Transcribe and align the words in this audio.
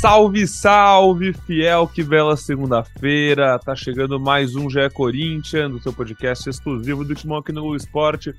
Salve, 0.00 0.46
salve, 0.46 1.32
fiel, 1.32 1.88
que 1.88 2.04
bela 2.04 2.36
segunda-feira. 2.36 3.58
Tá 3.58 3.74
chegando 3.74 4.20
mais 4.20 4.54
um 4.54 4.70
GE 4.70 4.88
Corinthians, 4.94 5.72
do 5.72 5.82
seu 5.82 5.92
podcast 5.92 6.48
exclusivo 6.48 7.04
do 7.04 7.16
Timão 7.16 7.38
aqui 7.38 7.50
no 7.50 7.74
Esporte. 7.74 8.32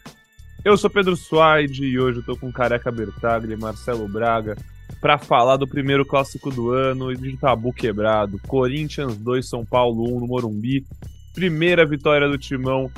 Eu 0.64 0.78
sou 0.78 0.90
Pedro 0.90 1.18
Suaide 1.18 1.84
e 1.84 2.00
hoje 2.00 2.20
eu 2.20 2.24
tô 2.24 2.38
com 2.38 2.50
Careca 2.50 2.90
Bertaglia 2.90 3.58
e 3.58 3.60
Marcelo 3.60 4.08
Braga 4.08 4.56
para 5.02 5.18
falar 5.18 5.58
do 5.58 5.68
primeiro 5.68 6.06
clássico 6.06 6.50
do 6.50 6.72
ano 6.72 7.12
e 7.12 7.18
de 7.18 7.36
tabu 7.36 7.74
quebrado. 7.74 8.40
Corinthians 8.48 9.18
2, 9.18 9.46
São 9.46 9.66
Paulo 9.66 10.16
1 10.16 10.22
no 10.22 10.28
Morumbi. 10.28 10.86
Primeira 11.34 11.86
vitória 11.86 12.30
do 12.30 12.38
Timão 12.38 12.90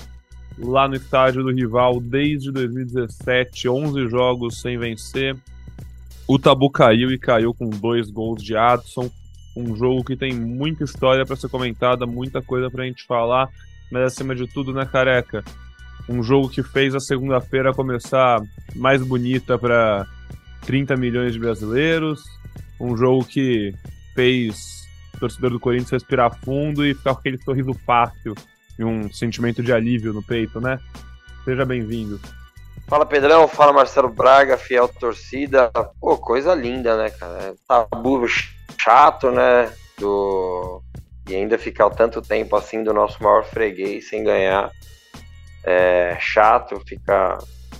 lá 0.59 0.87
no 0.87 0.95
estádio 0.95 1.41
do 1.41 1.51
rival 1.51 1.99
desde 1.99 2.51
2017, 2.51 3.67
11 3.67 4.07
jogos 4.07 4.61
sem 4.61 4.77
vencer. 4.77 5.35
O 6.33 6.39
tabu 6.39 6.69
caiu 6.69 7.11
e 7.11 7.19
caiu 7.19 7.53
com 7.53 7.69
dois 7.69 8.09
gols 8.09 8.41
de 8.41 8.55
Adson. 8.55 9.11
Um 9.53 9.75
jogo 9.75 10.01
que 10.01 10.15
tem 10.15 10.33
muita 10.33 10.85
história 10.85 11.25
para 11.25 11.35
ser 11.35 11.49
comentada, 11.49 12.05
muita 12.07 12.41
coisa 12.41 12.71
para 12.71 12.83
a 12.83 12.85
gente 12.85 13.03
falar, 13.03 13.49
mas 13.91 14.03
acima 14.03 14.33
de 14.33 14.47
tudo, 14.47 14.71
né, 14.71 14.85
careca? 14.85 15.43
Um 16.07 16.23
jogo 16.23 16.47
que 16.47 16.63
fez 16.63 16.95
a 16.95 17.01
segunda-feira 17.01 17.73
começar 17.73 18.41
mais 18.77 19.05
bonita 19.05 19.57
para 19.57 20.07
30 20.61 20.95
milhões 20.95 21.33
de 21.33 21.39
brasileiros. 21.39 22.23
Um 22.79 22.95
jogo 22.95 23.25
que 23.25 23.75
fez 24.15 24.87
o 25.13 25.19
torcedor 25.19 25.49
do 25.49 25.59
Corinthians 25.59 25.91
respirar 25.91 26.33
fundo 26.45 26.85
e 26.85 26.93
ficar 26.93 27.13
com 27.13 27.19
aquele 27.19 27.41
sorriso 27.43 27.73
fácil 27.85 28.35
e 28.79 28.85
um 28.85 29.11
sentimento 29.11 29.61
de 29.61 29.73
alívio 29.73 30.13
no 30.13 30.23
peito, 30.23 30.61
né? 30.61 30.79
Seja 31.43 31.65
bem-vindo. 31.65 32.21
Fala 32.91 33.05
Pedrão, 33.05 33.47
fala 33.47 33.71
Marcelo 33.71 34.09
Braga, 34.09 34.57
fiel 34.57 34.85
torcida. 34.85 35.71
Pô, 35.97 36.17
coisa 36.17 36.53
linda, 36.53 36.97
né, 36.97 37.09
cara? 37.09 37.55
Tabu 37.65 38.27
chato, 38.77 39.31
né? 39.31 39.71
Do... 39.97 40.83
E 41.29 41.33
ainda 41.33 41.57
ficar 41.57 41.89
tanto 41.91 42.21
tempo 42.21 42.53
assim 42.53 42.83
do 42.83 42.93
nosso 42.93 43.23
maior 43.23 43.45
freguês 43.45 44.09
sem 44.09 44.25
ganhar. 44.25 44.69
É 45.63 46.17
chato, 46.19 46.81
ficar. 46.85 47.37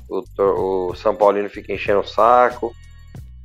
O, 0.07 0.23
o 0.89 0.95
São 0.95 1.13
Paulino 1.13 1.49
fica 1.49 1.73
enchendo 1.73 1.99
o 1.99 2.07
saco. 2.07 2.73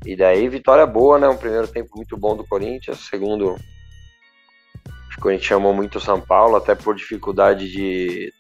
E 0.04 0.14
daí, 0.14 0.48
vitória 0.48 0.86
boa, 0.86 1.18
né? 1.18 1.28
Um 1.28 1.36
primeiro 1.36 1.66
tempo 1.66 1.96
muito 1.96 2.16
bom 2.16 2.36
do 2.36 2.46
Corinthians. 2.46 3.08
Segundo, 3.10 3.56
o 5.18 5.20
Corinthians 5.20 5.48
chamou 5.48 5.74
muito 5.74 5.98
o 5.98 6.00
São 6.00 6.20
Paulo, 6.20 6.54
até 6.54 6.76
por 6.76 6.94
dificuldade 6.94 7.68
de 7.68 8.32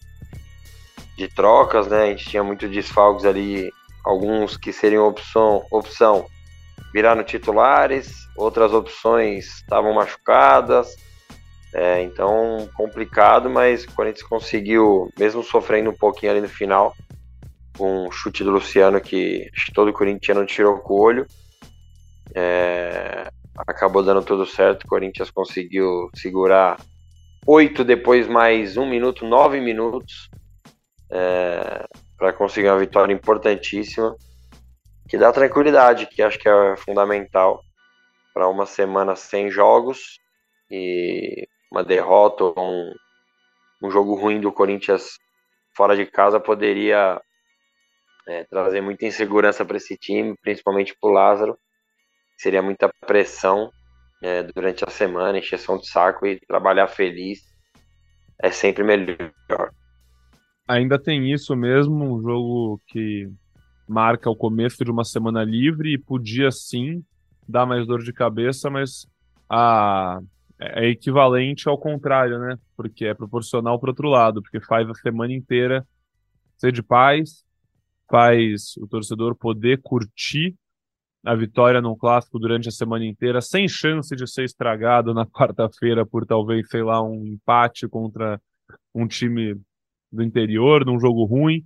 de 1.16 1.28
trocas, 1.28 1.86
né? 1.86 2.02
A 2.02 2.06
gente 2.06 2.28
tinha 2.28 2.44
muito 2.44 2.68
desfalques 2.68 3.24
ali, 3.24 3.72
alguns 4.04 4.56
que 4.56 4.72
seriam 4.72 5.06
opção, 5.06 5.64
opção 5.70 6.26
no 7.14 7.24
titulares, 7.24 8.26
outras 8.36 8.72
opções 8.72 9.56
estavam 9.56 9.92
machucadas. 9.92 10.94
É, 11.74 12.02
então, 12.02 12.68
complicado, 12.74 13.50
mas 13.50 13.84
o 13.84 13.92
Corinthians 13.92 14.26
conseguiu, 14.26 15.10
mesmo 15.18 15.42
sofrendo 15.42 15.90
um 15.90 15.94
pouquinho 15.94 16.32
ali 16.32 16.40
no 16.40 16.48
final, 16.48 16.94
com 17.76 18.06
um 18.06 18.10
chute 18.10 18.42
do 18.42 18.50
Luciano 18.50 18.98
que 18.98 19.50
acho 19.54 19.66
que 19.66 19.72
todo 19.72 19.92
corintiano 19.92 20.46
tirou 20.46 20.78
com 20.78 20.94
o 20.94 21.00
olho. 21.00 21.26
É, 22.34 23.28
acabou 23.66 24.02
dando 24.02 24.22
tudo 24.22 24.46
certo, 24.46 24.84
o 24.84 24.88
Corinthians 24.88 25.30
conseguiu 25.30 26.08
segurar 26.14 26.78
oito, 27.46 27.84
depois 27.84 28.26
mais 28.26 28.78
um 28.78 28.88
minuto, 28.88 29.26
nove 29.26 29.60
minutos 29.60 30.30
é, 31.10 31.86
para 32.16 32.32
conseguir 32.32 32.68
uma 32.68 32.78
vitória 32.78 33.12
importantíssima, 33.12 34.16
que 35.08 35.16
dá 35.16 35.32
tranquilidade, 35.32 36.06
que 36.06 36.22
acho 36.22 36.38
que 36.38 36.48
é 36.48 36.76
fundamental 36.76 37.60
para 38.34 38.48
uma 38.48 38.66
semana 38.66 39.14
sem 39.14 39.50
jogos 39.50 40.18
e 40.70 41.46
uma 41.70 41.84
derrota 41.84 42.44
ou 42.44 42.54
um, 42.58 42.92
um 43.84 43.90
jogo 43.90 44.14
ruim 44.14 44.40
do 44.40 44.52
Corinthians 44.52 45.18
fora 45.76 45.96
de 45.96 46.06
casa 46.06 46.40
poderia 46.40 47.20
é, 48.26 48.44
trazer 48.44 48.80
muita 48.80 49.06
insegurança 49.06 49.64
para 49.64 49.76
esse 49.76 49.96
time, 49.96 50.36
principalmente 50.42 50.96
para 51.00 51.10
o 51.10 51.12
Lázaro. 51.12 51.58
Seria 52.36 52.62
muita 52.62 52.90
pressão 53.06 53.70
é, 54.22 54.42
durante 54.42 54.84
a 54.84 54.90
semana, 54.90 55.38
encheção 55.38 55.78
de 55.78 55.88
saco 55.88 56.26
e 56.26 56.40
trabalhar 56.40 56.88
feliz 56.88 57.40
é 58.42 58.50
sempre 58.50 58.84
melhor 58.84 59.70
ainda 60.66 60.98
tem 60.98 61.32
isso 61.32 61.54
mesmo, 61.54 62.16
um 62.16 62.22
jogo 62.22 62.80
que 62.86 63.30
marca 63.88 64.28
o 64.28 64.36
começo 64.36 64.84
de 64.84 64.90
uma 64.90 65.04
semana 65.04 65.44
livre 65.44 65.94
e 65.94 65.98
podia 65.98 66.50
sim 66.50 67.04
dar 67.48 67.66
mais 67.66 67.86
dor 67.86 68.02
de 68.02 68.12
cabeça, 68.12 68.68
mas 68.68 69.06
a, 69.48 70.18
é 70.58 70.88
equivalente 70.88 71.68
ao 71.68 71.78
contrário, 71.78 72.38
né? 72.38 72.58
Porque 72.76 73.04
é 73.04 73.14
proporcional 73.14 73.78
para 73.78 73.90
outro 73.90 74.08
lado, 74.08 74.42
porque 74.42 74.60
faz 74.60 74.88
a 74.88 74.94
semana 74.94 75.32
inteira 75.32 75.86
ser 76.56 76.72
de 76.72 76.82
paz, 76.82 77.44
faz 78.10 78.76
o 78.78 78.86
torcedor 78.88 79.36
poder 79.36 79.80
curtir 79.82 80.54
a 81.24 81.34
vitória 81.34 81.80
num 81.80 81.96
clássico 81.96 82.38
durante 82.38 82.68
a 82.68 82.72
semana 82.72 83.04
inteira, 83.04 83.40
sem 83.40 83.68
chance 83.68 84.14
de 84.14 84.26
ser 84.30 84.44
estragado 84.44 85.12
na 85.12 85.26
quarta-feira 85.26 86.06
por 86.06 86.24
talvez, 86.24 86.68
sei 86.68 86.82
lá, 86.82 87.02
um 87.02 87.26
empate 87.26 87.88
contra 87.88 88.40
um 88.94 89.06
time 89.06 89.60
do 90.10 90.22
interior, 90.22 90.84
num 90.84 90.98
jogo 90.98 91.24
ruim, 91.24 91.64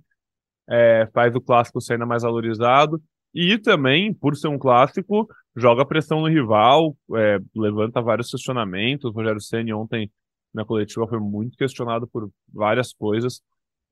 é, 0.69 1.07
faz 1.13 1.35
o 1.35 1.41
clássico 1.41 1.81
ser 1.81 1.93
ainda 1.93 2.05
mais 2.05 2.23
valorizado. 2.23 3.01
E 3.33 3.57
também, 3.57 4.13
por 4.13 4.35
ser 4.35 4.47
um 4.47 4.57
clássico, 4.57 5.27
joga 5.55 5.85
pressão 5.85 6.21
no 6.21 6.27
rival, 6.27 6.95
é, 7.15 7.39
levanta 7.55 8.01
vários 8.01 8.29
questionamentos. 8.29 9.09
O 9.09 9.13
Rogério 9.13 9.41
Senna 9.41 9.75
ontem 9.75 10.11
na 10.53 10.65
coletiva 10.65 11.07
foi 11.07 11.19
muito 11.19 11.57
questionado 11.57 12.07
por 12.07 12.29
várias 12.53 12.93
coisas. 12.93 13.41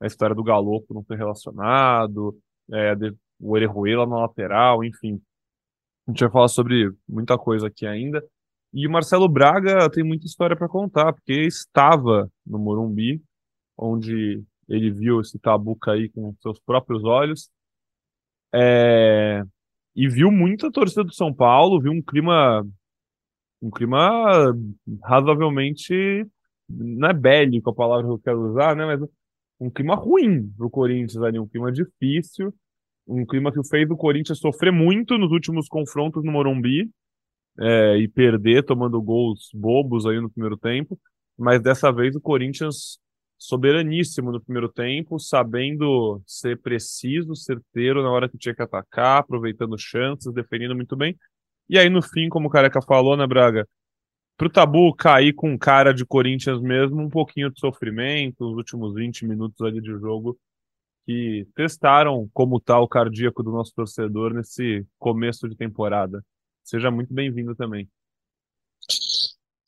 A 0.02 0.08
história 0.08 0.36
do 0.36 0.44
Galopo 0.44 0.94
não 0.94 1.04
foi 1.04 1.18
relacionado, 1.18 2.38
é, 2.72 2.94
o 3.40 3.52
Orejuela 3.52 4.06
na 4.06 4.18
lateral, 4.22 4.84
enfim. 4.84 5.22
A 6.08 6.12
gente 6.12 6.22
vai 6.22 6.32
falar 6.32 6.48
sobre 6.48 6.92
muita 7.08 7.38
coisa 7.38 7.68
aqui 7.68 7.86
ainda. 7.86 8.24
E 8.74 8.88
o 8.88 8.92
Marcelo 8.92 9.28
Braga 9.28 9.90
tem 9.90 10.04
muita 10.04 10.26
história 10.26 10.56
para 10.56 10.68
contar, 10.68 11.14
porque 11.14 11.34
estava 11.34 12.30
no 12.46 12.60
Morumbi 12.60 13.22
onde 13.80 14.44
ele 14.68 14.92
viu 14.92 15.22
esse 15.22 15.40
tabu 15.40 15.76
cair 15.76 16.10
com 16.10 16.36
seus 16.42 16.60
próprios 16.60 17.04
olhos. 17.04 17.50
É... 18.54 19.42
E 19.96 20.08
viu 20.08 20.32
muita 20.32 20.72
torcida 20.72 21.04
do 21.04 21.14
São 21.14 21.34
Paulo, 21.34 21.82
viu 21.82 21.92
um 21.92 22.02
clima 22.02 22.66
um 23.62 23.70
clima 23.70 24.54
razoavelmente 25.04 26.26
não 26.70 27.10
é 27.10 27.14
bélico 27.14 27.70
a 27.70 27.76
palavra 27.76 28.06
que 28.06 28.14
eu 28.14 28.20
quero 28.20 28.52
usar, 28.52 28.76
né, 28.76 28.86
mas 28.86 29.02
um 29.60 29.70
clima 29.70 29.96
ruim 29.96 30.50
pro 30.56 30.70
Corinthians 30.70 31.22
ali, 31.22 31.40
um 31.40 31.48
clima 31.48 31.72
difícil, 31.72 32.54
um 33.06 33.26
clima 33.26 33.52
que 33.52 33.62
fez 33.68 33.90
o 33.90 33.98
Corinthians 33.98 34.40
sofrer 34.40 34.72
muito 34.72 35.18
nos 35.18 35.32
últimos 35.32 35.68
confrontos 35.68 36.24
no 36.24 36.32
Morumbi 36.32 36.90
é, 37.60 37.98
e 37.98 38.08
perder 38.08 38.64
tomando 38.64 39.02
gols 39.02 39.50
bobos 39.54 40.06
aí 40.06 40.22
no 40.22 40.30
primeiro 40.30 40.58
tempo, 40.58 40.98
mas 41.38 41.62
dessa 41.62 41.92
vez 41.92 42.16
o 42.16 42.22
Corinthians 42.22 43.00
soberaníssimo 43.40 44.32
no 44.32 44.42
primeiro 44.42 44.68
tempo, 44.70 45.18
sabendo 45.18 46.22
ser 46.28 46.60
preciso, 46.62 47.36
certeiro 47.36 48.04
na 48.04 48.12
hora 48.12 48.28
que 48.30 48.38
tinha 48.38 48.54
que 48.54 48.62
atacar, 48.62 49.20
aproveitando 49.20 49.78
chances, 49.80 50.32
defendendo 50.34 50.76
muito 50.76 50.96
bem. 50.96 51.18
E 51.70 51.80
aí, 51.80 51.90
no 51.90 52.02
fim, 52.02 52.28
como 52.30 52.48
o 52.48 52.52
Careca 52.52 52.82
falou, 52.82 53.16
né, 53.16 53.26
Braga? 53.26 53.68
Pro 54.38 54.50
Tabu 54.50 54.94
cair 54.96 55.34
com 55.34 55.58
cara 55.58 55.94
de 55.94 56.06
Corinthians 56.06 56.62
mesmo, 56.62 57.02
um 57.02 57.10
pouquinho 57.10 57.52
de 57.52 57.60
sofrimento, 57.60 58.50
os 58.50 58.56
últimos 58.58 58.94
20 58.94 59.26
minutos 59.26 59.62
ali 59.66 59.82
de 59.82 59.92
jogo, 60.00 60.38
que 61.06 61.48
testaram 61.56 62.30
como 62.34 62.60
tá 62.60 62.80
o 62.80 62.88
cardíaco 62.88 63.44
do 63.44 63.52
nosso 63.52 63.74
torcedor 63.76 64.34
nesse 64.34 64.86
começo 64.98 65.48
de 65.50 65.56
temporada. 65.56 66.24
Seja 66.64 66.92
muito 66.92 67.14
bem-vindo 67.14 67.56
também. 67.56 67.90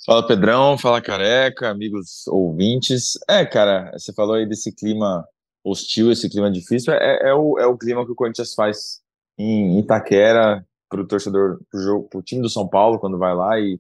Fala 0.04 0.26
Pedrão, 0.26 0.80
fala 0.80 1.00
Careca, 1.00 1.70
amigos 1.70 2.26
ouvintes. 2.28 3.20
É, 3.30 3.46
cara, 3.46 3.92
você 3.94 4.12
falou 4.12 4.34
aí 4.34 4.48
desse 4.48 4.74
clima 4.74 5.28
hostil, 5.64 6.12
esse 6.12 6.28
clima 6.28 6.50
difícil. 6.50 6.92
É, 6.94 7.30
é, 7.30 7.34
o, 7.36 7.60
é 7.60 7.68
o 7.68 7.78
clima 7.78 8.04
que 8.04 8.12
o 8.12 8.16
Corinthians 8.16 8.56
faz 8.56 9.00
em 9.38 9.80
Itaquera 9.80 10.66
para 10.90 11.02
o 11.02 11.08
torcedor, 11.08 11.60
para 11.70 12.20
o 12.20 12.24
time 12.24 12.42
do 12.42 12.50
São 12.50 12.68
Paulo 12.68 13.00
quando 13.00 13.20
vai 13.20 13.36
lá 13.36 13.60
e, 13.60 13.80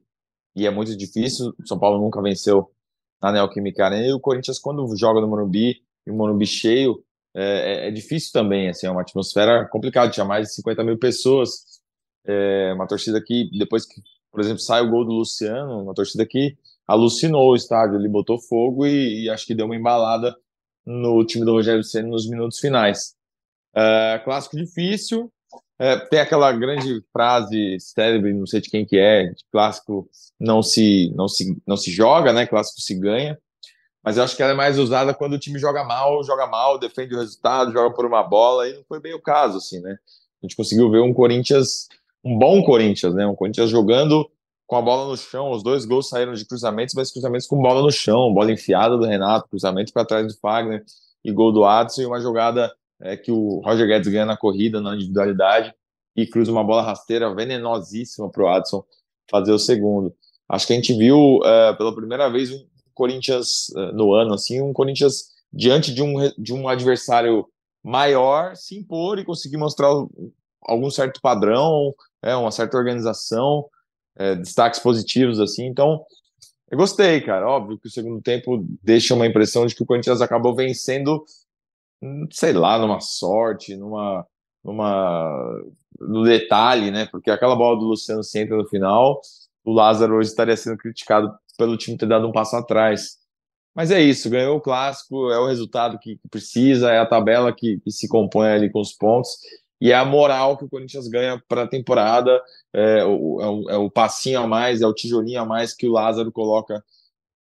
e 0.55 0.67
é 0.67 0.69
muito 0.69 0.95
difícil. 0.95 1.55
O 1.59 1.67
São 1.67 1.79
Paulo 1.79 1.99
nunca 1.99 2.21
venceu 2.21 2.71
na 3.19 3.31
Neoquímica 3.31 3.85
Arena 3.85 4.05
e 4.05 4.13
o 4.13 4.19
Corinthians 4.19 4.59
quando 4.59 4.95
joga 4.95 5.21
no 5.21 5.27
Morumbi 5.27 5.81
e 6.05 6.11
o 6.11 6.13
Morumbi 6.13 6.45
cheio 6.45 7.03
é, 7.35 7.85
é, 7.85 7.87
é 7.87 7.91
difícil 7.91 8.31
também, 8.31 8.69
assim, 8.69 8.85
é 8.85 8.91
uma 8.91 9.01
atmosfera 9.01 9.65
complicada, 9.69 10.11
tinha 10.11 10.25
mais 10.25 10.49
de 10.49 10.55
50 10.55 10.83
mil 10.83 10.99
pessoas, 10.99 11.81
é 12.25 12.73
uma 12.73 12.85
torcida 12.85 13.19
que 13.23 13.49
depois 13.57 13.85
que 13.85 14.01
por 14.31 14.39
exemplo, 14.41 14.59
sai 14.59 14.81
o 14.81 14.89
gol 14.89 15.05
do 15.05 15.11
Luciano, 15.11 15.83
uma 15.83 15.93
torcida 15.93 16.25
que 16.25 16.57
alucinou 16.87 17.51
o 17.51 17.55
estádio, 17.55 17.97
ele 17.97 18.09
botou 18.09 18.39
fogo 18.39 18.85
e, 18.85 19.25
e 19.25 19.29
acho 19.29 19.45
que 19.45 19.55
deu 19.55 19.65
uma 19.65 19.75
embalada 19.75 20.35
no 20.85 21.23
time 21.25 21.45
do 21.45 21.53
Rogério 21.53 21.83
Senna 21.83 22.07
nos 22.07 22.29
minutos 22.29 22.59
finais. 22.59 23.15
Uh, 23.75 24.23
clássico 24.23 24.57
difícil, 24.57 25.31
É, 25.79 25.97
tem 25.97 26.19
aquela 26.19 26.51
grande 26.51 27.03
frase 27.11 27.79
célebre, 27.79 28.33
não 28.33 28.45
sei 28.45 28.61
de 28.61 28.69
quem 28.69 28.85
que 28.85 28.97
é, 28.99 29.33
clássico 29.51 30.07
não 30.39 30.61
se, 30.61 31.11
não 31.15 31.27
se, 31.27 31.59
não 31.65 31.75
se 31.75 31.89
joga, 31.89 32.31
né? 32.31 32.45
Clássico 32.45 32.79
se 32.81 32.93
ganha. 32.93 33.35
Mas 34.03 34.15
eu 34.15 34.23
acho 34.23 34.35
que 34.35 34.43
ela 34.43 34.51
é 34.51 34.55
mais 34.55 34.77
usada 34.77 35.11
quando 35.11 35.33
o 35.33 35.39
time 35.39 35.57
joga 35.57 35.83
mal, 35.83 36.23
joga 36.23 36.45
mal, 36.45 36.77
defende 36.77 37.15
o 37.15 37.19
resultado, 37.19 37.71
joga 37.71 37.95
por 37.95 38.05
uma 38.05 38.21
bola, 38.21 38.69
e 38.69 38.75
não 38.75 38.83
foi 38.83 38.99
bem 38.99 39.15
o 39.15 39.21
caso, 39.21 39.57
assim, 39.57 39.79
né? 39.81 39.97
A 40.41 40.45
gente 40.45 40.55
conseguiu 40.55 40.89
ver 40.91 41.01
um 41.01 41.13
Corinthians, 41.13 41.87
um 42.23 42.37
bom 42.37 42.63
Corinthians, 42.63 43.13
né? 43.13 43.25
Um 43.25 43.35
Corinthians 43.35 43.69
jogando 43.69 44.29
com 44.67 44.75
a 44.75 44.81
bola 44.81 45.09
no 45.09 45.17
chão. 45.17 45.51
Os 45.51 45.63
dois 45.63 45.85
gols 45.85 46.09
saíram 46.09 46.33
de 46.33 46.45
cruzamentos, 46.45 46.93
mas 46.95 47.11
cruzamentos 47.11 47.47
com 47.47 47.61
bola 47.61 47.81
no 47.81 47.91
chão, 47.91 48.33
bola 48.33 48.51
enfiada 48.51 48.97
do 48.97 49.05
Renato, 49.05 49.49
cruzamento 49.49 49.91
para 49.91 50.05
trás 50.05 50.27
do 50.27 50.39
Fagner 50.39 50.83
e 51.23 51.31
gol 51.31 51.51
do 51.51 51.65
Adson, 51.65 52.01
e 52.01 52.05
uma 52.05 52.19
jogada 52.19 52.71
é, 53.01 53.15
que 53.17 53.31
o 53.31 53.61
Roger 53.63 53.87
Guedes 53.87 54.11
ganha 54.11 54.25
na 54.25 54.37
corrida, 54.37 54.81
na 54.81 54.95
individualidade, 54.95 55.73
e 56.15 56.25
cruza 56.25 56.51
uma 56.51 56.63
bola 56.63 56.81
rasteira 56.81 57.33
venenosíssima 57.33 58.29
para 58.29 58.43
o 58.43 58.47
Adson 58.47 58.83
fazer 59.29 59.51
o 59.51 59.59
segundo. 59.59 60.13
Acho 60.49 60.67
que 60.67 60.73
a 60.73 60.75
gente 60.75 60.93
viu 60.93 61.39
é, 61.43 61.73
pela 61.73 61.95
primeira 61.95 62.29
vez 62.29 62.51
um 62.51 62.65
Corinthians 62.93 63.73
eh, 63.75 63.91
no 63.93 64.13
ano, 64.13 64.33
assim, 64.33 64.61
um 64.61 64.73
Corinthians 64.73 65.31
diante 65.51 65.93
de 65.93 66.01
um, 66.03 66.15
de 66.37 66.53
um 66.53 66.67
adversário 66.67 67.47
maior 67.83 68.55
se 68.55 68.77
impor 68.77 69.17
e 69.17 69.25
conseguir 69.25 69.57
mostrar 69.57 69.89
algum 70.61 70.89
certo 70.91 71.19
padrão, 71.19 71.95
é, 72.21 72.35
uma 72.35 72.51
certa 72.51 72.77
organização, 72.77 73.67
é, 74.15 74.35
destaques 74.35 74.79
positivos, 74.79 75.39
assim. 75.39 75.65
Então, 75.65 76.03
eu 76.69 76.77
gostei, 76.77 77.21
cara. 77.21 77.47
Óbvio 77.47 77.77
que 77.79 77.87
o 77.87 77.91
segundo 77.91 78.21
tempo 78.21 78.65
deixa 78.81 79.13
uma 79.13 79.27
impressão 79.27 79.65
de 79.65 79.75
que 79.75 79.83
o 79.83 79.85
Corinthians 79.85 80.21
acabou 80.21 80.55
vencendo, 80.55 81.23
hum, 82.01 82.27
sei 82.31 82.53
lá, 82.53 82.77
numa 82.79 82.99
sorte, 82.99 83.75
numa, 83.75 84.25
numa 84.63 85.61
no 85.99 86.23
detalhe, 86.23 86.91
né? 86.91 87.05
Porque 87.11 87.29
aquela 87.29 87.55
bola 87.55 87.77
do 87.79 87.85
Luciano 87.85 88.23
se 88.23 88.39
entra 88.39 88.57
no 88.57 88.67
final, 88.67 89.19
o 89.63 89.71
Lázaro 89.73 90.15
hoje 90.15 90.29
estaria 90.29 90.57
sendo 90.57 90.77
criticado 90.77 91.31
pelo 91.57 91.77
time 91.77 91.97
ter 91.97 92.07
dado 92.07 92.27
um 92.27 92.31
passo 92.31 92.55
atrás. 92.55 93.19
Mas 93.75 93.91
é 93.91 94.01
isso, 94.01 94.29
ganhou 94.29 94.57
o 94.57 94.61
clássico, 94.61 95.29
é 95.31 95.39
o 95.39 95.47
resultado 95.47 95.97
que, 95.99 96.19
precisa, 96.29 96.91
é 96.91 96.99
a 96.99 97.05
tabela 97.05 97.53
que, 97.53 97.79
que, 97.79 97.91
se 97.91 98.07
compõe 98.07 98.49
ali 98.49 98.69
com 98.69 98.81
os 98.81 98.91
pontos, 98.91 99.29
e 99.81 99.91
é 99.91 99.95
a 99.95 100.05
moral 100.05 100.57
que 100.57 100.63
o 100.63 100.69
Corinthians 100.69 101.07
ganha 101.07 101.41
para 101.47 101.63
a 101.63 101.67
temporada, 101.67 102.41
é 102.73 103.03
o, 103.03 103.41
é, 103.41 103.47
o, 103.47 103.69
é 103.71 103.77
o, 103.77 103.89
passinho 103.89 104.39
a 104.39 104.47
mais, 104.47 104.81
é 104.81 104.87
o 104.87 104.93
tijolinho 104.93 105.41
a 105.41 105.45
mais 105.45 105.73
que 105.73 105.87
o 105.87 105.91
Lázaro 105.91 106.31
coloca 106.31 106.83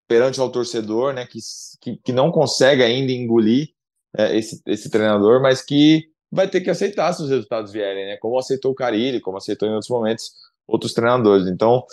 perante 0.08 0.40
ao 0.40 0.52
torcedor, 0.52 1.14
né, 1.14 1.26
que, 1.26 1.40
que, 1.82 1.98
que 1.98 2.12
não 2.12 2.32
consegue 2.32 2.84
ainda 2.84 3.12
engolir 3.12 3.70
é, 4.16 4.38
esse, 4.38 4.62
esse 4.68 4.90
treinador, 4.90 5.42
mas 5.42 5.62
que 5.62 6.10
vai 6.32 6.48
ter 6.48 6.62
que 6.62 6.70
aceitar 6.70 7.14
se 7.14 7.24
os 7.24 7.30
resultados 7.30 7.72
vierem, 7.72 8.06
né, 8.06 8.18
como 8.18 8.38
aceitou 8.38 8.72
o 8.72 8.76
Carilli, 8.76 9.22
como 9.22 9.38
aceitou 9.38 9.68
em 9.68 9.72
outros 9.72 9.90
momentos 9.90 10.32
outros 10.68 10.94
treinadores. 10.94 11.48
Então, 11.48 11.86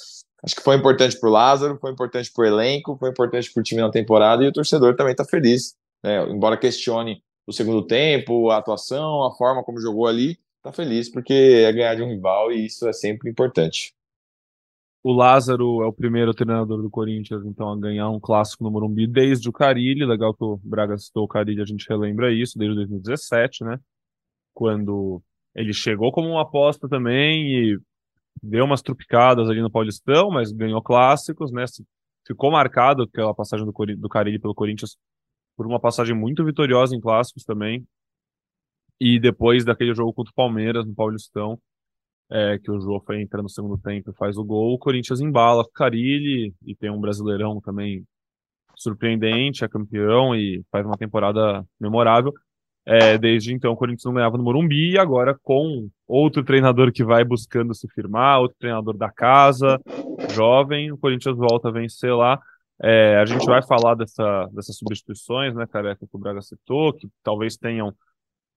Acho 0.43 0.57
que 0.57 0.63
foi 0.63 0.75
importante 0.75 1.19
para 1.19 1.29
o 1.29 1.33
Lázaro, 1.33 1.79
foi 1.81 1.93
importante 1.93 2.33
para 2.33 2.43
o 2.43 2.47
elenco, 2.47 2.97
foi 2.99 3.11
importante 3.11 3.53
para 3.53 3.61
o 3.61 3.63
time 3.63 3.81
na 3.81 3.91
temporada 3.91 4.43
e 4.43 4.49
o 4.49 4.53
torcedor 4.53 4.97
também 4.97 5.13
está 5.13 5.25
feliz. 5.25 5.77
Né? 6.03 6.21
Embora 6.29 6.57
questione 6.57 7.23
o 7.47 7.53
segundo 7.53 7.87
tempo, 7.87 8.51
a 8.51 8.59
atuação, 8.59 9.25
a 9.25 9.35
forma 9.35 9.63
como 9.65 9.81
jogou 9.81 10.07
ali, 10.07 10.39
está 10.59 10.73
feliz 10.73 11.11
porque 11.11 11.33
é 11.33 11.73
ganhar 11.73 11.95
de 11.95 12.03
um 12.03 12.09
rival 12.09 12.53
e 12.53 12.67
isso 12.67 12.89
é 12.89 12.93
sempre 12.93 13.31
importante. 13.31 13.95
O 15.05 15.13
Lázaro 15.13 15.83
é 15.83 15.87
o 15.87 15.93
primeiro 15.93 16.33
treinador 16.33 16.81
do 16.81 16.89
Corinthians, 16.89 17.45
então, 17.45 17.73
a 17.73 17.77
ganhar 17.77 18.09
um 18.09 18.21
clássico 18.21 18.63
no 18.63 18.71
Morumbi 18.71 19.05
desde 19.09 19.49
o 19.49 19.53
Carilli. 19.53 20.07
Legal 20.07 20.33
que 20.33 20.45
o 20.45 20.61
Braga 20.63 20.97
citou 20.97 21.25
o 21.25 21.29
Carilli, 21.29 21.61
a 21.61 21.65
gente 21.65 21.89
relembra 21.89 22.33
isso, 22.33 22.57
desde 22.57 22.77
2017, 22.77 23.65
né? 23.65 23.81
Quando 24.55 25.21
ele 25.57 25.73
chegou 25.73 26.13
como 26.13 26.29
uma 26.29 26.43
aposta 26.43 26.89
também 26.89 27.49
e 27.49 27.79
deu 28.41 28.65
umas 28.65 28.81
trupicadas 28.81 29.51
ali 29.51 29.61
no 29.61 29.71
Paulistão, 29.71 30.31
mas 30.31 30.53
ganhou 30.53 30.81
clássicos, 30.81 31.51
né? 31.51 31.65
Ficou 32.25 32.53
marcado 32.53 33.03
aquela 33.03 33.35
passagem 33.35 33.67
do, 33.67 33.73
do 33.73 34.09
Carilli 34.09 34.39
pelo 34.39 34.55
Corinthians 34.55 34.97
por 35.57 35.67
uma 35.67 35.81
passagem 35.81 36.15
muito 36.15 36.45
vitoriosa 36.45 36.95
em 36.97 37.01
clássicos 37.01 37.45
também. 37.45 37.85
E 39.01 39.19
depois 39.19 39.65
daquele 39.65 39.95
jogo 39.95 40.13
contra 40.13 40.31
o 40.31 40.35
Palmeiras 40.35 40.87
no 40.87 40.95
Paulistão, 40.95 41.59
é, 42.31 42.59
que 42.59 42.71
o 42.71 42.81
João 42.81 43.01
foi 43.01 43.21
entrando 43.21 43.45
no 43.45 43.49
segundo 43.49 43.77
tempo 43.79 44.11
e 44.11 44.15
faz 44.15 44.39
o 44.39 44.45
gol, 44.45 44.75
o 44.75 44.79
Corinthians 44.79 45.21
embala 45.21 45.69
Carilli 45.75 46.55
e 46.65 46.75
tem 46.75 46.91
um 46.91 47.01
brasileirão 47.01 47.61
também 47.61 48.05
surpreendente, 48.77 49.65
é 49.65 49.69
campeão 49.69 50.35
e 50.35 50.65
faz 50.71 50.87
uma 50.87 50.97
temporada 50.97 51.65
memorável. 51.81 52.33
É, 52.85 53.17
desde 53.17 53.55
então, 53.55 53.73
o 53.73 53.77
Corinthians 53.77 54.05
não 54.05 54.15
ganhava 54.15 54.37
no 54.37 54.43
Morumbi, 54.43 54.93
e 54.93 54.99
agora 54.99 55.39
com 55.43 55.89
outro 56.07 56.43
treinador 56.43 56.93
que 56.93 57.05
vai 57.05 57.25
buscando 57.25 57.75
se 57.75 57.87
firmar, 57.89 58.41
outro 58.41 58.57
treinador 58.59 58.97
da 58.97 59.11
casa, 59.11 59.81
jovem, 60.31 60.91
o 60.91 60.99
Corinthians 60.99 61.37
volta 61.37 61.69
a 61.69 61.73
vencer 61.73 62.15
lá. 62.15 62.41
É, 62.83 63.17
a 63.17 63.25
gente 63.25 63.47
vai 63.47 63.63
falar 63.63 63.95
dessa, 63.95 64.47
dessas 64.53 64.77
substituições, 64.77 65.55
né, 65.55 65.67
Careca, 65.67 66.05
que 66.05 66.17
o 66.17 66.19
Braga 66.19 66.43
citou, 66.43 66.93
que 66.93 67.09
talvez 67.23 67.57
tenham 67.57 67.95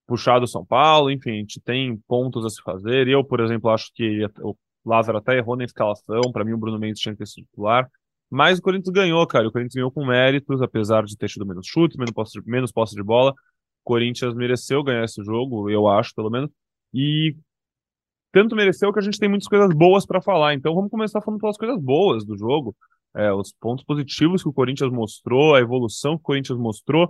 puxado 0.07 0.45
o 0.45 0.47
São 0.47 0.65
Paulo, 0.65 1.11
enfim, 1.11 1.31
a 1.31 1.35
gente 1.35 1.61
tem 1.61 1.97
pontos 2.07 2.43
a 2.43 2.49
se 2.49 2.61
fazer. 2.63 3.07
Eu, 3.07 3.23
por 3.23 3.39
exemplo, 3.39 3.69
acho 3.69 3.91
que 3.93 4.25
o 4.41 4.55
Lázaro 4.83 5.19
até 5.19 5.37
errou 5.37 5.55
na 5.55 5.63
escalação, 5.63 6.21
para 6.31 6.43
mim 6.43 6.53
o 6.53 6.57
Bruno 6.57 6.79
Mendes 6.79 7.01
tinha 7.01 7.13
que 7.13 7.19
ter 7.19 7.27
sido 7.27 7.45
titular. 7.45 7.87
Mas 8.29 8.59
o 8.59 8.61
Corinthians 8.61 8.93
ganhou, 8.93 9.25
cara. 9.27 9.47
O 9.47 9.51
Corinthians 9.51 9.75
ganhou 9.75 9.91
com 9.91 10.05
méritos, 10.05 10.61
apesar 10.61 11.03
de 11.05 11.15
ter 11.15 11.27
tido 11.27 11.45
menos 11.45 11.67
chutes, 11.67 11.95
menos 11.95 12.11
posse, 12.11 12.39
menos 12.45 12.71
posse 12.71 12.95
de 12.95 13.03
bola. 13.03 13.33
Corinthians 13.83 14.33
mereceu 14.33 14.83
ganhar 14.83 15.03
esse 15.03 15.23
jogo, 15.23 15.69
eu 15.69 15.87
acho, 15.87 16.13
pelo 16.15 16.29
menos. 16.31 16.49
E 16.93 17.35
tanto 18.31 18.55
mereceu 18.55 18.91
que 18.91 18.99
a 18.99 19.01
gente 19.01 19.19
tem 19.19 19.29
muitas 19.29 19.47
coisas 19.47 19.69
boas 19.75 20.05
para 20.05 20.21
falar. 20.21 20.53
Então 20.55 20.73
vamos 20.73 20.89
começar 20.89 21.21
falando 21.21 21.39
pelas 21.39 21.57
coisas 21.57 21.79
boas 21.79 22.25
do 22.25 22.35
jogo, 22.37 22.75
é, 23.15 23.31
os 23.31 23.53
pontos 23.53 23.83
positivos 23.85 24.43
que 24.43 24.49
o 24.49 24.53
Corinthians 24.53 24.91
mostrou, 24.91 25.55
a 25.55 25.61
evolução 25.61 26.15
que 26.15 26.21
o 26.21 26.25
Corinthians 26.25 26.59
mostrou. 26.59 27.09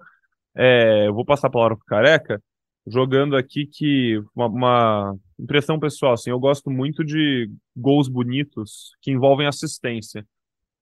É, 0.56 1.07
eu 1.07 1.13
vou 1.13 1.25
passar 1.25 1.48
a 1.48 1.52
palavra 1.52 1.78
para 1.78 1.86
Careca, 1.86 2.44
jogando 2.88 3.36
aqui 3.36 3.66
que 3.66 4.22
uma, 4.36 4.48
uma, 4.48 5.16
impressão 5.40 5.80
pessoal, 5.80 6.13
assim, 6.13 6.30
eu 6.30 6.40
gosto 6.40 6.69
muito 6.69 7.04
de 7.04 7.50
gols 7.75 8.07
bonitos 8.07 8.92
que 9.02 9.12
envolvem 9.12 9.48
assistência, 9.48 10.25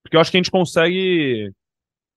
porque 0.03 0.17
eu 0.17 0.21
acho 0.21 0.29
que 0.29 0.37
a 0.37 0.39
gente 0.39 0.51
consegue 0.51 1.51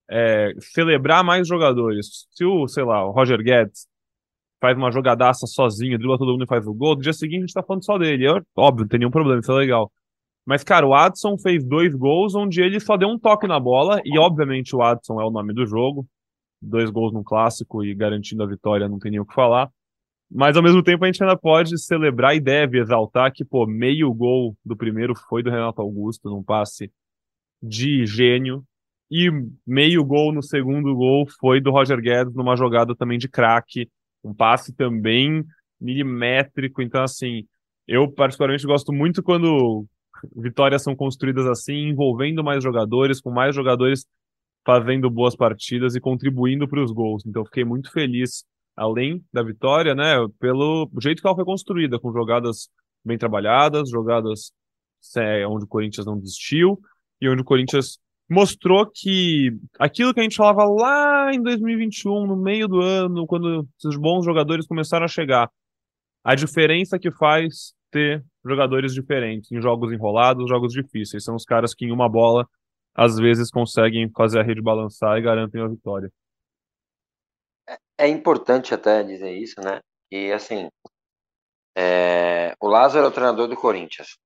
é, 0.09 0.53
celebrar 0.59 1.23
mais 1.23 1.47
jogadores. 1.47 2.27
Se 2.31 2.45
o, 2.45 2.67
sei 2.67 2.83
lá, 2.83 3.05
o 3.05 3.11
Roger 3.11 3.41
Guedes 3.41 3.87
faz 4.59 4.77
uma 4.77 4.91
jogadaça 4.91 5.47
sozinho, 5.47 5.97
dribla 5.97 6.17
todo 6.17 6.31
mundo 6.31 6.43
e 6.43 6.47
faz 6.47 6.65
o 6.67 6.73
gol, 6.73 6.95
no 6.95 7.01
dia 7.01 7.13
seguinte 7.13 7.37
a 7.37 7.41
gente 7.41 7.53
tá 7.53 7.63
falando 7.63 7.85
só 7.85 7.97
dele. 7.97 8.27
É, 8.27 8.41
óbvio, 8.55 8.83
não 8.83 8.89
tem 8.89 8.99
nenhum 8.99 9.11
problema, 9.11 9.39
isso 9.39 9.51
é 9.51 9.55
legal. 9.55 9.91
Mas, 10.47 10.63
cara, 10.63 10.87
o 10.87 10.93
Adson 10.93 11.37
fez 11.37 11.61
dois 11.61 11.93
gols 11.93 12.33
onde 12.33 12.61
ele 12.61 12.79
só 12.79 12.95
deu 12.95 13.09
um 13.09 13.19
toque 13.19 13.45
na 13.45 13.59
bola, 13.59 13.99
e 14.05 14.17
obviamente 14.17 14.73
o 14.73 14.81
Adson 14.81 15.19
é 15.19 15.25
o 15.25 15.29
nome 15.29 15.53
do 15.53 15.65
jogo. 15.65 16.07
Dois 16.61 16.89
gols 16.89 17.11
no 17.11 17.21
clássico 17.21 17.83
e 17.83 17.93
garantindo 17.93 18.43
a 18.43 18.47
vitória, 18.47 18.87
não 18.87 18.97
tem 18.97 19.11
nem 19.11 19.19
o 19.19 19.25
que 19.25 19.33
falar. 19.33 19.69
Mas 20.31 20.55
ao 20.55 20.63
mesmo 20.63 20.81
tempo 20.81 21.03
a 21.03 21.07
gente 21.07 21.21
ainda 21.21 21.35
pode 21.35 21.77
celebrar 21.77 22.33
e 22.33 22.39
deve 22.39 22.79
exaltar 22.79 23.29
que, 23.33 23.43
pô, 23.43 23.67
meio 23.67 24.13
gol 24.13 24.55
do 24.63 24.73
primeiro 24.73 25.13
foi 25.27 25.43
do 25.43 25.49
Renato 25.49 25.81
Augusto, 25.81 26.29
num 26.29 26.41
passe 26.41 26.89
de 27.61 28.05
gênio. 28.05 28.63
E 29.11 29.29
meio 29.65 30.01
gol 30.05 30.31
no 30.31 30.41
segundo 30.41 30.95
gol 30.95 31.27
foi 31.41 31.59
do 31.59 31.71
Roger 31.71 31.99
Guedes 31.99 32.33
numa 32.33 32.55
jogada 32.55 32.95
também 32.95 33.17
de 33.17 33.27
craque, 33.27 33.89
um 34.23 34.33
passe 34.33 34.73
também 34.73 35.43
milimétrico. 35.79 36.81
Então, 36.81 37.03
assim, 37.03 37.45
eu 37.85 38.09
particularmente 38.09 38.65
gosto 38.65 38.93
muito 38.93 39.21
quando 39.21 39.85
vitórias 40.35 40.83
são 40.83 40.95
construídas 40.95 41.45
assim, 41.45 41.89
envolvendo 41.89 42.43
mais 42.43 42.63
jogadores, 42.63 43.21
com 43.21 43.31
mais 43.31 43.55
jogadores 43.55 44.05
fazendo 44.65 45.09
boas 45.09 45.35
partidas 45.35 45.95
e 45.95 46.01
contribuindo 46.01 46.67
para 46.67 46.83
os 46.83 46.91
gols. 46.91 47.25
Então, 47.25 47.45
fiquei 47.45 47.63
muito 47.63 47.91
feliz, 47.91 48.43
além 48.75 49.23
da 49.31 49.41
vitória, 49.41 49.95
né, 49.95 50.15
pelo 50.39 50.89
jeito 50.99 51.21
que 51.21 51.27
ela 51.27 51.35
foi 51.35 51.45
construída, 51.45 51.99
com 51.99 52.11
jogadas 52.11 52.69
bem 53.03 53.17
trabalhadas, 53.17 53.89
jogadas 53.89 54.51
é, 55.15 55.47
onde 55.47 55.63
o 55.63 55.67
Corinthians 55.67 56.05
não 56.05 56.19
desistiu 56.19 56.79
e 57.21 57.29
onde 57.29 57.41
o 57.41 57.45
Corinthians 57.45 57.97
mostrou 58.29 58.85
que 58.93 59.57
aquilo 59.79 60.13
que 60.13 60.19
a 60.19 60.23
gente 60.23 60.35
falava 60.35 60.65
lá 60.65 61.33
em 61.33 61.41
2021, 61.41 62.27
no 62.27 62.35
meio 62.35 62.67
do 62.67 62.81
ano, 62.81 63.25
quando 63.25 63.67
os 63.85 63.97
bons 63.97 64.25
jogadores 64.25 64.67
começaram 64.67 65.05
a 65.05 65.09
chegar, 65.09 65.49
a 66.23 66.35
diferença 66.35 66.99
que 66.99 67.09
faz 67.09 67.73
ter 67.89 68.23
jogadores 68.47 68.93
diferentes 68.93 69.51
em 69.51 69.61
jogos 69.61 69.91
enrolados, 69.91 70.49
jogos 70.49 70.73
difíceis. 70.73 71.23
São 71.23 71.35
os 71.35 71.45
caras 71.45 71.73
que 71.73 71.85
em 71.85 71.91
uma 71.91 72.09
bola 72.09 72.47
às 72.95 73.17
vezes 73.17 73.51
conseguem 73.51 74.09
fazer 74.09 74.39
a 74.39 74.43
rede 74.43 74.61
balançar 74.61 75.17
e 75.17 75.21
garantem 75.21 75.61
a 75.61 75.67
vitória. 75.67 76.11
É, 77.69 77.77
é 77.99 78.07
importante 78.07 78.73
até 78.73 79.03
dizer 79.03 79.31
isso, 79.35 79.61
né? 79.61 79.81
E 80.11 80.31
assim, 80.31 80.69
é... 81.77 82.55
o 82.59 82.67
Lázaro 82.67 83.05
é 83.05 83.09
o 83.09 83.13
treinador 83.13 83.47
do 83.47 83.55
Corinthians. 83.55 84.17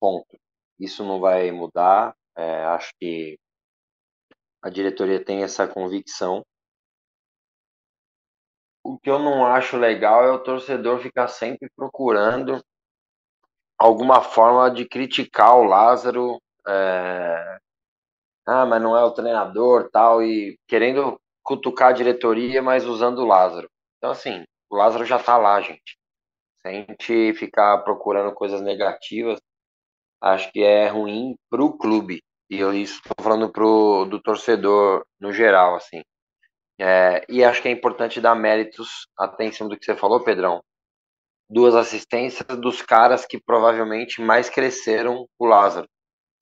Ponto. 0.00 0.36
Isso 0.78 1.04
não 1.04 1.20
vai 1.20 1.50
mudar. 1.52 2.14
É, 2.36 2.64
acho 2.64 2.92
que 3.00 3.38
a 4.62 4.68
diretoria 4.68 5.24
tem 5.24 5.42
essa 5.42 5.66
convicção. 5.66 6.44
O 8.84 8.98
que 8.98 9.08
eu 9.08 9.18
não 9.18 9.46
acho 9.46 9.76
legal 9.76 10.24
é 10.24 10.32
o 10.32 10.42
torcedor 10.42 11.00
ficar 11.00 11.28
sempre 11.28 11.70
procurando 11.76 12.62
alguma 13.78 14.22
forma 14.22 14.70
de 14.70 14.84
criticar 14.86 15.56
o 15.56 15.64
Lázaro. 15.64 16.40
É... 16.66 17.58
Ah, 18.46 18.64
mas 18.66 18.80
não 18.82 18.96
é 18.96 19.02
o 19.02 19.10
treinador 19.10 19.90
tal, 19.90 20.22
e 20.22 20.56
querendo 20.68 21.20
cutucar 21.42 21.88
a 21.88 21.92
diretoria, 21.92 22.62
mas 22.62 22.84
usando 22.84 23.20
o 23.20 23.26
Lázaro. 23.26 23.68
Então, 23.98 24.10
assim, 24.10 24.44
o 24.70 24.76
Lázaro 24.76 25.04
já 25.04 25.18
tá 25.18 25.36
lá, 25.36 25.60
gente. 25.60 25.98
Se 26.60 26.68
a 26.68 26.72
gente 26.72 27.34
ficar 27.34 27.78
procurando 27.78 28.32
coisas 28.34 28.60
negativas, 28.60 29.40
acho 30.20 30.50
que 30.52 30.62
é 30.62 30.88
ruim 30.88 31.36
pro 31.50 31.76
clube. 31.76 32.22
E 32.50 32.58
eu 32.58 32.72
estou 32.72 33.14
falando 33.20 33.50
pro, 33.50 34.04
do 34.06 34.20
torcedor 34.20 35.04
no 35.20 35.32
geral, 35.32 35.76
assim. 35.76 36.02
É, 36.78 37.24
e 37.28 37.42
acho 37.42 37.62
que 37.62 37.68
é 37.68 37.72
importante 37.72 38.20
dar 38.20 38.34
méritos, 38.34 39.08
atenção 39.18 39.68
do 39.68 39.76
que 39.78 39.84
você 39.84 39.96
falou, 39.96 40.22
Pedrão. 40.22 40.62
Duas 41.48 41.74
assistências 41.74 42.46
dos 42.60 42.82
caras 42.82 43.24
que 43.24 43.40
provavelmente 43.40 44.20
mais 44.20 44.50
cresceram 44.50 45.26
o 45.38 45.46
Lázaro. 45.46 45.88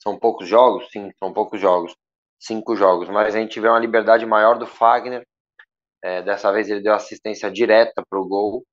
São 0.03 0.19
poucos 0.19 0.49
jogos? 0.49 0.89
Sim, 0.91 1.11
são 1.19 1.33
poucos 1.33 1.61
jogos. 1.61 1.95
Cinco 2.41 2.75
jogos. 2.77 3.09
Mas 3.09 3.35
a 3.35 3.39
gente 3.39 3.61
vê 3.61 3.69
uma 3.69 3.79
liberdade 3.79 4.25
maior 4.27 4.59
do 4.59 4.67
Fagner. 4.67 5.27
É, 6.03 6.23
dessa 6.23 6.53
vez 6.53 6.69
ele 6.69 6.83
deu 6.83 6.95
assistência 6.95 7.51
direta 7.51 8.03
para 8.09 8.19
o 8.19 8.29
gol. 8.29 8.65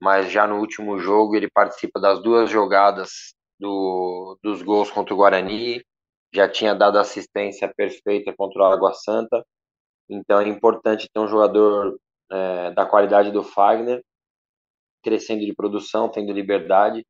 Mas 0.00 0.30
já 0.30 0.46
no 0.46 0.58
último 0.58 0.98
jogo 0.98 1.36
ele 1.36 1.50
participa 1.50 2.00
das 2.00 2.22
duas 2.22 2.50
jogadas 2.50 3.34
do, 3.58 4.38
dos 4.42 4.62
gols 4.62 4.90
contra 4.90 5.14
o 5.14 5.16
Guarani. 5.16 5.82
Já 6.34 6.48
tinha 6.48 6.74
dado 6.74 6.98
assistência 6.98 7.72
perfeita 7.74 8.34
contra 8.36 8.62
o 8.62 8.66
Água 8.66 8.92
Santa 8.92 9.44
então 10.08 10.40
é 10.40 10.48
importante 10.48 11.08
ter 11.12 11.20
um 11.20 11.28
jogador 11.28 11.98
é, 12.30 12.70
da 12.72 12.86
qualidade 12.86 13.30
do 13.30 13.42
Fagner, 13.42 14.02
crescendo 15.06 15.46
de 15.46 15.54
produção, 15.54 16.08
tendo 16.08 16.32
liberdade. 16.32 17.06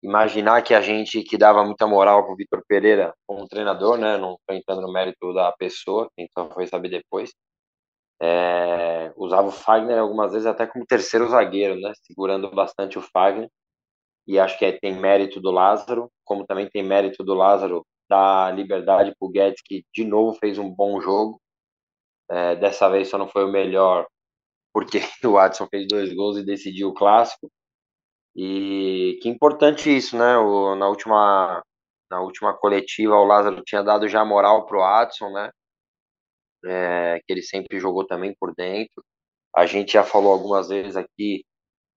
Imaginar 0.00 0.62
que 0.62 0.72
a 0.72 0.80
gente 0.80 1.24
que 1.24 1.36
dava 1.36 1.64
muita 1.64 1.84
moral 1.84 2.22
para 2.24 2.32
o 2.32 2.36
Vitor 2.36 2.62
Pereira 2.68 3.12
como 3.26 3.48
treinador, 3.48 3.98
né? 3.98 4.16
Não 4.16 4.34
estou 4.34 4.56
entrando 4.56 4.82
no 4.82 4.92
mérito 4.92 5.34
da 5.34 5.50
pessoa, 5.58 6.08
então 6.16 6.48
foi 6.52 6.68
saber 6.68 6.88
depois. 6.88 7.32
É, 8.22 9.12
usava 9.16 9.48
o 9.48 9.52
Fagner 9.52 9.98
algumas 9.98 10.32
vezes 10.32 10.46
até 10.46 10.66
como 10.66 10.86
terceiro 10.86 11.28
zagueiro, 11.28 11.80
né? 11.80 11.92
Segurando 12.06 12.48
bastante 12.52 12.96
o 12.96 13.02
Fagner. 13.02 13.48
E 14.26 14.38
acho 14.38 14.56
que 14.58 14.64
é, 14.64 14.78
tem 14.78 14.94
mérito 14.94 15.40
do 15.40 15.50
Lázaro, 15.50 16.08
como 16.24 16.46
também 16.46 16.68
tem 16.70 16.82
mérito 16.84 17.24
do 17.24 17.34
Lázaro 17.34 17.84
dar 18.08 18.54
liberdade 18.54 19.12
para 19.18 19.26
o 19.26 19.30
Guedes, 19.30 19.60
que 19.64 19.84
de 19.92 20.04
novo 20.04 20.38
fez 20.38 20.58
um 20.58 20.70
bom 20.70 21.00
jogo. 21.00 21.40
É, 22.30 22.54
dessa 22.56 22.88
vez 22.88 23.08
só 23.08 23.18
não 23.18 23.28
foi 23.28 23.44
o 23.44 23.50
melhor, 23.50 24.06
porque 24.76 24.98
o 25.24 25.38
Adson 25.38 25.66
fez 25.70 25.88
dois 25.88 26.12
gols 26.12 26.36
e 26.36 26.44
decidiu 26.44 26.88
o 26.88 26.94
clássico. 26.94 27.50
E 28.36 29.18
que 29.22 29.28
importante 29.30 29.88
isso, 29.96 30.18
né? 30.18 30.36
O, 30.36 30.74
na, 30.76 30.86
última, 30.86 31.62
na 32.10 32.20
última 32.20 32.52
coletiva, 32.52 33.14
o 33.14 33.24
Lázaro 33.24 33.62
tinha 33.64 33.82
dado 33.82 34.06
já 34.06 34.22
moral 34.22 34.66
pro 34.66 34.82
Adson, 34.82 35.30
né? 35.30 35.50
É, 36.66 37.20
que 37.26 37.32
ele 37.32 37.42
sempre 37.42 37.80
jogou 37.80 38.06
também 38.06 38.34
por 38.38 38.54
dentro. 38.54 39.02
A 39.56 39.64
gente 39.64 39.94
já 39.94 40.04
falou 40.04 40.30
algumas 40.30 40.68
vezes 40.68 40.94
aqui 40.94 41.42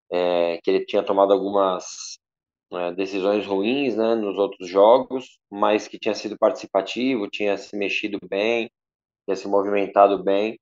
é, 0.10 0.60
que 0.64 0.72
ele 0.72 0.86
tinha 0.86 1.04
tomado 1.04 1.34
algumas 1.34 2.18
é, 2.72 2.94
decisões 2.94 3.46
ruins 3.46 3.98
né, 3.98 4.16
nos 4.16 4.38
outros 4.38 4.70
jogos, 4.70 5.38
mas 5.52 5.86
que 5.90 6.00
tinha 6.00 6.16
sido 6.16 6.38
participativo, 6.38 7.30
tinha 7.30 7.58
se 7.58 7.76
mexido 7.76 8.18
bem, 8.30 8.72
tinha 9.26 9.36
se 9.36 9.50
movimentado 9.50 10.24
bem 10.24 10.58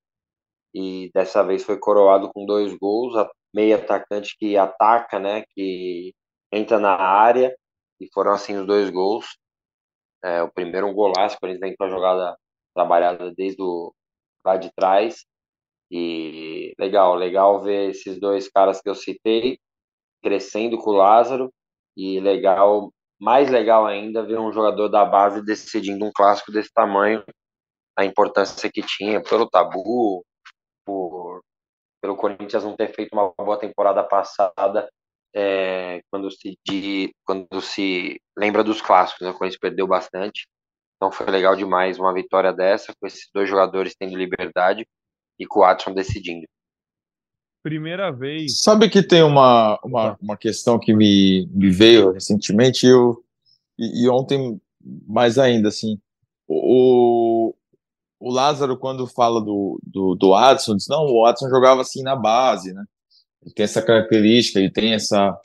e 0.74 1.10
dessa 1.14 1.44
vez 1.44 1.64
foi 1.64 1.78
coroado 1.80 2.30
com 2.34 2.46
dois 2.46 2.74
gols, 2.78 3.16
a 3.16 3.30
meio 3.54 3.76
atacante 3.76 4.36
que 4.40 4.58
ataca, 4.58 5.20
né, 5.20 5.44
que 5.54 6.14
entra 6.52 6.80
na 6.80 6.96
área 6.96 7.56
e 8.00 8.08
foram 8.14 8.32
assim 8.34 8.58
os 8.58 8.68
dois 8.68 8.90
gols. 8.90 9.26
É, 10.24 10.42
o 10.44 10.52
primeiro 10.52 10.88
um 10.88 10.94
golaço, 10.94 11.38
por 11.40 11.50
exemplo, 11.50 11.76
a 11.80 11.90
jogada 11.90 12.38
trabalhada 12.76 13.34
desde 13.36 13.62
o 13.62 13.94
lá 14.46 14.58
de 14.58 14.72
trás 14.74 15.26
e 15.92 16.74
legal, 16.80 17.16
legal 17.16 17.62
ver 17.62 17.92
esses 17.92 18.20
dois 18.20 18.50
caras 18.50 18.82
que 18.82 18.90
eu 18.90 18.96
citei 18.96 19.60
crescendo 20.22 20.78
com 20.78 20.92
o 20.92 20.98
Lázaro 20.98 21.52
e 21.96 22.20
legal, 22.20 22.92
mais 23.20 23.50
legal 23.50 23.86
ainda 23.86 24.26
ver 24.26 24.40
um 24.40 24.52
jogador 24.52 24.90
da 24.90 25.06
base 25.06 25.44
decidindo 25.44 26.06
um 26.06 26.12
clássico 26.14 26.52
desse 26.52 26.72
tamanho 26.74 27.24
a 27.98 28.06
importância 28.06 28.70
que 28.72 28.84
tinha 28.84 29.22
pelo 29.22 29.50
tabu, 29.50 30.24
por, 30.88 31.42
pelo 32.02 32.16
Corinthians 32.16 32.64
não 32.64 32.78
ter 32.78 32.94
feito 32.94 33.12
uma 33.12 33.34
boa 33.38 33.60
temporada 33.60 34.02
passada, 34.02 34.90
é, 35.36 36.02
quando 36.10 36.32
se 36.32 36.58
de, 36.66 37.14
quando 37.26 37.62
se 37.62 38.20
lembra 38.36 38.64
dos 38.64 38.82
clássicos, 38.82 39.28
né? 39.28 39.30
o 39.30 39.38
Corinthians 39.38 39.60
perdeu 39.60 39.86
bastante, 39.86 40.48
então 40.96 41.12
foi 41.12 41.28
legal 41.28 41.56
demais 41.56 42.00
uma 42.00 42.14
vitória 42.14 42.54
dessa, 42.54 42.94
com 43.00 43.06
esses 43.06 43.30
dois 43.34 43.50
jogadores 43.50 43.94
tendo 44.00 44.18
liberdade 44.18 44.88
e 45.38 45.46
com 45.46 45.60
o 45.60 45.64
Watson 45.64 45.94
decidindo. 45.94 46.48
Primeira 47.62 48.10
vez. 48.12 48.62
Sabe 48.62 48.90
que 48.90 49.04
tem 49.04 49.22
uma, 49.22 49.78
uma, 49.84 50.18
uma 50.22 50.38
questão 50.38 50.80
que 50.80 50.94
me, 50.94 51.48
me 51.52 51.70
veio 51.70 52.14
recentemente, 52.14 52.88
eu, 52.88 53.22
e, 53.78 54.06
e 54.06 54.10
ontem 54.10 54.60
mais 55.06 55.38
ainda, 55.38 55.68
assim, 55.68 56.00
o, 56.48 57.27
o 58.20 58.32
Lázaro, 58.32 58.78
quando 58.78 59.08
fala 59.08 59.42
do, 59.42 59.80
do, 59.84 60.16
do 60.16 60.34
Adson, 60.34 60.76
diz, 60.76 60.88
não, 60.88 61.06
o 61.06 61.26
Adson 61.26 61.50
jogava 61.50 61.82
assim 61.82 62.02
na 62.02 62.16
base, 62.16 62.74
né? 62.74 62.84
Ele 63.44 63.54
tem 63.54 63.64
essa 63.64 63.82
característica, 63.82 64.60
ele 64.60 64.72
tem 64.72 64.94
essa... 64.94 65.38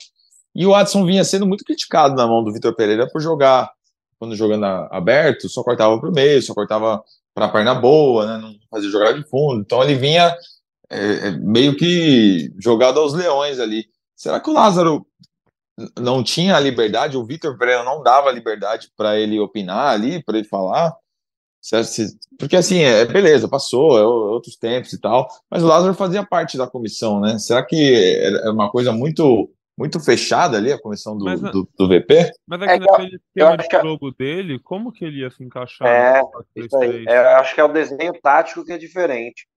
E 0.55 0.65
o 0.65 0.73
Adson 0.73 1.05
vinha 1.05 1.23
sendo 1.23 1.45
muito 1.45 1.63
criticado 1.63 2.15
na 2.15 2.27
mão 2.27 2.43
do 2.43 2.51
Vitor 2.51 2.75
Pereira 2.75 3.07
por 3.11 3.21
jogar, 3.21 3.71
quando 4.19 4.35
jogando 4.35 4.65
aberto, 4.65 5.49
só 5.49 5.63
cortava 5.63 5.99
para 5.99 6.09
o 6.09 6.13
meio, 6.13 6.41
só 6.41 6.53
cortava 6.53 7.03
para 7.33 7.45
a 7.45 7.49
perna 7.49 7.73
boa, 7.73 8.25
né? 8.25 8.37
Não 8.37 8.55
fazia 8.69 8.89
jogada 8.89 9.19
de 9.19 9.27
fundo. 9.27 9.61
Então 9.61 9.81
ele 9.83 9.95
vinha 9.95 10.35
é, 10.89 11.27
é, 11.27 11.31
meio 11.31 11.75
que 11.75 12.53
jogado 12.59 12.99
aos 12.99 13.13
leões 13.13 13.59
ali. 13.59 13.85
Será 14.15 14.39
que 14.39 14.49
o 14.49 14.53
Lázaro 14.53 15.05
não 15.99 16.23
tinha 16.23 16.55
a 16.55 16.59
liberdade, 16.59 17.17
o 17.17 17.25
Vitor 17.25 17.57
Pereira 17.57 17.83
não 17.83 18.03
dava 18.03 18.31
liberdade 18.31 18.91
para 18.95 19.19
ele 19.19 19.39
opinar 19.39 19.93
ali, 19.93 20.23
para 20.23 20.37
ele 20.37 20.47
falar? 20.47 20.95
Porque 22.37 22.57
assim, 22.57 22.79
é, 22.79 23.05
beleza, 23.05 23.47
passou, 23.47 23.97
é 23.97 24.03
outros 24.03 24.57
tempos 24.57 24.91
e 24.91 24.99
tal, 24.99 25.27
mas 25.49 25.63
o 25.63 25.67
Lázaro 25.67 25.93
fazia 25.93 26.25
parte 26.25 26.57
da 26.57 26.67
comissão, 26.67 27.21
né? 27.21 27.39
Será 27.39 27.65
que 27.65 28.19
é 28.43 28.49
uma 28.49 28.69
coisa 28.69 28.91
muito 28.91 29.49
muito 29.77 29.99
fechada 29.99 30.57
ali, 30.57 30.71
a 30.71 30.79
comissão 30.79 31.17
do, 31.17 31.25
mas, 31.25 31.41
do, 31.41 31.67
do, 31.75 31.87
VP? 31.87 32.31
Mas 32.45 32.61
é 32.61 32.65
que 32.67 32.71
é, 32.73 32.79
naquele 32.79 33.15
esquema 33.15 33.57
de 33.57 33.81
jogo 33.81 34.11
dele, 34.11 34.59
como 34.59 34.91
que 34.91 35.03
ele 35.03 35.21
ia 35.21 35.31
se 35.31 35.43
encaixar? 35.43 35.87
É, 35.87 36.21
é, 37.07 37.17
acho 37.35 37.55
que 37.55 37.61
é 37.61 37.63
o 37.63 37.73
desenho 37.73 38.13
tático 38.21 38.63
que 38.63 38.71
é 38.71 38.77
diferente. 38.77 39.47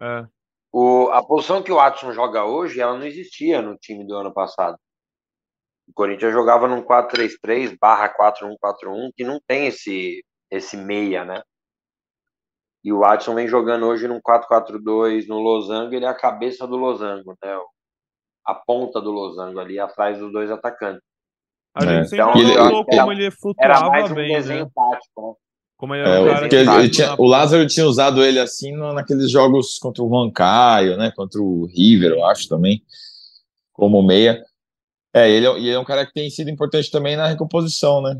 É. 0.00 0.26
O, 0.72 1.08
a 1.10 1.22
posição 1.22 1.62
que 1.62 1.70
o 1.70 1.76
Watson 1.76 2.12
joga 2.12 2.44
hoje, 2.44 2.80
ela 2.80 2.96
não 2.96 3.06
existia 3.06 3.60
no 3.60 3.76
time 3.76 4.06
do 4.06 4.16
ano 4.16 4.32
passado. 4.32 4.78
O 5.88 5.92
Corinthians 5.92 6.32
jogava 6.32 6.66
num 6.66 6.82
4-3-3 6.82 7.76
barra 7.78 8.14
4-1-4-1, 8.16 9.10
que 9.14 9.24
não 9.24 9.38
tem 9.46 9.66
esse 9.66 10.24
esse 10.50 10.76
meia, 10.76 11.24
né? 11.24 11.42
E 12.84 12.92
o 12.92 13.00
Watson 13.00 13.34
vem 13.34 13.48
jogando 13.48 13.86
hoje 13.86 14.06
num 14.06 14.20
4-4-2 14.20 15.26
no 15.26 15.38
Losango, 15.38 15.94
ele 15.94 16.04
é 16.04 16.08
a 16.08 16.14
cabeça 16.14 16.66
do 16.66 16.76
Losango, 16.76 17.36
né? 17.42 17.58
A 18.44 18.54
ponta 18.54 19.00
do 19.00 19.10
Losango 19.10 19.58
ali 19.58 19.78
atrás 19.78 20.18
dos 20.18 20.32
dois 20.32 20.50
atacantes. 20.50 21.02
A 21.74 21.84
gente 21.84 21.92
é. 21.92 22.04
sempre 22.04 22.42
então, 22.42 22.54
falou 22.54 22.84
como 22.84 23.12
ele 23.12 23.30
flutuava 23.30 23.90
mais 23.90 24.10
um 24.10 24.14
bem, 24.14 24.34
desenho 24.34 24.64
né? 24.64 24.70
tático, 24.74 25.28
né? 25.28 25.34
Como 25.76 25.94
ele 25.94 26.08
é, 26.08 26.20
um 26.20 26.46
ele, 26.46 26.56
ele 26.56 26.88
tinha, 26.88 27.14
o 27.18 27.26
Lázaro 27.26 27.66
tinha 27.66 27.84
usado 27.84 28.24
ele 28.24 28.38
assim 28.38 28.72
no, 28.72 28.94
naqueles 28.94 29.30
jogos 29.30 29.78
contra 29.78 30.02
o 30.02 30.08
Juan 30.08 30.30
Caio, 30.30 30.96
né? 30.96 31.12
Contra 31.14 31.40
o 31.40 31.66
River, 31.66 32.12
eu 32.12 32.24
acho 32.24 32.48
também, 32.48 32.82
como 33.74 34.02
meia. 34.02 34.42
É, 35.12 35.28
ele, 35.28 35.46
é, 35.46 35.50
ele 35.50 35.70
é 35.70 35.78
um 35.78 35.84
cara 35.84 36.06
que 36.06 36.14
tem 36.14 36.30
sido 36.30 36.48
importante 36.48 36.90
também 36.90 37.16
na 37.16 37.26
recomposição, 37.26 38.00
né? 38.00 38.18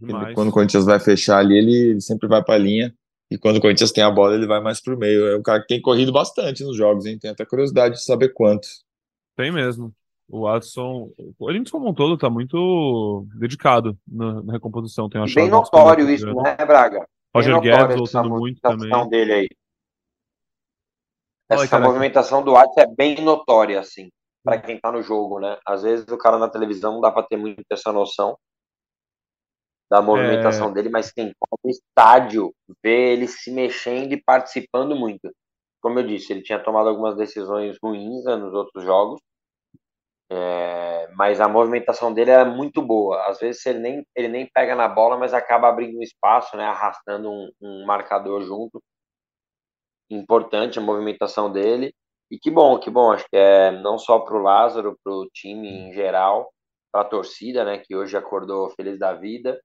Demais. 0.00 0.34
Quando 0.34 0.48
o 0.48 0.52
Corinthians 0.52 0.84
vai 0.84 1.00
fechar 1.00 1.38
ali, 1.38 1.58
ele, 1.58 2.00
sempre 2.00 2.28
vai 2.28 2.42
para 2.42 2.54
a 2.54 2.58
linha. 2.58 2.94
E 3.30 3.36
quando 3.36 3.58
o 3.58 3.60
Corinthians 3.60 3.92
tem 3.92 4.02
a 4.02 4.10
bola, 4.10 4.34
ele 4.34 4.46
vai 4.46 4.60
mais 4.60 4.80
para 4.80 4.94
o 4.94 4.98
meio. 4.98 5.26
É 5.28 5.36
um 5.36 5.42
cara 5.42 5.60
que 5.60 5.66
tem 5.66 5.80
corrido 5.80 6.12
bastante 6.12 6.64
nos 6.64 6.76
jogos, 6.76 7.04
hein? 7.04 7.18
Tem 7.18 7.30
até 7.30 7.44
curiosidade 7.44 7.96
de 7.96 8.04
saber 8.04 8.32
quanto. 8.32 8.66
Tem 9.36 9.52
mesmo. 9.52 9.92
O 10.28 10.42
Watson, 10.42 11.10
o 11.16 11.32
Corinthians 11.38 11.70
como 11.70 11.88
um 11.88 11.94
todo 11.94 12.14
está 12.14 12.28
muito 12.28 13.26
dedicado 13.34 13.96
na, 14.06 14.42
na 14.42 14.52
recomposição. 14.52 15.08
Tem 15.08 15.22
Bem 15.34 15.48
notório 15.48 16.08
isso, 16.10 16.26
né, 16.34 16.56
Braga? 16.56 17.06
Roger 17.34 17.60
Guedes 17.60 17.96
voltando 17.96 18.30
muito 18.30 18.60
também. 18.60 19.08
dele 19.08 19.32
aí. 19.32 19.48
Essa 21.50 21.76
Oi, 21.76 21.82
movimentação 21.82 22.42
do 22.42 22.52
Watson 22.52 22.80
é 22.80 22.86
bem 22.86 23.22
notória, 23.22 23.80
assim, 23.80 24.10
para 24.44 24.60
quem 24.60 24.76
está 24.76 24.92
no 24.92 25.02
jogo, 25.02 25.40
né? 25.40 25.56
Às 25.66 25.82
vezes 25.82 26.06
o 26.06 26.18
cara 26.18 26.38
na 26.38 26.48
televisão 26.48 26.94
não 26.94 27.00
dá 27.00 27.10
para 27.10 27.22
ter 27.22 27.38
muito 27.38 27.64
essa 27.72 27.90
noção, 27.90 28.36
da 29.90 30.02
movimentação 30.02 30.70
é... 30.70 30.72
dele, 30.74 30.88
mas 30.90 31.10
quem 31.12 31.28
tá 31.28 31.56
no 31.64 31.70
estádio 31.70 32.54
vê 32.82 33.12
ele 33.12 33.26
se 33.28 33.50
mexendo 33.50 34.12
e 34.12 34.22
participando 34.22 34.96
muito. 34.96 35.30
Como 35.82 35.98
eu 35.98 36.06
disse, 36.06 36.32
ele 36.32 36.42
tinha 36.42 36.62
tomado 36.62 36.88
algumas 36.88 37.16
decisões 37.16 37.78
ruins 37.82 38.24
né, 38.24 38.36
nos 38.36 38.52
outros 38.54 38.84
jogos, 38.84 39.20
É, 40.30 41.08
mas 41.14 41.40
a 41.40 41.48
movimentação 41.48 42.12
dele 42.12 42.30
é 42.30 42.44
muito 42.44 42.82
boa. 42.82 43.26
Às 43.28 43.38
vezes 43.38 43.64
ele 43.66 43.78
nem, 43.78 44.06
ele 44.14 44.28
nem 44.28 44.46
pega 44.46 44.74
na 44.74 44.86
bola, 44.88 45.16
mas 45.16 45.32
acaba 45.34 45.68
abrindo 45.68 45.98
um 45.98 46.02
espaço, 46.02 46.56
né, 46.56 46.64
arrastando 46.64 47.30
um, 47.30 47.50
um 47.62 47.86
marcador 47.86 48.42
junto. 48.42 48.82
Importante 50.10 50.78
a 50.78 50.82
movimentação 50.82 51.50
dele. 51.50 51.94
E 52.30 52.38
que 52.38 52.50
bom, 52.50 52.78
que 52.78 52.90
bom. 52.90 53.12
Acho 53.12 53.24
que 53.30 53.36
é 53.36 53.70
não 53.70 53.98
só 53.98 54.18
para 54.20 54.36
o 54.36 54.42
Lázaro, 54.42 54.98
para 55.02 55.12
o 55.12 55.26
time 55.32 55.68
em 55.68 55.92
geral, 55.92 56.50
para 56.92 57.02
a 57.02 57.04
torcida, 57.08 57.64
né, 57.64 57.78
que 57.78 57.94
hoje 57.96 58.16
acordou 58.16 58.70
feliz 58.70 58.98
da 58.98 59.14
vida, 59.14 59.60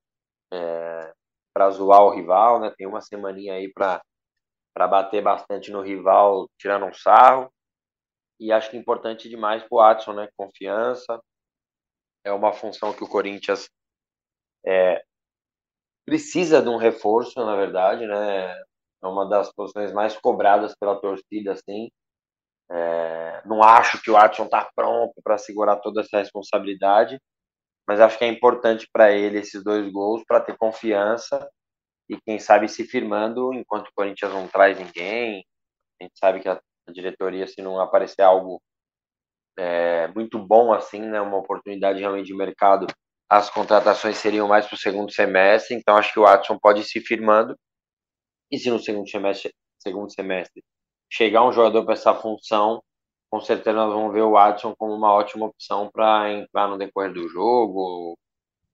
é, 0.54 1.14
para 1.54 1.70
zoar 1.72 2.04
o 2.04 2.10
rival, 2.10 2.60
né? 2.60 2.74
Tem 2.78 2.88
uma 2.88 3.02
semaninha 3.02 3.56
aí 3.56 3.72
para 3.72 4.02
para 4.76 4.88
bater 4.88 5.22
bastante 5.22 5.72
no 5.72 5.82
rival, 5.82 6.50
tirando 6.58 6.88
um 6.88 6.94
sarro. 6.94 7.48
E 8.40 8.52
acho 8.52 8.72
que 8.72 8.78
é 8.78 8.80
importante 8.80 9.30
demais 9.30 9.62
para 9.64 9.76
o 9.76 9.78
Watson, 9.78 10.14
né? 10.14 10.28
Confiança. 10.36 11.22
É 12.26 12.32
uma 12.32 12.52
função 12.54 12.92
que 12.92 13.04
o 13.04 13.08
Corinthians 13.08 13.70
é, 14.66 15.04
precisa 16.06 16.62
de 16.62 16.70
um 16.70 16.78
reforço, 16.78 17.44
na 17.46 17.56
verdade, 17.56 18.08
né? 18.08 18.52
É 19.04 19.08
uma 19.08 19.28
das 19.30 19.54
posições 19.54 19.94
mais 19.94 20.18
cobradas 20.18 20.76
pela 20.76 21.00
torcida, 21.00 21.54
assim. 21.54 21.90
É, 22.72 23.42
não 23.46 23.62
acho 23.62 24.02
que 24.02 24.10
o 24.10 24.14
Watson 24.14 24.46
está 24.46 24.70
pronto 24.76 25.14
para 25.24 25.38
segurar 25.38 25.78
toda 25.78 26.02
essa 26.02 26.18
responsabilidade, 26.18 27.20
mas 27.88 28.00
acho 28.00 28.18
que 28.18 28.26
é 28.26 28.28
importante 28.28 28.88
para 28.92 29.12
ele 29.12 29.40
esses 29.40 29.64
dois 29.64 29.90
gols 29.92 30.24
para 30.28 30.42
ter 30.42 30.58
confiança 30.58 31.50
e 32.10 32.20
quem 32.22 32.40
sabe 32.40 32.68
se 32.68 32.84
firmando 32.86 33.54
enquanto 33.54 33.88
o 33.88 33.94
Corinthians 33.96 34.32
não 34.34 34.48
traz 34.48 34.78
ninguém. 34.78 35.46
A 36.00 36.04
gente 36.04 36.18
sabe 36.18 36.40
que 36.40 36.50
a, 36.50 36.60
diretoria, 36.92 37.48
se 37.48 37.62
não 37.62 37.80
aparecer 37.80 38.22
algo 38.22 38.62
é, 39.58 40.08
muito 40.10 40.40
bom 40.40 40.74
assim, 40.74 41.00
né, 41.00 41.22
uma 41.22 41.38
oportunidade 41.38 42.00
realmente 42.00 42.28
de 42.28 42.36
mercado, 42.36 42.88
as 43.30 43.50
contratações 43.50 44.18
seriam 44.18 44.48
mais 44.48 44.66
para 44.68 44.76
o 44.76 44.80
segundo 44.80 45.12
semestre. 45.12 45.76
Então 45.76 45.98
acho 45.98 46.14
que 46.14 46.20
o 46.20 46.24
Watson 46.24 46.58
pode 46.60 46.82
ir 46.82 46.86
se 46.86 47.00
firmando 47.02 47.58
e 48.52 48.58
se 48.60 48.70
no 48.70 48.80
segundo 48.80 49.10
semestre, 49.10 49.54
segundo 49.80 50.12
semestre 50.14 50.64
chegar 51.14 51.46
um 51.46 51.52
jogador 51.52 51.86
para 51.86 51.94
essa 51.94 52.14
função, 52.16 52.82
com 53.34 53.42
certeza 53.42 53.76
nós 53.76 53.92
vamos 53.92 54.14
ver 54.14 54.22
o 54.22 54.34
Watson 54.34 54.76
como 54.78 54.94
uma 54.94 55.12
ótima 55.12 55.48
opção 55.48 55.90
para 55.92 56.32
entrar 56.32 56.68
no 56.68 56.78
decorrer 56.78 57.12
do 57.12 57.28
jogo 57.28 58.16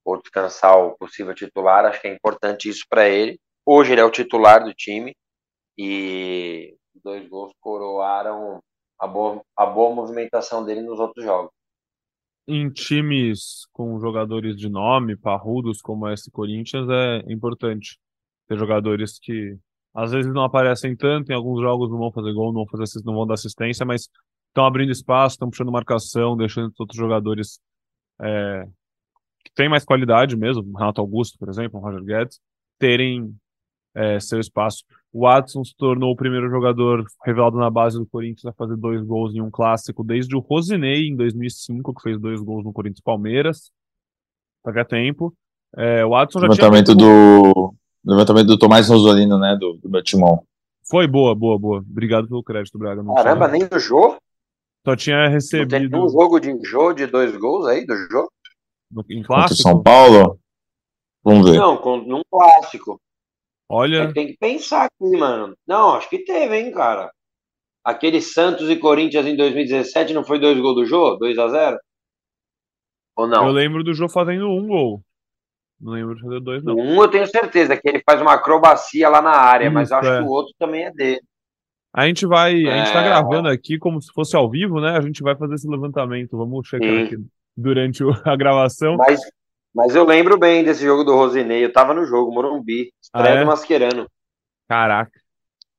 ou 0.03 0.21
descansar 0.21 0.77
o 0.77 0.97
possível 0.97 1.33
titular. 1.33 1.85
Acho 1.85 2.01
que 2.01 2.09
é 2.09 2.13
importante 2.13 2.67
isso 2.67 2.83
para 2.89 3.07
ele. 3.07 3.39
Hoje 3.65 3.93
ele 3.93 4.01
é 4.01 4.03
o 4.03 4.11
titular 4.11 4.61
do 4.61 4.73
time 4.73 5.15
e 5.77 6.75
dois 7.01 7.25
gols 7.29 7.53
coroaram 7.61 8.59
a 8.99 9.07
boa, 9.07 9.41
a 9.55 9.65
boa 9.65 9.95
movimentação 9.95 10.65
dele 10.65 10.81
nos 10.81 10.99
outros 10.99 11.23
jogos. 11.23 11.51
Em 12.45 12.69
times 12.69 13.65
com 13.71 13.97
jogadores 13.97 14.57
de 14.57 14.67
nome, 14.67 15.15
parrudos 15.15 15.81
como 15.81 16.09
esse 16.09 16.29
Corinthians, 16.29 16.85
é 16.89 17.31
importante 17.31 17.97
ter 18.45 18.57
jogadores 18.57 19.17
que 19.19 19.57
às 19.93 20.11
vezes 20.11 20.33
não 20.33 20.43
aparecem 20.43 20.97
tanto, 20.97 21.31
em 21.31 21.35
alguns 21.35 21.61
jogos 21.61 21.89
não 21.89 21.97
vão 21.97 22.11
fazer 22.11 22.33
gol, 22.33 22.51
não 22.51 22.65
vão, 22.65 22.67
fazer, 22.67 22.99
não 23.05 23.13
vão 23.13 23.25
dar 23.25 23.35
assistência, 23.35 23.85
mas 23.85 24.09
estão 24.49 24.65
abrindo 24.65 24.91
espaço, 24.91 25.35
estão 25.35 25.49
puxando 25.49 25.71
marcação, 25.71 26.35
deixando 26.35 26.71
os 26.71 26.79
outros 26.79 26.97
jogadores 26.97 27.59
é, 28.21 28.67
que 29.43 29.51
têm 29.55 29.69
mais 29.69 29.85
qualidade 29.85 30.35
mesmo, 30.35 30.77
Renato 30.77 31.01
Augusto, 31.01 31.37
por 31.37 31.49
exemplo, 31.49 31.79
Roger 31.79 32.03
Guedes, 32.03 32.39
terem 32.77 33.33
é, 33.95 34.19
seu 34.19 34.39
espaço. 34.39 34.83
O 35.11 35.21
Watson 35.21 35.63
se 35.63 35.75
tornou 35.75 36.11
o 36.11 36.15
primeiro 36.15 36.49
jogador 36.49 37.03
revelado 37.25 37.57
na 37.57 37.69
base 37.69 37.97
do 37.97 38.05
Corinthians 38.05 38.45
a 38.45 38.53
fazer 38.53 38.75
dois 38.75 39.01
gols 39.03 39.33
em 39.33 39.41
um 39.41 39.49
clássico 39.49 40.03
desde 40.03 40.35
o 40.35 40.39
Rosinei, 40.39 41.07
em 41.07 41.15
2005, 41.15 41.93
que 41.95 42.01
fez 42.01 42.19
dois 42.19 42.39
gols 42.41 42.63
no 42.63 42.73
Corinthians 42.73 43.01
Palmeiras. 43.01 43.71
Paga 44.63 44.85
tempo. 44.85 45.33
É, 45.75 46.05
o 46.05 46.09
Watson 46.09 46.39
já 46.39 46.47
levantamento 46.47 46.95
tinha... 46.95 47.07
do 47.07 47.73
levantamento 48.05 48.47
do 48.47 48.57
Tomás 48.57 48.87
Rosolino, 48.87 49.37
né, 49.39 49.55
do, 49.59 49.77
do 49.81 49.89
meu 49.89 50.03
timão. 50.03 50.43
Foi 50.89 51.07
boa, 51.07 51.35
boa, 51.35 51.57
boa. 51.57 51.79
Obrigado 51.79 52.27
pelo 52.27 52.43
crédito, 52.43 52.77
Braga. 52.77 53.03
Caramba, 53.15 53.47
nem 53.47 53.67
do 53.67 53.79
Jô? 53.79 54.17
Só 54.85 54.95
tinha 54.95 55.27
recebido. 55.27 55.89
Tem 55.89 55.99
um 55.99 56.09
jogo 56.09 56.39
de 56.39 56.57
Jô 56.63 56.93
de 56.93 57.05
dois 57.05 57.35
gols 57.35 57.67
aí, 57.67 57.85
do 57.85 57.95
Jô? 57.95 58.31
No, 58.91 59.05
em 59.09 59.21
clássico? 59.21 59.63
Contra 59.63 59.73
São 59.73 59.83
Paulo? 59.83 60.39
Vamos 61.23 61.49
ver. 61.49 61.57
Não, 61.57 61.77
com, 61.77 61.97
num 61.97 62.21
clássico. 62.29 62.99
Olha. 63.67 64.03
É, 64.03 64.13
tem 64.13 64.27
que 64.27 64.37
pensar 64.37 64.85
aqui, 64.85 65.17
mano. 65.17 65.55
Não, 65.67 65.95
acho 65.95 66.09
que 66.09 66.23
teve, 66.23 66.57
hein, 66.57 66.71
cara. 66.71 67.11
Aquele 67.83 68.21
Santos 68.21 68.69
e 68.69 68.75
Corinthians 68.75 69.25
em 69.25 69.35
2017 69.35 70.13
não 70.13 70.23
foi 70.23 70.39
dois 70.39 70.59
gols 70.59 70.75
do 70.75 70.85
Jô? 70.85 71.15
2 71.17 71.37
a 71.37 71.47
0 71.49 71.79
Ou 73.15 73.27
não? 73.27 73.47
Eu 73.47 73.53
lembro 73.53 73.83
do 73.83 73.93
Jô 73.93 74.09
fazendo 74.09 74.49
um 74.49 74.67
gol. 74.67 75.03
Não 75.79 75.93
lembro 75.93 76.15
de 76.15 76.21
fazer 76.21 76.39
dois, 76.41 76.63
não. 76.63 76.75
Um 76.75 77.01
eu 77.01 77.07
tenho 77.07 77.25
certeza 77.25 77.77
que 77.77 77.87
ele 77.87 78.01
faz 78.05 78.21
uma 78.21 78.33
acrobacia 78.33 79.07
lá 79.07 79.21
na 79.21 79.31
área, 79.31 79.65
Isso, 79.65 79.73
mas 79.73 79.91
acho 79.91 80.09
é. 80.09 80.17
que 80.17 80.27
o 80.27 80.29
outro 80.29 80.53
também 80.59 80.83
é 80.83 80.91
dele. 80.91 81.21
A 81.93 82.07
gente 82.07 82.25
vai. 82.25 82.53
A 82.67 82.77
gente 82.77 82.93
tá 82.93 83.01
é, 83.01 83.05
gravando 83.05 83.49
aqui 83.49 83.77
como 83.77 84.01
se 84.01 84.11
fosse 84.13 84.35
ao 84.35 84.49
vivo, 84.49 84.79
né? 84.79 84.97
A 84.97 85.01
gente 85.01 85.23
vai 85.23 85.35
fazer 85.35 85.55
esse 85.55 85.67
levantamento. 85.67 86.37
Vamos 86.37 86.67
checar 86.67 86.87
sim. 86.87 87.03
aqui 87.03 87.17
durante 87.57 88.03
a 88.25 88.35
gravação. 88.35 88.95
Mas, 88.97 89.19
mas 89.73 89.95
eu 89.95 90.05
lembro 90.05 90.37
bem 90.37 90.63
desse 90.63 90.83
jogo 90.83 91.03
do 91.03 91.15
Rosinei. 91.15 91.65
Eu 91.65 91.73
tava 91.73 91.93
no 91.93 92.05
jogo, 92.05 92.31
Morumbi, 92.31 92.91
estreia 93.01 93.35
ah, 93.35 93.37
é? 93.37 93.41
do 93.41 93.47
Mascherano. 93.47 94.07
Caraca. 94.67 95.19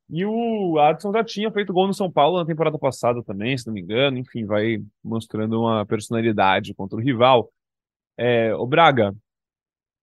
E 0.09 0.25
o 0.25 0.77
Adson 0.77 1.13
já 1.13 1.23
tinha 1.23 1.49
feito 1.49 1.71
gol 1.71 1.87
no 1.87 1.93
São 1.93 2.11
Paulo 2.11 2.37
na 2.37 2.45
temporada 2.45 2.77
passada 2.77 3.23
também, 3.23 3.57
se 3.57 3.65
não 3.65 3.73
me 3.73 3.81
engano. 3.81 4.17
Enfim, 4.17 4.45
vai 4.45 4.83
mostrando 5.01 5.61
uma 5.61 5.85
personalidade 5.85 6.73
contra 6.73 6.97
o 6.97 7.01
rival. 7.01 7.49
É, 8.17 8.53
o 8.53 8.67
Braga, 8.67 9.15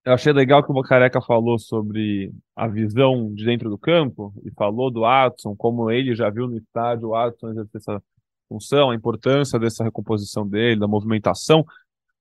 eu 0.09 0.15
achei 0.15 0.33
legal 0.33 0.65
que 0.65 0.71
o 0.71 0.75
Bocareca 0.75 1.21
falou 1.21 1.59
sobre 1.59 2.33
a 2.57 2.67
visão 2.67 3.31
de 3.35 3.45
dentro 3.45 3.69
do 3.69 3.77
campo 3.77 4.33
e 4.43 4.51
falou 4.53 4.91
do 4.91 5.01
Watson, 5.01 5.55
como 5.55 5.91
ele 5.91 6.15
já 6.15 6.31
viu 6.31 6.49
no 6.49 6.57
estádio 6.57 7.09
o 7.09 7.11
Watson 7.11 7.51
exercer 7.51 7.77
essa 7.79 8.03
função, 8.49 8.91
a 8.91 8.95
importância 8.95 9.59
dessa 9.59 9.85
recomposição 9.85 10.49
dele, 10.49 10.81
da 10.81 10.89
movimentação. 10.89 11.63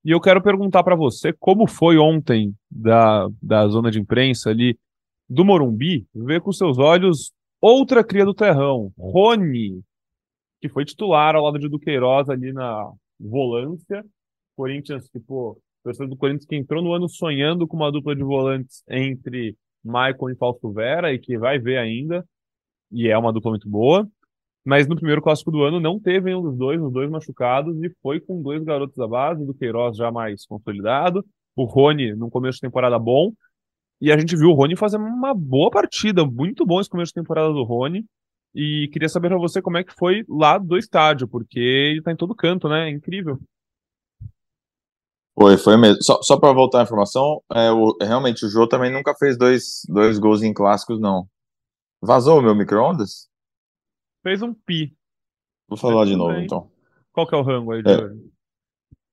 E 0.03 0.11
eu 0.11 0.19
quero 0.19 0.43
perguntar 0.43 0.83
para 0.83 0.97
você 0.97 1.31
como 1.31 1.65
foi 1.65 1.97
ontem 1.97 2.53
da, 2.69 3.29
da 3.41 3.65
zona 3.69 3.89
de 3.89 4.01
imprensa 4.01 4.49
ali 4.49 4.77
do 5.29 5.45
Morumbi, 5.45 6.05
ver 6.13 6.41
com 6.41 6.51
seus 6.51 6.77
olhos 6.77 7.31
outra 7.61 8.03
cria 8.03 8.25
do 8.25 8.33
terrão, 8.33 8.91
Rony, 8.99 9.81
que 10.59 10.67
foi 10.67 10.83
titular 10.83 11.37
ao 11.37 11.45
lado 11.45 11.57
de 11.57 11.69
Duqueiroz 11.69 12.29
ali 12.29 12.51
na 12.51 12.91
volância. 13.17 14.05
Corinthians, 14.57 15.09
pô, 15.25 15.57
torcedor 15.87 16.09
do 16.09 16.17
Corinthians 16.17 16.45
que 16.45 16.55
entrou 16.55 16.83
no 16.83 16.93
ano 16.93 17.07
sonhando 17.07 17.67
com 17.67 17.77
uma 17.77 17.91
dupla 17.91 18.15
de 18.15 18.23
volantes 18.23 18.83
entre 18.89 19.55
Maicon 19.83 20.29
e 20.29 20.35
Fausto 20.35 20.71
Vera 20.71 21.13
e 21.13 21.19
que 21.19 21.37
vai 21.37 21.59
ver 21.59 21.77
ainda, 21.77 22.25
e 22.91 23.07
é 23.07 23.17
uma 23.17 23.31
dupla 23.31 23.51
muito 23.51 23.69
boa. 23.69 24.07
Mas 24.65 24.85
no 24.85 24.95
primeiro 24.95 25.21
clássico 25.21 25.49
do 25.49 25.63
ano 25.63 25.79
não 25.79 25.97
teve 25.97 26.25
nenhum 26.25 26.41
dos 26.41 26.57
dois, 26.57 26.81
os 26.81 26.91
dois 26.91 27.09
machucados, 27.09 27.81
e 27.81 27.89
foi 28.01 28.19
com 28.19 28.41
dois 28.41 28.61
garotos 28.63 28.97
da 28.97 29.07
base, 29.07 29.45
do 29.45 29.53
Queiroz 29.53 29.95
já 29.95 30.11
mais 30.11 30.45
consolidado, 30.45 31.25
o 31.55 31.63
Rony 31.63 32.13
no 32.13 32.29
começo 32.29 32.57
de 32.57 32.61
temporada 32.61 32.99
bom, 32.99 33.31
e 34.01 34.11
a 34.11 34.17
gente 34.17 34.35
viu 34.35 34.49
o 34.49 34.53
Rony 34.53 34.75
fazer 34.75 34.97
uma 34.97 35.33
boa 35.33 35.71
partida, 35.71 36.25
muito 36.25 36.65
bom 36.65 36.81
esse 36.81 36.89
começo 36.89 37.09
de 37.09 37.21
temporada 37.21 37.51
do 37.51 37.63
Rony. 37.63 38.05
E 38.53 38.89
queria 38.91 39.09
saber 39.09 39.29
para 39.29 39.37
você 39.37 39.61
como 39.61 39.77
é 39.77 39.83
que 39.83 39.93
foi 39.93 40.23
lá 40.27 40.57
do 40.57 40.77
estádio, 40.77 41.27
porque 41.27 41.59
ele 41.59 42.01
tá 42.01 42.11
em 42.11 42.15
todo 42.15 42.35
canto, 42.35 42.67
né? 42.67 42.89
É 42.89 42.91
incrível. 42.91 43.39
Foi, 45.39 45.55
foi 45.55 45.77
mesmo. 45.77 46.01
Só, 46.01 46.19
só 46.23 46.37
para 46.37 46.51
voltar 46.51 46.79
a 46.79 46.83
informação, 46.83 47.43
é, 47.53 47.71
o, 47.71 47.95
realmente 48.01 48.43
o 48.43 48.49
Jô 48.49 48.67
também 48.67 48.91
nunca 48.91 49.13
fez 49.13 49.37
dois, 49.37 49.83
dois 49.87 50.17
gols 50.17 50.41
em 50.41 50.51
clássicos, 50.51 50.99
não. 50.99 51.27
Vazou 52.01 52.39
o 52.39 52.41
meu 52.41 52.55
micro-ondas? 52.55 53.29
Fez 54.23 54.41
um 54.41 54.51
pi. 54.53 54.95
Vou 55.69 55.77
falar 55.77 56.05
de 56.05 56.15
novo, 56.15 56.33
bem. 56.33 56.45
então. 56.45 56.71
Qual 57.11 57.27
que 57.27 57.35
é 57.35 57.37
o 57.37 57.43
rango 57.43 57.71
aí 57.71 57.83
é. 57.85 58.27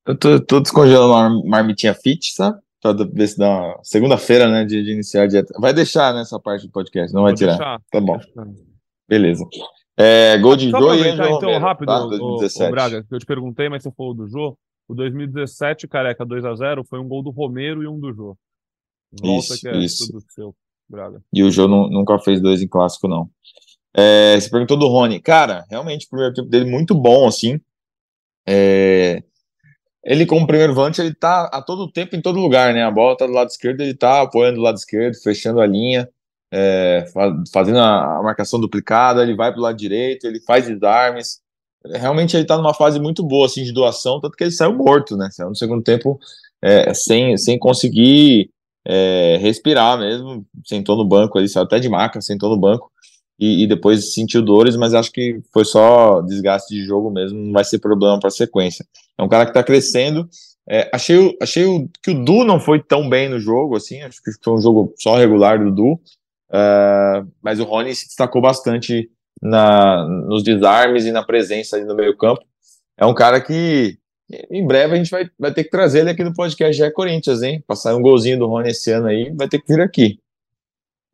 Eu 0.07 0.19
tô, 0.19 0.41
tô 0.41 0.61
descongelando 0.61 1.13
uma 1.13 1.45
marmitinha 1.45 1.95
fit, 1.95 2.33
sabe? 2.33 2.59
Pra 2.81 2.93
ver 2.93 3.29
se 3.29 3.39
dá 3.39 3.79
Segunda-feira, 3.83 4.49
né, 4.49 4.65
de, 4.65 4.83
de, 4.83 4.93
iniciar 4.93 5.23
a 5.23 5.27
dieta. 5.27 5.55
Vai 5.59 5.75
deixar 5.75 6.15
nessa 6.15 6.39
parte 6.39 6.67
do 6.67 6.73
podcast, 6.73 7.13
não 7.13 7.23
Vou 7.23 7.31
vai 7.31 7.35
tirar. 7.35 7.57
Deixar. 7.57 7.81
Tá 7.91 8.01
bom. 8.01 8.19
Beleza. 9.09 9.45
É, 9.97 10.39
gol 10.39 10.57
de 10.57 10.71
Jô 10.71 10.95
e 10.95 11.09
Então, 11.09 11.35
Romero, 11.35 11.61
rápido, 11.61 11.87
tá? 11.87 12.05
o, 12.05 12.37
o, 12.37 12.71
Braga, 12.71 13.07
eu 13.11 13.19
te 13.19 13.27
perguntei, 13.27 13.69
mas 13.69 13.83
você 13.83 13.91
falou 13.93 14.15
do 14.15 14.27
Jô. 14.27 14.57
O 14.89 14.95
2017, 14.95 15.89
careca 15.89 16.25
2 16.25 16.45
a 16.45 16.55
0 16.55 16.85
foi 16.85 16.99
um 16.99 17.09
gol 17.09 17.23
do 17.23 17.31
Romero 17.31 17.83
e 17.83 17.89
um 17.89 17.99
do 17.99 18.13
Jô. 18.13 18.37
Volta 19.13 19.55
isso, 19.55 19.61
que 19.61 19.69
é 19.69 19.77
isso. 19.77 20.07
tudo 20.07 20.25
seu, 20.31 20.55
Braga. 20.89 21.23
E 21.33 21.43
o 21.43 21.51
Jô 21.51 21.67
nunca 21.69 22.19
fez 22.19 22.41
dois 22.41 22.61
em 22.61 22.69
clássico, 22.69 23.09
não. 23.09 23.31
É, 23.97 24.39
você 24.39 24.51
perguntou 24.51 24.77
do 24.77 24.89
Rony. 24.89 25.21
Cara, 25.21 25.65
realmente, 25.71 26.07
o 26.07 26.11
primeiro 26.11 26.35
tempo 26.35 26.49
dele 26.49 26.69
muito 26.69 26.95
bom, 26.95 27.29
assim. 27.29 27.61
É, 28.47 29.23
ele, 30.05 30.27
como 30.27 30.47
primeiro 30.47 30.75
volante, 30.75 31.01
ele 31.01 31.15
tá 31.15 31.45
a 31.45 31.63
todo 31.63 31.91
tempo 31.91 32.15
em 32.15 32.21
todo 32.21 32.39
lugar, 32.39 32.75
né? 32.75 32.83
A 32.83 32.91
bola 32.91 33.17
tá 33.17 33.27
do 33.27 33.33
lado 33.33 33.49
esquerdo, 33.49 33.81
ele 33.81 33.95
tá 33.95 34.21
apoiando 34.21 34.57
do 34.57 34.63
lado 34.63 34.77
esquerdo, 34.77 35.15
fechando 35.23 35.61
a 35.61 35.67
linha, 35.67 36.09
é, 36.53 37.07
fazendo 37.53 37.79
a, 37.79 38.23
marcação 38.23 38.61
duplicada, 38.61 39.23
ele 39.23 39.35
vai 39.35 39.51
pro 39.51 39.63
lado 39.63 39.77
direito, 39.77 40.27
ele 40.27 40.41
faz 40.41 40.67
desarmes. 40.67 41.41
Realmente 41.87 42.37
ele 42.37 42.47
tá 42.47 42.57
numa 42.57 42.75
fase 42.75 42.99
muito 42.99 43.23
boa, 43.23 43.47
assim, 43.47 43.65
de 43.65 43.73
doação, 43.73 44.21
tanto 44.21 44.37
que 44.37 44.45
ele 44.45 44.51
saiu 44.51 44.75
morto, 44.75 45.17
né? 45.17 45.29
Saiu 45.31 45.51
no 45.51 45.57
segundo 45.57 45.83
tempo 45.83 46.19
é, 46.63 46.95
sem, 46.95 47.37
sem 47.37 47.59
conseguir 47.59 48.51
é, 48.87 49.39
respirar 49.41 49.99
mesmo, 49.99 50.47
sentou 50.65 50.97
no 50.97 51.05
banco 51.05 51.39
ali, 51.39 51.49
saiu 51.49 51.65
até 51.65 51.79
de 51.79 51.89
maca, 51.89 52.21
sentou 52.21 52.51
no 52.51 52.57
banco 52.57 52.91
e, 53.39 53.65
e, 53.65 53.67
depois 53.67 54.13
sentiu 54.13 54.43
dores, 54.43 54.77
mas 54.77 54.95
acho 54.95 55.11
que 55.11 55.41
foi 55.53 55.65
só 55.65 56.21
desgaste 56.23 56.75
de 56.75 56.85
jogo 56.85 57.11
mesmo, 57.11 57.39
não 57.39 57.53
vai 57.53 57.65
ser 57.65 57.79
problema 57.79 58.19
para 58.19 58.29
a 58.29 58.33
sequência. 58.33 58.87
É 59.19 59.23
um 59.23 59.29
cara 59.29 59.45
que 59.45 59.51
está 59.51 59.63
crescendo. 59.63 60.29
É, 60.69 60.89
achei 60.95 61.37
achei 61.43 61.65
que 62.03 62.13
o 62.13 62.25
Du 62.25 62.45
não 62.45 62.59
foi 62.59 62.83
tão 62.83 63.09
bem 63.09 63.29
no 63.29 63.39
jogo, 63.39 63.77
assim, 63.77 64.01
acho 64.01 64.23
que 64.23 64.31
foi 64.43 64.55
um 64.55 64.61
jogo 64.61 64.95
só 64.99 65.17
regular 65.17 65.63
do 65.63 65.71
Du, 65.71 65.93
uh, 65.93 67.27
mas 67.43 67.61
o 67.61 67.65
Rony 67.65 67.95
se 67.95 68.07
destacou 68.07 68.41
bastante 68.41 69.11
na, 69.43 70.05
nos 70.07 70.43
desarmes 70.43 71.05
e 71.05 71.13
na 71.13 71.23
presença 71.25 71.77
ali 71.77 71.85
no 71.85 71.95
meio 71.95 72.17
campo. 72.17 72.43
É 72.97 73.05
um 73.05 73.15
cara 73.15 73.41
que 73.41 73.99
em 74.51 74.67
breve 74.67 74.95
a 74.95 74.97
gente 74.97 75.11
vai, 75.11 75.29
vai 75.39 75.53
ter 75.53 75.65
que 75.65 75.71
trazer 75.71 76.01
ele 76.01 76.11
aqui 76.11 76.25
no 76.25 76.33
podcast 76.33 76.77
já 76.77 76.87
é 76.87 76.91
Corinthians, 76.91 77.43
hein? 77.43 77.63
Passar 77.67 77.95
um 77.95 78.03
golzinho 78.03 78.39
do 78.39 78.47
Rony 78.47 78.71
esse 78.71 78.91
ano 78.91 79.09
aí, 79.09 79.31
vai 79.35 79.49
ter 79.49 79.61
que 79.61 79.73
vir 79.73 79.83
aqui. 79.83 80.19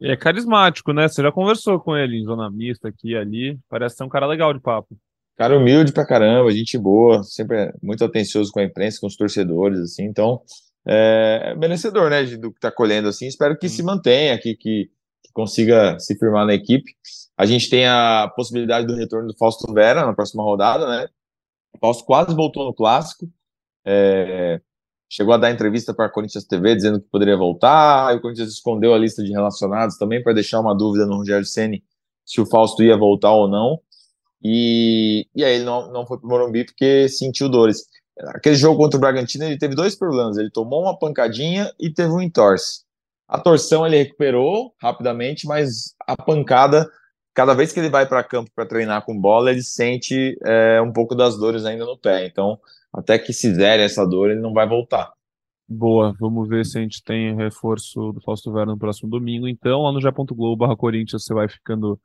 É 0.03 0.17
carismático, 0.17 0.93
né? 0.93 1.09
Você 1.09 1.23
já 1.23 1.31
conversou 1.31 1.79
com 1.79 1.97
ele 1.97 2.19
em 2.19 2.25
zona 2.25 2.51
mista 2.51 2.89
aqui 2.89 3.11
e 3.11 3.17
ali. 3.17 3.59
Parece 3.69 3.97
ser 3.97 4.05
um 4.05 4.09
cara 4.09 4.27
legal 4.27 4.55
de 4.55 4.61
papo. 4.61 4.97
Cara 5.37 5.57
humilde 5.57 5.93
pra 5.93 6.07
caramba, 6.07 6.51
gente 6.51 6.79
boa, 6.79 7.23
sempre 7.23 7.73
muito 7.83 8.05
atencioso 8.05 8.51
com 8.51 8.61
a 8.61 8.65
imprensa, 8.65 8.99
com 9.01 9.07
os 9.07 9.17
torcedores, 9.17 9.79
assim. 9.79 10.05
Então, 10.05 10.41
é, 10.87 11.53
é 11.53 11.55
merecedor, 11.55 12.09
né, 12.09 12.25
do 12.25 12.53
que 12.53 12.61
tá 12.61 12.71
colhendo, 12.71 13.09
assim. 13.09 13.27
Espero 13.27 13.59
que 13.59 13.67
hum. 13.67 13.71
se 13.71 13.83
mantenha, 13.83 14.39
que, 14.39 14.55
que, 14.55 14.91
que 15.23 15.33
consiga 15.33 15.99
se 15.99 16.17
firmar 16.19 16.47
na 16.47 16.55
equipe. 16.55 16.93
A 17.37 17.47
gente 17.47 17.71
tem 17.71 17.87
a 17.87 18.31
possibilidade 18.35 18.87
do 18.87 18.95
retorno 18.95 19.29
do 19.29 19.37
Fausto 19.37 19.73
Vera 19.73 20.05
na 20.05 20.13
próxima 20.13 20.43
rodada, 20.43 20.87
né? 20.87 21.09
O 21.75 21.79
Fausto 21.79 22.05
quase 22.05 22.35
voltou 22.35 22.65
no 22.65 22.75
clássico. 22.75 23.29
É, 23.85 24.61
chegou 25.09 25.35
a 25.35 25.39
dar 25.39 25.51
entrevista 25.51 25.95
para 25.95 26.07
a 26.07 26.11
Corinthians 26.11 26.45
TV 26.45 26.75
dizendo 26.77 27.01
que 27.01 27.09
poderia 27.09 27.37
voltar. 27.37 28.09
Aí 28.09 28.17
o 28.17 28.21
Corinthians 28.21 28.53
escondeu 28.53 28.95
a 28.95 28.99
lista 28.99 29.23
de 29.23 29.33
relacionados 29.33 29.97
também 29.97 30.23
para 30.23 30.33
deixar 30.33 30.61
uma 30.61 30.75
dúvida 30.75 31.07
no 31.07 31.17
Rogério 31.17 31.45
Ceni 31.45 31.83
se 32.25 32.41
o 32.41 32.47
Fausto 32.47 32.83
ia 32.83 32.97
voltar 32.97 33.33
ou 33.33 33.49
não. 33.49 33.81
E, 34.43 35.27
e 35.35 35.45
aí 35.45 35.57
ele 35.57 35.65
não, 35.65 35.91
não 35.93 36.07
foi 36.07 36.19
para 36.19 36.27
o 36.27 36.31
Morumbi 36.31 36.65
porque 36.65 37.09
sentiu 37.09 37.49
dores. 37.49 37.87
Aquele 38.29 38.55
jogo 38.55 38.79
contra 38.79 38.97
o 38.97 39.01
Bragantino 39.01 39.45
ele 39.45 39.59
teve 39.59 39.75
dois 39.75 39.97
problemas. 39.97 40.37
Ele 40.37 40.51
tomou 40.51 40.83
uma 40.83 40.99
pancadinha 40.99 41.73
e 41.79 41.93
teve 41.93 42.11
um 42.11 42.21
entorse. 42.21 42.85
A 43.31 43.39
torção 43.39 43.87
ele 43.87 43.97
recuperou 43.97 44.75
rapidamente, 44.83 45.47
mas 45.47 45.95
a 46.07 46.17
pancada 46.17 46.91
cada 47.33 47.55
vez 47.55 47.73
que 47.73 47.81
ele 47.81 47.89
vai 47.89 48.07
para 48.07 48.25
campo 48.25 48.51
para 48.55 48.67
treinar 48.67 49.05
com 49.05 49.19
bola, 49.19 49.51
ele 49.51 49.63
sente 49.63 50.37
é, 50.45 50.81
um 50.83 50.93
pouco 50.93 51.15
das 51.15 51.39
dores 51.39 51.65
ainda 51.65 51.87
no 51.87 51.97
pé. 51.97 52.27
Então, 52.27 52.59
até 52.93 53.19
que 53.19 53.33
se 53.33 53.55
zere 53.55 53.83
essa 53.83 54.05
dor, 54.07 54.31
ele 54.31 54.41
não 54.41 54.53
vai 54.53 54.69
voltar. 54.69 55.13
Boa, 55.69 56.13
vamos 56.19 56.49
ver 56.49 56.67
se 56.67 56.79
a 56.79 56.83
gente 56.83 57.03
tem 57.03 57.37
reforço 57.37 58.13
do 58.13 58.21
Fausto 58.21 58.53
Vera 58.53 58.67
no 58.67 58.79
próximo 58.79 59.09
domingo. 59.09 59.47
Então, 59.47 59.83
lá 59.83 59.93
no 59.93 60.01
Globo 60.35 60.77
Corinthians, 60.77 61.25
você 61.25 61.33
vai 61.33 61.49
ficando 61.49 61.99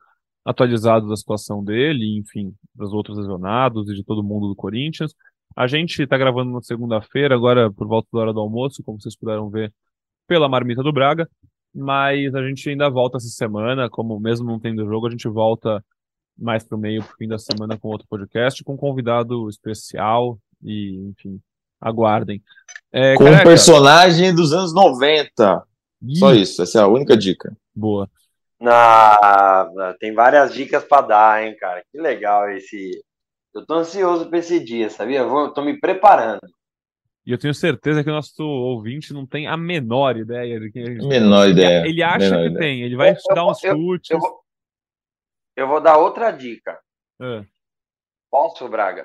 atualizado 0.44 1.08
da 1.08 1.16
situação 1.16 1.64
dele, 1.64 2.16
enfim, 2.16 2.54
dos 2.72 2.92
outros 2.92 3.18
lesionados 3.18 3.90
e 3.90 3.94
de 3.94 4.04
todo 4.04 4.22
mundo 4.22 4.48
do 4.48 4.54
Corinthians. 4.54 5.12
A 5.56 5.66
gente 5.66 6.00
está 6.00 6.16
gravando 6.16 6.52
na 6.52 6.62
segunda-feira, 6.62 7.34
agora 7.34 7.72
por 7.72 7.88
volta 7.88 8.08
da 8.12 8.20
hora 8.20 8.32
do 8.32 8.38
almoço, 8.38 8.82
como 8.84 9.00
vocês 9.00 9.16
puderam 9.16 9.50
ver 9.50 9.74
pela 10.26 10.48
marmita 10.48 10.82
do 10.82 10.92
Braga 10.92 11.28
mas 11.76 12.34
a 12.34 12.42
gente 12.42 12.70
ainda 12.70 12.88
volta 12.88 13.18
essa 13.18 13.28
semana, 13.28 13.90
como 13.90 14.18
mesmo 14.18 14.46
não 14.46 14.58
tendo 14.58 14.86
jogo, 14.86 15.06
a 15.06 15.10
gente 15.10 15.28
volta 15.28 15.84
mais 16.36 16.64
para 16.66 16.76
o 16.76 16.80
meio, 16.80 17.04
para 17.04 17.12
o 17.12 17.16
fim 17.16 17.28
da 17.28 17.38
semana 17.38 17.78
com 17.78 17.88
outro 17.88 18.06
podcast, 18.08 18.64
com 18.64 18.72
um 18.72 18.78
convidado 18.78 19.46
especial 19.50 20.38
e, 20.62 21.10
enfim, 21.10 21.38
aguardem. 21.78 22.42
É, 22.90 23.14
com 23.14 23.24
careca, 23.24 23.42
um 23.42 23.44
personagem 23.44 24.34
dos 24.34 24.54
anos 24.54 24.74
90. 24.74 25.62
Ih, 26.02 26.16
Só 26.16 26.32
isso, 26.32 26.62
essa 26.62 26.78
é 26.78 26.82
a 26.82 26.88
única 26.88 27.14
dica. 27.14 27.54
Boa. 27.74 28.08
Ah, 28.62 29.68
tem 30.00 30.14
várias 30.14 30.54
dicas 30.54 30.82
para 30.82 31.06
dar, 31.06 31.44
hein, 31.44 31.54
cara. 31.58 31.82
Que 31.92 32.00
legal 32.00 32.48
esse. 32.50 33.02
Eu 33.54 33.66
tô 33.66 33.74
ansioso 33.74 34.30
para 34.30 34.38
esse 34.38 34.58
dia, 34.64 34.88
sabia? 34.88 35.24
Vou, 35.24 35.52
tô 35.52 35.60
me 35.62 35.78
preparando. 35.78 36.40
E 37.26 37.32
eu 37.32 37.38
tenho 37.38 37.52
certeza 37.52 38.04
que 38.04 38.08
o 38.08 38.12
nosso 38.12 38.44
ouvinte 38.44 39.12
não 39.12 39.26
tem 39.26 39.48
a 39.48 39.56
menor 39.56 40.16
ideia 40.16 40.60
de 40.60 40.70
quem 40.70 40.84
a 40.84 40.86
gente 40.86 41.06
Menor 41.08 41.48
ideia. 41.48 41.84
Ele 41.84 42.00
acha 42.00 42.30
menor 42.30 42.42
que 42.42 42.46
ideia. 42.50 42.58
tem, 42.58 42.82
ele 42.82 42.94
vai 42.94 43.10
eu, 43.10 43.34
dar 43.34 43.46
uns 43.46 43.64
eu, 43.64 43.74
chutes. 43.74 44.10
Eu, 44.10 44.20
vou, 44.20 44.44
eu, 45.56 45.66
vou, 45.66 45.80
dar 45.80 45.98
outra 45.98 46.30
dica. 46.30 46.78
É. 47.20 47.44
Posso, 48.30 48.68
Braga? 48.68 49.04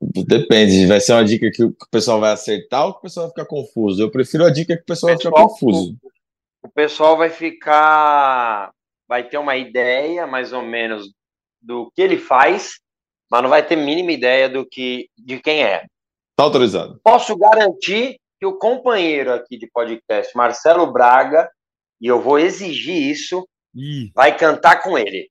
Depende, 0.00 0.86
vai 0.86 1.00
ser 1.00 1.12
uma 1.12 1.24
dica 1.24 1.50
que 1.50 1.64
o 1.64 1.74
pessoal 1.90 2.18
vai 2.18 2.32
acertar 2.32 2.86
ou 2.86 2.94
que 2.94 3.00
o 3.00 3.02
pessoal 3.02 3.26
vai 3.26 3.34
ficar 3.34 3.46
confuso. 3.46 4.00
Eu 4.00 4.10
prefiro 4.10 4.46
a 4.46 4.50
dica 4.50 4.74
que 4.74 4.82
o 4.82 4.86
pessoal, 4.86 5.14
pessoal 5.14 5.34
vai 5.34 5.42
ficar 5.42 5.48
confuso. 5.50 5.98
O, 6.62 6.68
o 6.68 6.70
pessoal 6.70 7.16
vai 7.16 7.28
ficar. 7.28 8.72
Vai 9.06 9.28
ter 9.28 9.36
uma 9.36 9.56
ideia, 9.56 10.26
mais 10.26 10.52
ou 10.52 10.62
menos, 10.62 11.12
do 11.60 11.90
que 11.90 12.00
ele 12.00 12.16
faz, 12.16 12.78
mas 13.30 13.42
não 13.42 13.50
vai 13.50 13.66
ter 13.66 13.76
mínima 13.76 14.12
ideia 14.12 14.48
do 14.48 14.64
que 14.64 15.10
de 15.18 15.40
quem 15.40 15.62
é. 15.62 15.84
Está 16.38 16.44
autorizado. 16.44 17.00
Posso 17.02 17.36
garantir 17.36 18.16
que 18.38 18.46
o 18.46 18.56
companheiro 18.56 19.32
aqui 19.32 19.58
de 19.58 19.68
podcast, 19.68 20.36
Marcelo 20.36 20.92
Braga, 20.92 21.50
e 22.00 22.06
eu 22.06 22.20
vou 22.20 22.38
exigir 22.38 22.94
isso, 22.94 23.44
Ih. 23.74 24.12
vai 24.14 24.36
cantar 24.36 24.80
com 24.80 24.96
ele. 24.96 25.28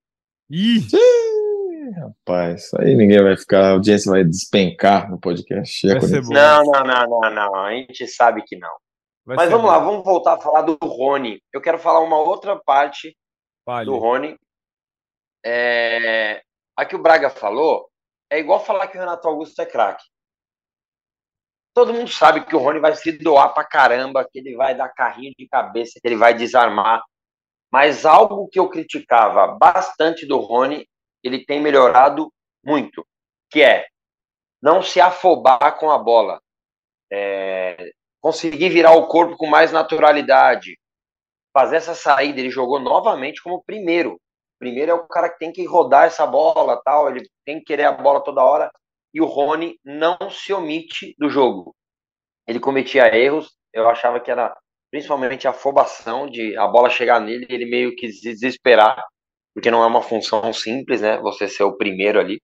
Ih. 0.51 0.85
Ih, 0.93 1.91
rapaz, 1.91 2.73
aí 2.73 2.93
ninguém 2.93 3.23
vai 3.23 3.37
ficar, 3.37 3.67
a 3.67 3.71
audiência 3.71 4.11
vai 4.11 4.25
despencar 4.25 5.09
no 5.09 5.17
podcast. 5.17 5.87
Vai 5.87 6.01
ser 6.01 6.21
bom. 6.21 6.33
Não, 6.33 6.63
não, 6.65 6.83
não, 6.83 7.21
não, 7.21 7.31
não, 7.33 7.55
a 7.55 7.71
gente 7.71 8.05
sabe 8.05 8.43
que 8.45 8.57
não. 8.57 8.75
Vai 9.25 9.37
Mas 9.37 9.49
vamos 9.49 9.65
bom. 9.65 9.71
lá, 9.71 9.79
vamos 9.79 10.03
voltar 10.03 10.33
a 10.33 10.41
falar 10.41 10.63
do 10.63 10.77
Rony. 10.83 11.41
Eu 11.53 11.61
quero 11.61 11.79
falar 11.79 12.01
uma 12.01 12.19
outra 12.19 12.57
parte 12.57 13.15
vale. 13.65 13.85
do 13.85 13.97
Rony. 13.97 14.35
É... 15.45 16.41
A 16.75 16.85
que 16.85 16.97
o 16.97 17.01
Braga 17.01 17.29
falou 17.29 17.87
é 18.29 18.37
igual 18.37 18.59
falar 18.59 18.87
que 18.87 18.97
o 18.97 18.99
Renato 18.99 19.25
Augusto 19.25 19.61
é 19.61 19.65
craque. 19.65 20.03
Todo 21.77 21.93
mundo 21.93 22.09
sabe 22.09 22.43
que 22.43 22.55
o 22.55 22.59
Rony 22.59 22.79
vai 22.79 22.95
se 22.95 23.11
doar 23.11 23.53
pra 23.53 23.63
caramba, 23.63 24.27
que 24.27 24.39
ele 24.39 24.55
vai 24.55 24.75
dar 24.75 24.89
carrinho 24.89 25.31
de 25.37 25.47
cabeça, 25.47 25.99
que 26.01 26.07
ele 26.07 26.15
vai 26.15 26.33
desarmar. 26.33 27.03
Mas 27.71 28.03
algo 28.03 28.47
que 28.47 28.57
eu 28.57 28.67
criticava 28.67 29.45
bastante 29.45 30.25
do 30.25 30.39
Rony, 30.39 30.89
ele 31.23 31.45
tem 31.45 31.61
melhorado 31.61 32.33
muito, 32.65 33.05
que 33.47 33.61
é 33.61 33.85
não 34.59 34.81
se 34.81 34.99
afobar 34.99 35.77
com 35.77 35.91
a 35.91 35.99
bola, 35.99 36.41
é, 37.13 37.91
conseguir 38.19 38.69
virar 38.69 38.93
o 38.93 39.05
corpo 39.05 39.37
com 39.37 39.45
mais 39.45 39.71
naturalidade, 39.71 40.79
fazer 41.53 41.75
essa 41.75 41.93
saída. 41.93 42.39
Ele 42.39 42.49
jogou 42.49 42.79
novamente 42.79 43.39
como 43.43 43.63
primeiro. 43.63 44.19
Primeiro 44.57 44.89
é 44.93 44.95
o 44.95 45.07
cara 45.07 45.29
que 45.29 45.37
tem 45.37 45.51
que 45.51 45.63
rodar 45.63 46.05
essa 46.05 46.25
bola, 46.25 46.81
tal. 46.83 47.07
Ele 47.07 47.29
tem 47.45 47.59
que 47.59 47.65
querer 47.65 47.83
a 47.83 47.91
bola 47.91 48.23
toda 48.23 48.43
hora 48.43 48.71
e 49.17 49.21
o 49.21 49.25
Rony 49.25 49.79
não 49.83 50.29
se 50.29 50.53
omite 50.53 51.15
do 51.17 51.27
jogo. 51.27 51.75
Ele 52.47 52.59
cometia 52.59 53.07
erros, 53.17 53.51
eu 53.73 53.89
achava 53.89 54.19
que 54.19 54.29
era 54.29 54.55
principalmente 54.91 55.47
a 55.47 55.49
afobação 55.49 56.29
de 56.29 56.55
a 56.55 56.67
bola 56.67 56.87
chegar 56.87 57.19
nele 57.19 57.47
ele 57.49 57.65
meio 57.65 57.95
que 57.95 58.11
se 58.11 58.21
desesperar, 58.21 59.03
porque 59.55 59.71
não 59.71 59.83
é 59.83 59.87
uma 59.87 60.03
função 60.03 60.53
simples, 60.53 61.01
né? 61.01 61.17
Você 61.17 61.47
ser 61.47 61.63
o 61.63 61.75
primeiro 61.75 62.19
ali. 62.19 62.39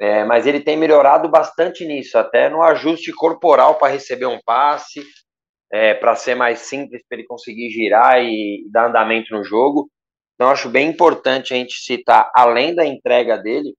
É, 0.00 0.24
mas 0.24 0.48
ele 0.48 0.58
tem 0.60 0.76
melhorado 0.76 1.28
bastante 1.28 1.86
nisso, 1.86 2.18
até 2.18 2.48
no 2.48 2.60
ajuste 2.60 3.12
corporal 3.12 3.78
para 3.78 3.92
receber 3.92 4.26
um 4.26 4.40
passe, 4.44 5.00
é, 5.72 5.94
para 5.94 6.16
ser 6.16 6.34
mais 6.34 6.58
simples, 6.58 7.02
para 7.08 7.18
ele 7.18 7.26
conseguir 7.28 7.70
girar 7.70 8.20
e 8.20 8.66
dar 8.72 8.88
andamento 8.88 9.32
no 9.32 9.44
jogo. 9.44 9.88
Então, 10.34 10.50
acho 10.50 10.68
bem 10.68 10.88
importante 10.88 11.54
a 11.54 11.56
gente 11.56 11.74
citar, 11.74 12.32
além 12.34 12.74
da 12.74 12.84
entrega 12.84 13.38
dele, 13.38 13.76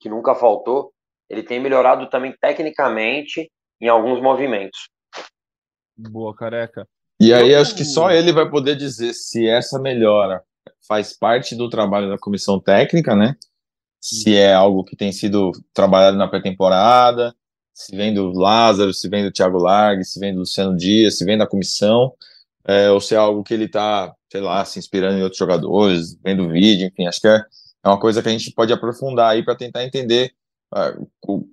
que 0.00 0.08
nunca 0.08 0.34
faltou, 0.34 0.91
ele 1.32 1.42
tem 1.42 1.58
melhorado 1.58 2.10
também 2.10 2.34
tecnicamente 2.38 3.50
em 3.80 3.88
alguns 3.88 4.20
movimentos. 4.22 4.90
Boa, 5.96 6.36
careca. 6.36 6.86
E 7.18 7.32
aí 7.32 7.54
acho 7.54 7.74
que 7.74 7.84
só 7.84 8.10
ele 8.10 8.32
vai 8.32 8.48
poder 8.50 8.76
dizer 8.76 9.14
se 9.14 9.48
essa 9.48 9.78
melhora 9.78 10.42
faz 10.86 11.16
parte 11.16 11.56
do 11.56 11.70
trabalho 11.70 12.10
da 12.10 12.18
comissão 12.18 12.60
técnica, 12.60 13.16
né? 13.16 13.34
Se 13.98 14.36
é 14.36 14.52
algo 14.52 14.84
que 14.84 14.94
tem 14.94 15.10
sido 15.10 15.52
trabalhado 15.72 16.18
na 16.18 16.28
pré-temporada, 16.28 17.34
se 17.72 17.96
vem 17.96 18.12
do 18.12 18.30
Lázaro, 18.32 18.92
se 18.92 19.08
vem 19.08 19.24
do 19.24 19.32
Thiago 19.32 19.58
Largue, 19.58 20.04
se 20.04 20.20
vem 20.20 20.34
do 20.34 20.40
Luciano 20.40 20.76
Dias, 20.76 21.16
se 21.16 21.24
vem 21.24 21.38
da 21.38 21.46
comissão, 21.46 22.12
é, 22.66 22.90
ou 22.90 23.00
se 23.00 23.14
é 23.14 23.18
algo 23.18 23.42
que 23.42 23.54
ele 23.54 23.64
está, 23.64 24.14
sei 24.30 24.40
lá, 24.40 24.64
se 24.64 24.78
inspirando 24.78 25.18
em 25.18 25.22
outros 25.22 25.38
jogadores, 25.38 26.18
vendo 26.22 26.50
vídeo, 26.50 26.88
enfim, 26.88 27.06
acho 27.06 27.20
que 27.20 27.28
é, 27.28 27.36
é 27.84 27.88
uma 27.88 27.98
coisa 27.98 28.22
que 28.22 28.28
a 28.28 28.32
gente 28.32 28.52
pode 28.52 28.72
aprofundar 28.72 29.30
aí 29.30 29.42
para 29.42 29.56
tentar 29.56 29.84
entender 29.84 30.34
ah, 30.72 30.96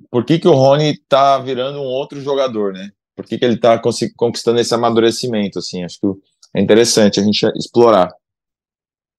por 0.09 0.23
que, 0.23 0.39
que 0.39 0.47
o 0.47 0.53
Rony 0.53 0.97
tá 1.07 1.37
virando 1.39 1.79
um 1.79 1.85
outro 1.85 2.21
jogador, 2.21 2.71
né? 2.73 2.89
Por 3.15 3.25
que, 3.25 3.37
que 3.37 3.43
ele 3.43 3.57
tá 3.57 3.79
conquistando 4.15 4.59
esse 4.59 4.73
amadurecimento, 4.73 5.59
assim? 5.59 5.83
Acho 5.83 5.99
que 5.99 6.07
é 6.55 6.61
interessante 6.61 7.19
a 7.19 7.23
gente 7.23 7.45
explorar. 7.55 8.13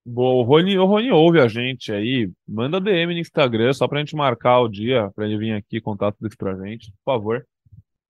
Boa, 0.04 0.42
o 0.42 0.42
Rony, 0.42 0.78
o 0.78 0.86
Rony 0.86 1.10
ouve 1.10 1.38
a 1.38 1.46
gente 1.46 1.92
aí, 1.92 2.30
manda 2.48 2.80
DM 2.80 3.12
no 3.12 3.20
Instagram 3.20 3.72
só 3.74 3.86
pra 3.86 3.98
gente 3.98 4.16
marcar 4.16 4.60
o 4.60 4.68
dia, 4.68 5.10
pra 5.14 5.26
ele 5.26 5.36
vir 5.36 5.52
aqui 5.52 5.80
contar 5.80 6.12
tudo 6.12 6.26
isso 6.26 6.36
pra 6.38 6.56
gente, 6.56 6.90
por 7.04 7.12
favor. 7.12 7.46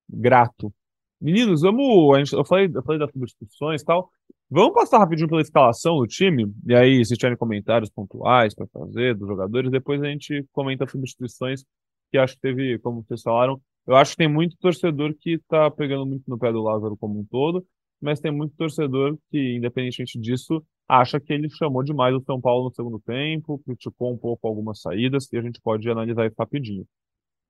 Grato. 0.09 0.73
Meninos, 1.21 1.63
vamos. 1.63 2.15
A 2.15 2.19
gente, 2.19 2.33
eu, 2.33 2.45
falei, 2.45 2.71
eu 2.73 2.83
falei 2.85 2.99
das 2.99 3.11
substituições 3.11 3.83
e 3.83 3.85
tal. 3.85 4.09
Vamos 4.49 4.73
passar 4.73 4.99
rapidinho 4.99 5.29
pela 5.29 5.43
escalação 5.43 5.99
do 5.99 6.07
time, 6.07 6.53
e 6.67 6.75
aí, 6.75 7.05
se 7.05 7.15
tiverem 7.17 7.37
comentários 7.37 7.89
pontuais 7.89 8.53
para 8.53 8.67
fazer 8.67 9.15
dos 9.15 9.29
jogadores, 9.29 9.71
depois 9.71 10.03
a 10.03 10.07
gente 10.07 10.45
comenta 10.53 10.85
as 10.85 10.91
substituições, 10.91 11.65
que 12.11 12.19
acho 12.19 12.35
que 12.35 12.41
teve, 12.41 12.79
como 12.81 13.03
vocês 13.03 13.23
falaram, 13.23 13.61
eu 13.87 13.97
acho 13.97 14.13
que 14.13 14.19
tem 14.19 14.29
muito 14.29 14.57
torcedor 14.59 15.15
que 15.19 15.39
tá 15.49 15.71
pegando 15.71 16.07
muito 16.07 16.25
no 16.29 16.39
pé 16.39 16.53
do 16.53 16.63
Lázaro 16.63 16.97
como 16.97 17.21
um 17.21 17.25
todo, 17.25 17.65
mas 18.01 18.21
tem 18.21 18.31
muito 18.31 18.55
torcedor 18.57 19.19
que, 19.31 19.57
independentemente 19.57 20.19
disso, 20.19 20.65
acha 20.89 21.21
que 21.21 21.33
ele 21.33 21.49
chamou 21.51 21.83
demais 21.83 22.15
o 22.15 22.23
São 22.23 22.41
Paulo 22.41 22.65
no 22.65 22.75
segundo 22.75 23.01
tempo, 23.01 23.61
criticou 23.65 24.13
um 24.13 24.19
pouco 24.19 24.47
algumas 24.47 24.81
saídas, 24.81 25.33
e 25.33 25.39
a 25.39 25.43
gente 25.43 25.61
pode 25.61 25.89
analisar 25.89 26.27
isso 26.27 26.37
rapidinho. 26.39 26.87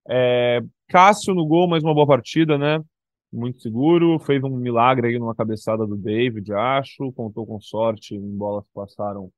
É, 0.09 0.61
Cássio 0.88 1.35
no 1.35 1.46
gol, 1.46 1.68
mais 1.68 1.83
uma 1.85 1.94
boa 1.94 2.07
partida, 2.07 2.59
né? 2.59 2.81
Muito 3.33 3.61
seguro, 3.61 4.18
fez 4.18 4.42
um 4.42 4.57
milagre 4.57 5.09
aí 5.09 5.18
numa 5.18 5.35
cabeçada 5.35 5.87
do 5.87 5.96
David, 5.96 6.53
acho, 6.53 7.12
contou 7.12 7.46
com 7.46 7.61
sorte 7.61 8.14
em 8.14 8.37
bolas 8.37 8.64
que 8.64 8.73
passaram 8.75 9.31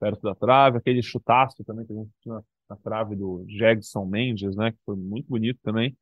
perto 0.00 0.20
da 0.22 0.34
trave, 0.34 0.78
aquele 0.78 1.02
chutaço 1.02 1.64
também 1.64 1.86
que 1.86 1.92
a 1.92 1.96
gente 1.96 2.10
tinha 2.22 2.40
na 2.68 2.76
trave 2.76 3.14
do 3.14 3.44
Jegson 3.48 4.04
Mendes, 4.04 4.56
né? 4.56 4.72
Que 4.72 4.78
foi 4.84 4.96
muito 4.96 5.28
bonito 5.28 5.58
também. 5.62 5.96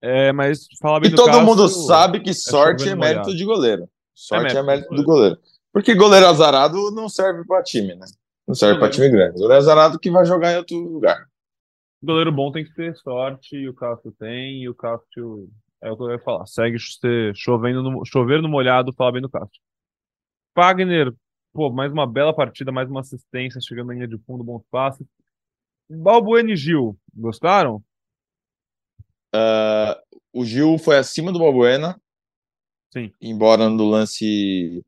É, 0.00 0.32
mas 0.32 0.66
fala 0.80 0.98
bem 0.98 1.10
e 1.10 1.14
todo 1.14 1.26
Cássio, 1.26 1.44
mundo 1.44 1.68
sabe 1.68 2.20
que 2.20 2.30
é 2.30 2.34
sorte 2.34 2.88
é, 2.88 2.92
é 2.92 2.94
mérito 2.96 3.20
molhado. 3.20 3.36
de 3.36 3.44
goleiro. 3.44 3.88
Sorte 4.14 4.40
é 4.40 4.42
mérito, 4.42 4.58
é 4.58 4.62
mérito 4.62 4.94
do 4.94 5.04
goleiro. 5.04 5.38
Porque 5.72 5.94
goleiro 5.94 6.26
azarado 6.26 6.90
não 6.90 7.08
serve 7.08 7.44
para 7.46 7.62
time, 7.62 7.94
né? 7.94 8.06
Não 8.46 8.54
serve 8.54 8.80
para 8.80 8.90
time 8.90 9.08
grande. 9.08 9.34
Goleiro 9.34 9.54
azarado 9.54 9.98
que 9.98 10.10
vai 10.10 10.26
jogar 10.26 10.52
em 10.52 10.56
outro 10.56 10.76
lugar. 10.76 11.26
Goleiro 12.02 12.32
bom 12.32 12.50
tem 12.50 12.64
que 12.64 12.74
ter 12.74 12.96
sorte, 12.96 13.56
e 13.56 13.68
o 13.68 13.74
Cássio 13.74 14.12
tem, 14.18 14.62
e 14.62 14.68
o 14.68 14.74
Cássio. 14.74 15.48
É 15.80 15.90
o 15.90 15.96
que 15.96 16.02
eu 16.02 16.10
ia 16.10 16.18
falar. 16.18 16.46
Segue 16.46 16.76
chovendo 17.34 17.82
no, 17.82 18.04
chover 18.04 18.42
no 18.42 18.48
molhado, 18.48 18.92
fala 18.92 19.12
bem 19.12 19.22
do 19.22 19.30
Cássio. 19.30 19.60
Fagner, 20.54 21.14
pô, 21.52 21.70
mais 21.70 21.92
uma 21.92 22.06
bela 22.06 22.34
partida, 22.34 22.72
mais 22.72 22.90
uma 22.90 23.00
assistência, 23.00 23.60
chegando 23.60 23.88
na 23.88 23.94
linha 23.94 24.08
de 24.08 24.18
fundo, 24.18 24.44
bons 24.44 24.62
passes. 24.70 25.06
Balbuena 25.96 26.52
e 26.52 26.56
Gil, 26.56 26.96
gostaram? 27.14 27.82
Uh, 29.34 29.94
o 30.32 30.44
Gil 30.44 30.78
foi 30.78 30.96
acima 30.96 31.32
do 31.32 31.38
Balbuena. 31.38 32.00
Sim. 32.92 33.12
Embora 33.20 33.68
no 33.68 33.88
lance, 33.88 34.84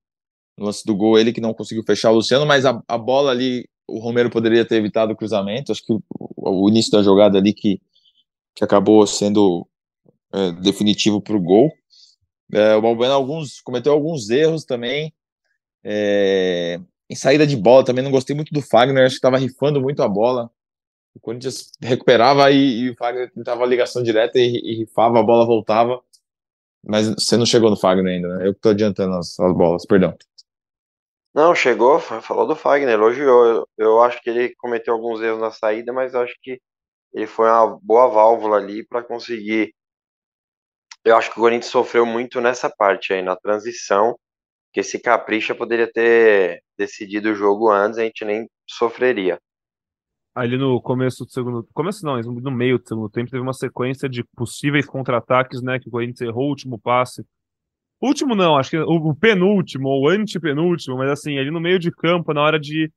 no 0.57 0.67
lance 0.67 0.85
do 0.85 0.95
gol 0.95 1.19
ele 1.19 1.33
que 1.33 1.41
não 1.41 1.55
conseguiu 1.55 1.85
fechar 1.85 2.11
o 2.11 2.17
Luciano, 2.17 2.47
mas 2.47 2.65
a, 2.65 2.83
a 2.87 2.99
bola 2.99 3.31
ali 3.31 3.69
o 3.87 3.99
Romero 3.99 4.31
poderia 4.31 4.65
ter 4.65 4.77
evitado 4.77 5.13
o 5.13 5.17
cruzamento. 5.17 5.73
Acho 5.73 5.85
que 5.85 5.93
o, 5.93 6.03
o 6.37 6.69
início 6.69 6.93
da 6.93 7.03
jogada 7.03 7.39
ali 7.39 7.53
que, 7.53 7.81
que 8.55 8.65
acabou 8.65 9.07
sendo 9.07 9.67
é, 10.33 10.53
definitivo 10.53 11.21
para 11.21 11.37
o 11.37 11.41
gol. 11.41 11.73
É, 12.53 12.75
o 12.75 12.83
Balbuena 12.83 13.15
alguns, 13.15 13.61
cometeu 13.61 13.93
alguns 13.93 14.31
erros 14.31 14.65
também. 14.65 15.13
É, 15.83 16.81
em 17.09 17.15
saída 17.15 17.47
de 17.47 17.57
bola 17.57 17.85
também 17.85 18.03
não 18.03 18.11
gostei 18.11 18.35
muito 18.35 18.53
do 18.53 18.63
Fagner, 18.63 19.05
acho 19.05 19.15
que 19.15 19.19
estava 19.19 19.39
rifando 19.39 19.81
muito 19.81 20.03
a 20.03 20.09
bola. 20.09 20.51
O 21.15 21.21
Corinthians 21.21 21.71
recuperava 21.81 22.51
e, 22.51 22.81
e 22.81 22.91
o 22.91 22.97
Fagner 22.97 23.31
tentava 23.33 23.63
a 23.63 23.67
ligação 23.67 24.03
direta 24.03 24.39
e, 24.39 24.61
e, 24.65 24.75
rifava, 24.79 25.21
a 25.21 25.23
bola 25.23 25.47
voltava. 25.47 26.03
Mas 26.83 27.09
você 27.09 27.37
não 27.37 27.47
chegou 27.47 27.71
no 27.71 27.77
Fagner 27.77 28.15
ainda, 28.15 28.29
né? 28.29 28.49
Eu 28.49 28.55
que 28.55 28.61
tô 28.61 28.71
adiantando 28.71 29.15
as, 29.15 29.39
as 29.39 29.55
bolas, 29.55 29.87
perdão. 29.87 30.15
Não, 31.33 31.55
chegou, 31.55 31.99
falou 31.99 32.47
do 32.47 32.57
Fagner, 32.57 32.95
elogiou. 32.95 33.47
Eu, 33.47 33.69
eu 33.79 34.03
acho 34.03 34.21
que 34.23 34.31
ele 34.31 34.55
cometeu 34.57 34.95
alguns 34.95 35.21
erros 35.21 35.41
na 35.41 35.51
saída, 35.51 35.93
mas 35.93 36.15
acho 36.15 36.35
que 36.43 36.61
ele 37.13 37.27
foi 37.27 37.49
uma 37.49 37.79
boa 37.81 38.09
válvula 38.09 38.57
ali 38.57 38.85
para 38.87 39.03
conseguir. 39.03 39.73
Eu 41.05 41.17
acho 41.17 41.31
que 41.31 41.39
o 41.39 41.43
Corinthians 41.43 41.71
sofreu 41.71 42.05
muito 42.05 42.41
nessa 42.41 42.69
parte 42.69 43.13
aí, 43.13 43.23
na 43.23 43.37
transição, 43.37 44.19
que 44.73 44.81
esse 44.81 44.99
Capricha 44.99 45.55
poderia 45.55 45.91
ter 45.91 46.63
decidido 46.77 47.31
o 47.31 47.35
jogo 47.35 47.71
antes, 47.71 47.99
a 47.99 48.05
gente 48.05 48.25
nem 48.25 48.49
sofreria. 48.69 49.39
Ali 50.35 50.59
no 50.59 50.81
começo 50.81 51.25
do 51.25 51.31
segundo. 51.31 51.67
Começo 51.73 52.05
não, 52.05 52.21
no 52.21 52.51
meio 52.51 52.79
do 52.79 52.89
segundo 52.89 53.09
tempo, 53.09 53.31
teve 53.31 53.43
uma 53.43 53.53
sequência 53.53 54.09
de 54.09 54.25
possíveis 54.37 54.85
contra-ataques, 54.85 55.63
né? 55.63 55.79
Que 55.79 55.89
o 55.89 55.93
Corinthians 55.93 56.29
errou 56.29 56.47
o 56.47 56.49
último 56.49 56.79
passe 56.79 57.25
Último 58.05 58.35
não, 58.35 58.57
acho 58.57 58.71
que 58.71 58.79
o 58.79 59.15
penúltimo 59.15 59.89
ou 59.89 60.11
antepenúltimo, 60.11 60.99
mas 60.99 61.11
assim, 61.11 61.39
ali 61.39 61.51
no 61.51 61.59
meio 61.59 61.79
de 61.79 61.91
campo, 61.91 62.35
na 62.35 62.43
hora 62.43 62.61
de 62.61 62.93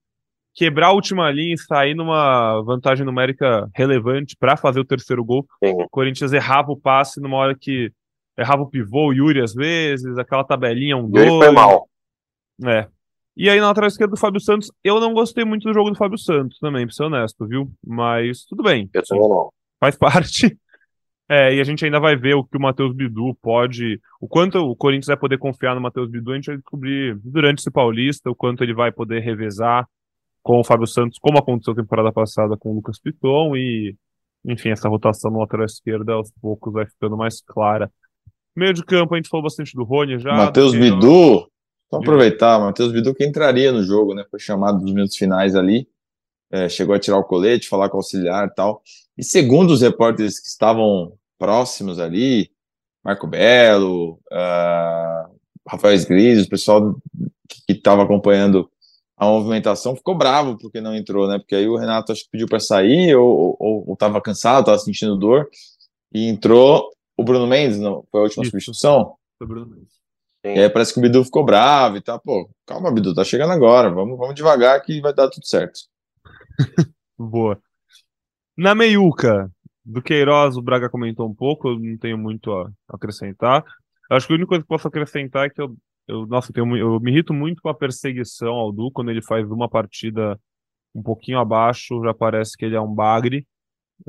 quebrar 0.53 0.87
a 0.87 0.91
última 0.91 1.31
linha 1.31 1.53
e 1.53 1.57
sair 1.57 1.95
numa 1.95 2.61
vantagem 2.63 3.05
numérica 3.05 3.69
relevante 3.73 4.35
para 4.37 4.57
fazer 4.57 4.81
o 4.81 4.85
terceiro 4.85 5.23
gol, 5.23 5.47
o 5.61 5.87
Corinthians 5.89 6.33
errava 6.33 6.73
o 6.73 6.77
passe 6.77 7.21
numa 7.21 7.37
hora 7.37 7.55
que 7.57 7.89
errava 8.37 8.63
o 8.63 8.69
pivô, 8.69 9.07
o 9.07 9.13
Yuri 9.13 9.41
às 9.41 9.53
vezes, 9.53 10.17
aquela 10.17 10.43
tabelinha 10.43 10.97
um 10.97 11.09
dois. 11.09 11.29
foi 11.29 11.51
mal. 11.51 11.87
É. 12.65 12.87
E 13.37 13.49
aí 13.51 13.59
na 13.59 13.67
lateral 13.67 13.87
esquerda 13.87 14.15
do 14.15 14.19
Fábio 14.19 14.41
Santos, 14.41 14.71
eu 14.83 14.99
não 14.99 15.13
gostei 15.13 15.45
muito 15.45 15.67
do 15.67 15.73
jogo 15.73 15.91
do 15.91 15.95
Fábio 15.95 16.17
Santos 16.17 16.57
também, 16.57 16.87
pra 16.87 16.93
ser 16.93 17.03
honesto, 17.03 17.45
viu? 17.45 17.71
Mas 17.85 18.43
tudo 18.45 18.63
bem. 18.63 18.89
Eu 18.91 19.03
também 19.03 19.29
não. 19.29 19.49
Faz 19.79 19.95
parte. 19.95 20.57
É, 21.29 21.53
e 21.53 21.59
a 21.59 21.63
gente 21.65 21.83
ainda 21.83 21.99
vai 21.99 22.15
ver 22.15 22.35
o 22.35 22.43
que 22.45 22.55
o 22.55 22.61
Matheus 22.61 22.95
Bidu 22.95 23.37
pode. 23.41 23.99
O 24.21 24.29
quanto 24.29 24.59
o 24.59 24.73
Corinthians 24.77 25.07
vai 25.07 25.17
poder 25.17 25.37
confiar 25.37 25.75
no 25.75 25.81
Matheus 25.81 26.09
Bidu, 26.09 26.31
a 26.31 26.35
gente 26.35 26.45
vai 26.45 26.55
descobrir 26.55 27.19
durante 27.21 27.59
esse 27.59 27.69
Paulista, 27.69 28.31
o 28.31 28.35
quanto 28.35 28.63
ele 28.63 28.73
vai 28.73 28.93
poder 28.93 29.19
revezar 29.19 29.85
com 30.41 30.57
o 30.57 30.63
Fábio 30.63 30.87
Santos, 30.87 31.19
como 31.19 31.37
aconteceu 31.37 31.75
temporada 31.75 32.13
passada 32.13 32.55
com 32.55 32.71
o 32.71 32.75
Lucas 32.75 32.97
Piton, 32.97 33.57
e, 33.57 33.93
enfim, 34.45 34.69
essa 34.69 34.87
rotação 34.87 35.29
no 35.29 35.39
lateral 35.39 35.65
esquerda 35.65 36.13
aos 36.13 36.31
poucos 36.41 36.71
vai 36.71 36.85
ficando 36.85 37.17
mais 37.17 37.41
clara. 37.41 37.91
Meio 38.55 38.73
de 38.73 38.85
campo, 38.85 39.13
a 39.13 39.17
gente 39.17 39.27
falou 39.27 39.43
bastante 39.43 39.75
do 39.75 39.83
Rony 39.83 40.19
já. 40.19 40.31
Matheus 40.33 40.73
Bidu, 40.73 41.45
vamos 41.91 42.07
aproveitar, 42.07 42.59
Matheus 42.59 42.91
Bidu 42.91 43.13
que 43.13 43.25
entraria 43.25 43.71
no 43.71 43.83
jogo, 43.83 44.13
né? 44.13 44.25
Foi 44.29 44.39
chamado 44.39 44.79
dos 44.79 44.93
minutos 44.93 45.15
finais 45.15 45.55
ali. 45.55 45.87
É, 46.49 46.69
chegou 46.69 46.95
a 46.95 46.99
tirar 46.99 47.17
o 47.17 47.23
colete, 47.23 47.67
falar 47.67 47.89
com 47.89 47.97
o 47.97 47.99
auxiliar 47.99 48.47
e 48.47 48.53
tal. 48.53 48.81
E 49.17 49.23
segundo 49.23 49.71
os 49.71 49.81
repórteres 49.81 50.39
que 50.39 50.47
estavam 50.47 51.13
próximos 51.37 51.99
ali, 51.99 52.49
Marco 53.03 53.27
Belo, 53.27 54.19
uh, 54.31 55.37
Rafael 55.67 55.93
Esgris, 55.93 56.45
o 56.45 56.49
pessoal 56.49 56.95
que 57.47 57.73
estava 57.73 58.03
acompanhando 58.03 58.69
a 59.17 59.25
movimentação 59.25 59.95
ficou 59.95 60.15
bravo 60.15 60.57
porque 60.57 60.79
não 60.79 60.95
entrou, 60.95 61.27
né? 61.27 61.39
Porque 61.39 61.55
aí 61.55 61.67
o 61.67 61.75
Renato 61.75 62.11
acho 62.11 62.23
que 62.23 62.31
pediu 62.31 62.47
para 62.47 62.59
sair 62.59 63.15
ou 63.15 63.85
estava 63.93 64.21
cansado, 64.21 64.59
estava 64.59 64.77
sentindo 64.77 65.17
dor 65.17 65.49
e 66.13 66.27
entrou 66.27 66.89
o 67.17 67.23
Bruno 67.23 67.47
Mendes, 67.47 67.79
não 67.79 68.05
foi 68.11 68.21
a 68.21 68.23
última 68.23 68.43
Isso. 68.43 68.51
substituição. 68.51 69.15
Foi 69.37 69.45
o 69.45 69.49
Bruno 69.49 69.65
Mendes. 69.65 69.96
E 70.55 70.59
aí 70.59 70.69
parece 70.69 70.93
que 70.93 70.99
o 70.99 71.01
Bidu 71.01 71.23
ficou 71.23 71.45
bravo 71.45 71.97
e 71.97 72.01
tá, 72.01 72.17
pô, 72.19 72.49
calma, 72.65 72.91
Bidu, 72.91 73.13
tá 73.13 73.23
chegando 73.23 73.51
agora, 73.51 73.89
vamos, 73.89 74.17
vamos 74.17 74.35
devagar 74.35 74.81
que 74.81 75.01
vai 75.01 75.13
dar 75.13 75.29
tudo 75.29 75.45
certo. 75.45 75.79
Boa. 77.17 77.59
Na 78.55 78.73
meiuca, 78.73 79.51
do 79.85 80.01
Queiroz, 80.01 80.57
o 80.57 80.61
Braga 80.61 80.89
comentou 80.89 81.27
um 81.27 81.33
pouco, 81.33 81.69
eu 81.69 81.79
não 81.79 81.97
tenho 81.97 82.17
muito 82.17 82.51
a 82.51 82.69
acrescentar. 82.89 83.63
Acho 84.09 84.27
que 84.27 84.33
a 84.33 84.35
única 84.35 84.49
coisa 84.49 84.63
que 84.63 84.67
posso 84.67 84.87
acrescentar 84.87 85.45
é 85.45 85.49
que 85.49 85.61
eu, 85.61 85.75
eu 86.07 86.25
nossa, 86.27 86.51
eu, 86.51 86.53
tenho, 86.53 86.77
eu 86.77 86.99
me 86.99 87.11
irrito 87.11 87.33
muito 87.33 87.61
com 87.61 87.69
a 87.69 87.73
perseguição 87.73 88.53
ao 88.53 88.71
Du 88.71 88.91
quando 88.91 89.11
ele 89.11 89.21
faz 89.21 89.49
uma 89.49 89.69
partida 89.69 90.39
um 90.93 91.01
pouquinho 91.01 91.39
abaixo, 91.39 92.03
já 92.03 92.13
parece 92.13 92.57
que 92.57 92.65
ele 92.65 92.75
é 92.75 92.81
um 92.81 92.93
bagre, 92.93 93.47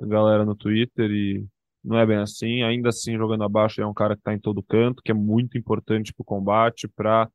a 0.01 0.07
galera 0.07 0.44
no 0.44 0.57
Twitter, 0.57 1.11
e 1.11 1.46
não 1.88 1.98
é 1.98 2.07
bem 2.07 2.18
assim. 2.18 2.62
Ainda 2.62 2.90
assim, 2.90 3.16
jogando 3.16 3.44
abaixo, 3.44 3.81
é 3.81 3.87
um 3.87 3.94
cara 3.94 4.14
que 4.14 4.20
está 4.20 4.35
em 4.35 4.38
todo 4.38 4.62
canto, 4.62 5.03
que 5.03 5.11
é 5.11 5.14
muito 5.14 5.57
importante 5.57 6.12
para 6.12 6.22
o 6.22 6.27
combate, 6.27 6.87
para 6.87 7.29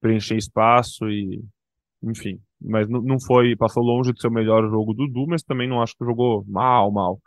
preencher 0.00 0.36
espaço 0.36 1.08
e, 1.10 1.44
enfim. 2.02 2.40
Mas 2.60 2.88
não 2.88 3.20
foi, 3.20 3.54
passou 3.54 3.82
longe 3.82 4.12
de 4.14 4.20
ser 4.20 4.28
o 4.28 4.32
melhor 4.32 4.68
jogo 4.70 4.94
do 4.94 5.06
Du, 5.06 5.26
mas 5.28 5.42
também 5.42 5.68
não 5.68 5.82
acho 5.82 5.94
que 5.96 6.04
jogou 6.06 6.42
mal, 6.48 6.90
mal. 6.90 7.20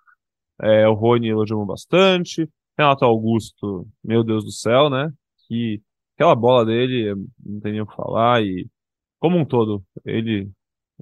É, 0.60 0.88
o 0.88 0.94
Rony 0.94 1.30
elogiou 1.30 1.66
bastante. 1.66 2.50
Renato 2.78 3.06
Augusto, 3.06 3.88
meu 4.04 4.24
Deus 4.24 4.44
do 4.44 4.52
céu, 4.52 4.90
né? 4.90 5.12
Que 5.48 5.82
aquela 6.16 6.36
bola 6.36 6.66
dele, 6.66 7.14
não 7.46 7.60
tem 7.60 7.74
nem 7.74 7.82
o 7.82 7.86
que 7.86 7.96
falar. 7.96 8.42
E 8.42 8.68
como 9.20 9.38
um 9.38 9.46
todo, 9.46 9.84
ele 10.04 10.50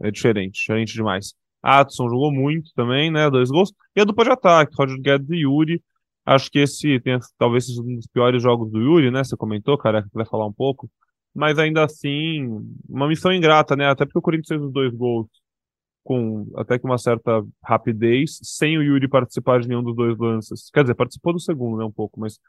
é 0.02 0.12
diferente, 0.12 0.60
diferente 0.60 0.94
demais. 0.94 1.34
Adson 1.62 2.10
jogou 2.10 2.32
muito 2.32 2.72
também, 2.76 3.12
né? 3.12 3.30
Dois 3.30 3.50
gols. 3.50 3.74
E 3.96 4.02
a 4.02 4.06
dupla 4.06 4.26
de 4.26 4.32
ataque, 4.32 4.76
Roger 4.78 5.00
Guedes 5.02 5.30
e 5.30 5.44
Yuri. 5.44 5.84
Acho 6.26 6.52
que 6.52 6.60
esse 6.60 7.00
tem, 7.00 7.18
talvez 7.38 7.66
seja 7.66 7.82
um 7.82 7.96
dos 7.96 8.08
piores 8.08 8.42
jogos 8.42 8.72
do 8.72 8.80
Yuri, 8.80 9.12
né? 9.12 9.24
Você 9.24 9.38
comentou, 9.38 9.78
cara, 9.78 10.04
que 10.04 10.10
vai 10.14 10.26
falar 10.26 10.46
um 10.46 10.54
pouco. 10.54 10.90
Mas 11.34 11.60
ainda 11.60 11.86
assim, 11.86 12.48
uma 12.90 13.08
missão 13.08 13.32
ingrata, 13.32 13.76
né? 13.76 13.88
Até 13.88 14.06
porque 14.06 14.20
o 14.20 14.22
Corinthians 14.22 14.48
fez 14.48 14.62
os 14.62 14.72
dois 14.72 14.94
gols 14.94 15.28
com 16.08 16.50
até 16.56 16.80
que 16.80 16.86
uma 16.86 16.98
certa 16.98 17.46
rapidez, 17.62 18.40
sem 18.42 18.78
o 18.78 18.82
Yuri 18.82 19.10
participar 19.10 19.60
de 19.60 19.68
nenhum 19.68 19.84
dos 19.84 19.94
dois 19.94 20.18
lances. 20.18 20.70
Quer 20.74 20.84
dizer, 20.84 20.96
participou 20.96 21.34
do 21.34 21.40
segundo, 21.40 21.80
né, 21.80 21.84
um 21.84 21.92
pouco, 21.92 22.18
mas 22.18 22.40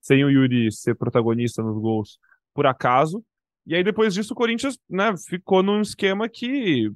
sem 0.00 0.24
o 0.24 0.30
Yuri 0.30 0.72
ser 0.72 0.94
protagonista 0.94 1.62
nos 1.62 1.78
gols 1.78 2.18
por 2.54 2.66
acaso. 2.66 3.22
E 3.66 3.74
aí 3.74 3.84
depois 3.84 4.14
disso 4.14 4.32
o 4.32 4.36
Corinthians, 4.36 4.78
né, 4.88 5.14
ficou 5.28 5.62
num 5.62 5.82
esquema 5.82 6.30
que 6.30 6.90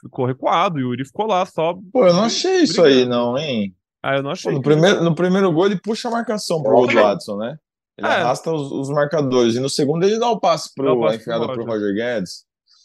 ficou 0.00 0.26
recuado, 0.26 0.78
e 0.78 0.84
o 0.84 0.90
Yuri 0.90 1.04
ficou 1.04 1.26
lá 1.26 1.44
só. 1.46 1.74
Pô, 1.92 2.06
eu 2.06 2.14
não 2.14 2.24
achei 2.24 2.62
isso 2.62 2.82
aí, 2.82 3.04
não, 3.04 3.36
hein? 3.36 3.74
Ah, 4.02 4.16
eu 4.16 4.22
não 4.22 4.30
achei. 4.30 4.50
Pô, 4.50 4.58
no, 4.58 4.62
primeiro, 4.62 5.04
no 5.04 5.14
primeiro 5.14 5.52
gol 5.52 5.66
ele 5.66 5.80
puxa 5.80 6.08
a 6.08 6.10
marcação 6.10 6.62
pro 6.62 6.72
gol 6.72 6.86
do 6.86 6.98
Adson, 6.98 7.36
né? 7.36 7.58
Ele 7.96 8.06
é. 8.06 8.10
arrasta 8.10 8.52
os, 8.52 8.70
os, 8.72 8.88
marcadores. 8.90 9.54
E 9.54 9.60
no 9.60 9.70
segundo 9.70 10.04
ele 10.04 10.18
dá 10.18 10.28
o 10.30 10.40
passe 10.40 10.74
pro, 10.74 10.92
o 10.92 11.00
passe 11.00 11.16
enfiada 11.16 11.46
pro, 11.46 11.64
Roger. 11.64 11.66
Roger 11.66 11.94
Guedes. 11.94 12.44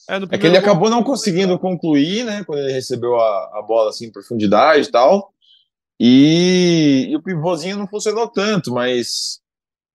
É, 0.10 0.16
é 0.16 0.38
que 0.38 0.46
ele 0.46 0.60
gol... 0.60 0.70
acabou 0.70 0.90
não 0.90 1.04
conseguindo 1.04 1.58
concluir, 1.58 2.26
né? 2.26 2.44
Quando 2.44 2.60
ele 2.60 2.72
recebeu 2.72 3.16
a, 3.20 3.60
a 3.60 3.62
bola 3.62 3.90
assim 3.90 4.06
em 4.06 4.12
profundidade 4.12 4.88
e 4.88 4.92
tal. 4.92 5.34
E, 6.00 7.08
e 7.10 7.16
o 7.16 7.22
pivôzinho 7.22 7.78
não 7.78 7.88
funcionou 7.88 8.28
tanto, 8.28 8.72
mas. 8.72 9.40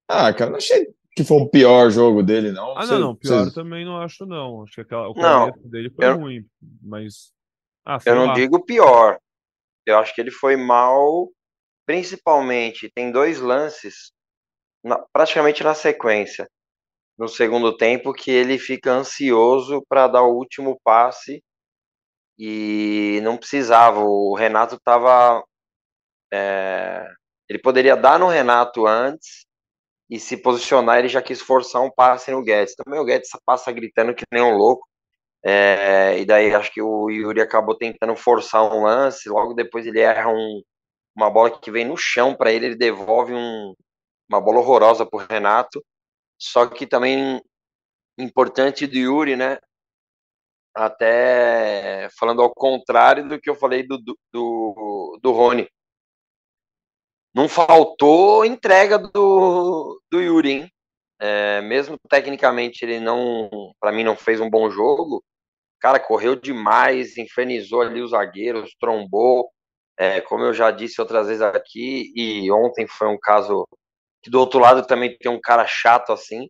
Ah, 0.09 0.33
cara, 0.33 0.51
não 0.51 0.59
achei 0.59 0.89
que 1.15 1.23
foi 1.23 1.37
o 1.39 1.49
pior 1.49 1.91
jogo 1.91 2.23
dele, 2.23 2.51
não. 2.51 2.77
Ah, 2.77 2.85
não, 2.87 2.99
não. 2.99 3.17
Pior 3.17 3.51
também 3.53 3.85
não 3.85 4.01
acho, 4.01 4.27
não. 4.27 4.65
Acho 4.65 4.75
que 4.75 4.81
aquela, 4.81 5.09
o 5.09 5.15
começo 5.15 5.59
não, 5.63 5.71
dele 5.71 5.91
foi 5.91 6.07
eu, 6.07 6.17
ruim. 6.17 6.47
Mas. 6.83 7.33
Ah, 7.87 7.99
eu 8.05 8.15
não 8.17 8.27
lá. 8.27 8.35
digo 8.35 8.65
pior. 8.65 9.19
Eu 9.87 9.99
acho 9.99 10.15
que 10.15 10.21
ele 10.21 10.33
foi 10.33 10.57
mal, 10.57 11.31
principalmente. 11.87 12.91
Tem 12.93 13.13
dois 13.13 13.39
lances, 13.39 14.13
na, 14.83 14.99
praticamente 15.13 15.63
na 15.63 15.75
sequência, 15.75 16.49
no 17.17 17.29
segundo 17.29 17.77
tempo, 17.77 18.13
que 18.13 18.33
ele 18.33 18.59
fica 18.59 18.91
ansioso 18.91 19.85
para 19.89 20.09
dar 20.09 20.23
o 20.23 20.35
último 20.35 20.81
passe 20.83 21.45
e 22.37 23.21
não 23.23 23.37
precisava. 23.37 24.01
O 24.01 24.35
Renato 24.35 24.75
estava. 24.75 25.45
É, 26.33 27.07
ele 27.49 27.61
poderia 27.61 27.97
dar 27.97 28.19
no 28.19 28.27
Renato 28.27 28.85
antes 28.85 29.45
e 30.15 30.21
se 30.21 30.37
posicionar, 30.37 30.99
ele 30.99 31.09
já 31.09 31.21
quis 31.21 31.41
forçar 31.41 31.83
um 31.83 31.91
passe 31.91 32.31
no 32.31 32.43
Guedes. 32.43 32.77
Também 32.77 33.01
o 33.01 33.05
Guedes 33.05 33.31
passa 33.45 33.73
gritando 33.73 34.15
que 34.15 34.25
nem 34.33 34.43
um 34.43 34.57
louco. 34.57 34.87
É, 35.45 36.19
e 36.21 36.25
daí 36.25 36.55
acho 36.55 36.73
que 36.73 36.81
o 36.81 37.11
Yuri 37.11 37.41
acabou 37.41 37.77
tentando 37.77 38.15
forçar 38.17 38.63
um 38.63 38.85
lance, 38.85 39.29
logo 39.29 39.55
depois 39.55 39.87
ele 39.87 40.01
erra 40.01 40.31
um, 40.31 40.63
uma 41.17 41.29
bola 41.31 41.51
que 41.61 41.71
vem 41.71 41.85
no 41.85 41.97
chão 41.97 42.35
para 42.35 42.53
ele, 42.53 42.67
ele 42.67 42.77
devolve 42.77 43.35
um, 43.35 43.75
uma 44.29 44.41
bola 44.41 44.61
horrorosa 44.61 45.05
para 45.05 45.19
o 45.19 45.27
Renato. 45.27 45.85
Só 46.39 46.67
que 46.67 46.87
também 46.87 47.43
importante 48.19 48.87
do 48.87 48.97
Yuri, 48.97 49.37
né? 49.37 49.59
Até 50.75 52.09
falando 52.19 52.43
ao 52.43 52.55
contrário 52.55 53.29
do 53.29 53.41
que 53.41 53.51
eu 53.51 53.55
falei 53.57 53.83
do, 53.87 53.99
do, 53.99 54.19
do, 54.33 55.19
do 55.23 55.33
Rony 55.33 55.69
não 57.35 57.49
faltou 57.49 58.45
entrega 58.45 58.97
do, 58.97 60.01
do 60.11 60.21
Yuri, 60.21 60.53
hein? 60.53 60.73
É, 61.21 61.61
mesmo 61.63 61.99
tecnicamente 62.09 62.85
ele 62.85 63.01
não, 63.01 63.73
para 63.81 63.93
mim, 63.93 64.05
não 64.05 64.17
fez 64.17 64.41
um 64.41 64.49
bom 64.49 64.71
jogo. 64.71 65.23
Cara, 65.81 65.99
correu 66.01 66.37
demais, 66.37 67.19
infernizou 67.19 67.83
ali 67.83 68.01
os 68.01 68.11
zagueiros, 68.13 68.75
trombou. 68.81 69.51
É, 69.99 70.21
como 70.21 70.45
eu 70.45 70.55
já 70.55 70.71
disse 70.71 71.01
outras 71.01 71.29
vezes 71.29 71.43
aqui, 71.43 72.13
e 72.17 72.51
ontem 72.53 72.87
foi 72.87 73.09
um 73.09 73.19
caso 73.21 73.67
que 74.23 74.31
do 74.31 74.41
outro 74.41 74.61
lado 74.61 74.87
também 74.87 75.17
tem 75.19 75.31
um 75.31 75.41
cara 75.41 75.67
chato 75.67 76.13
assim. 76.13 76.49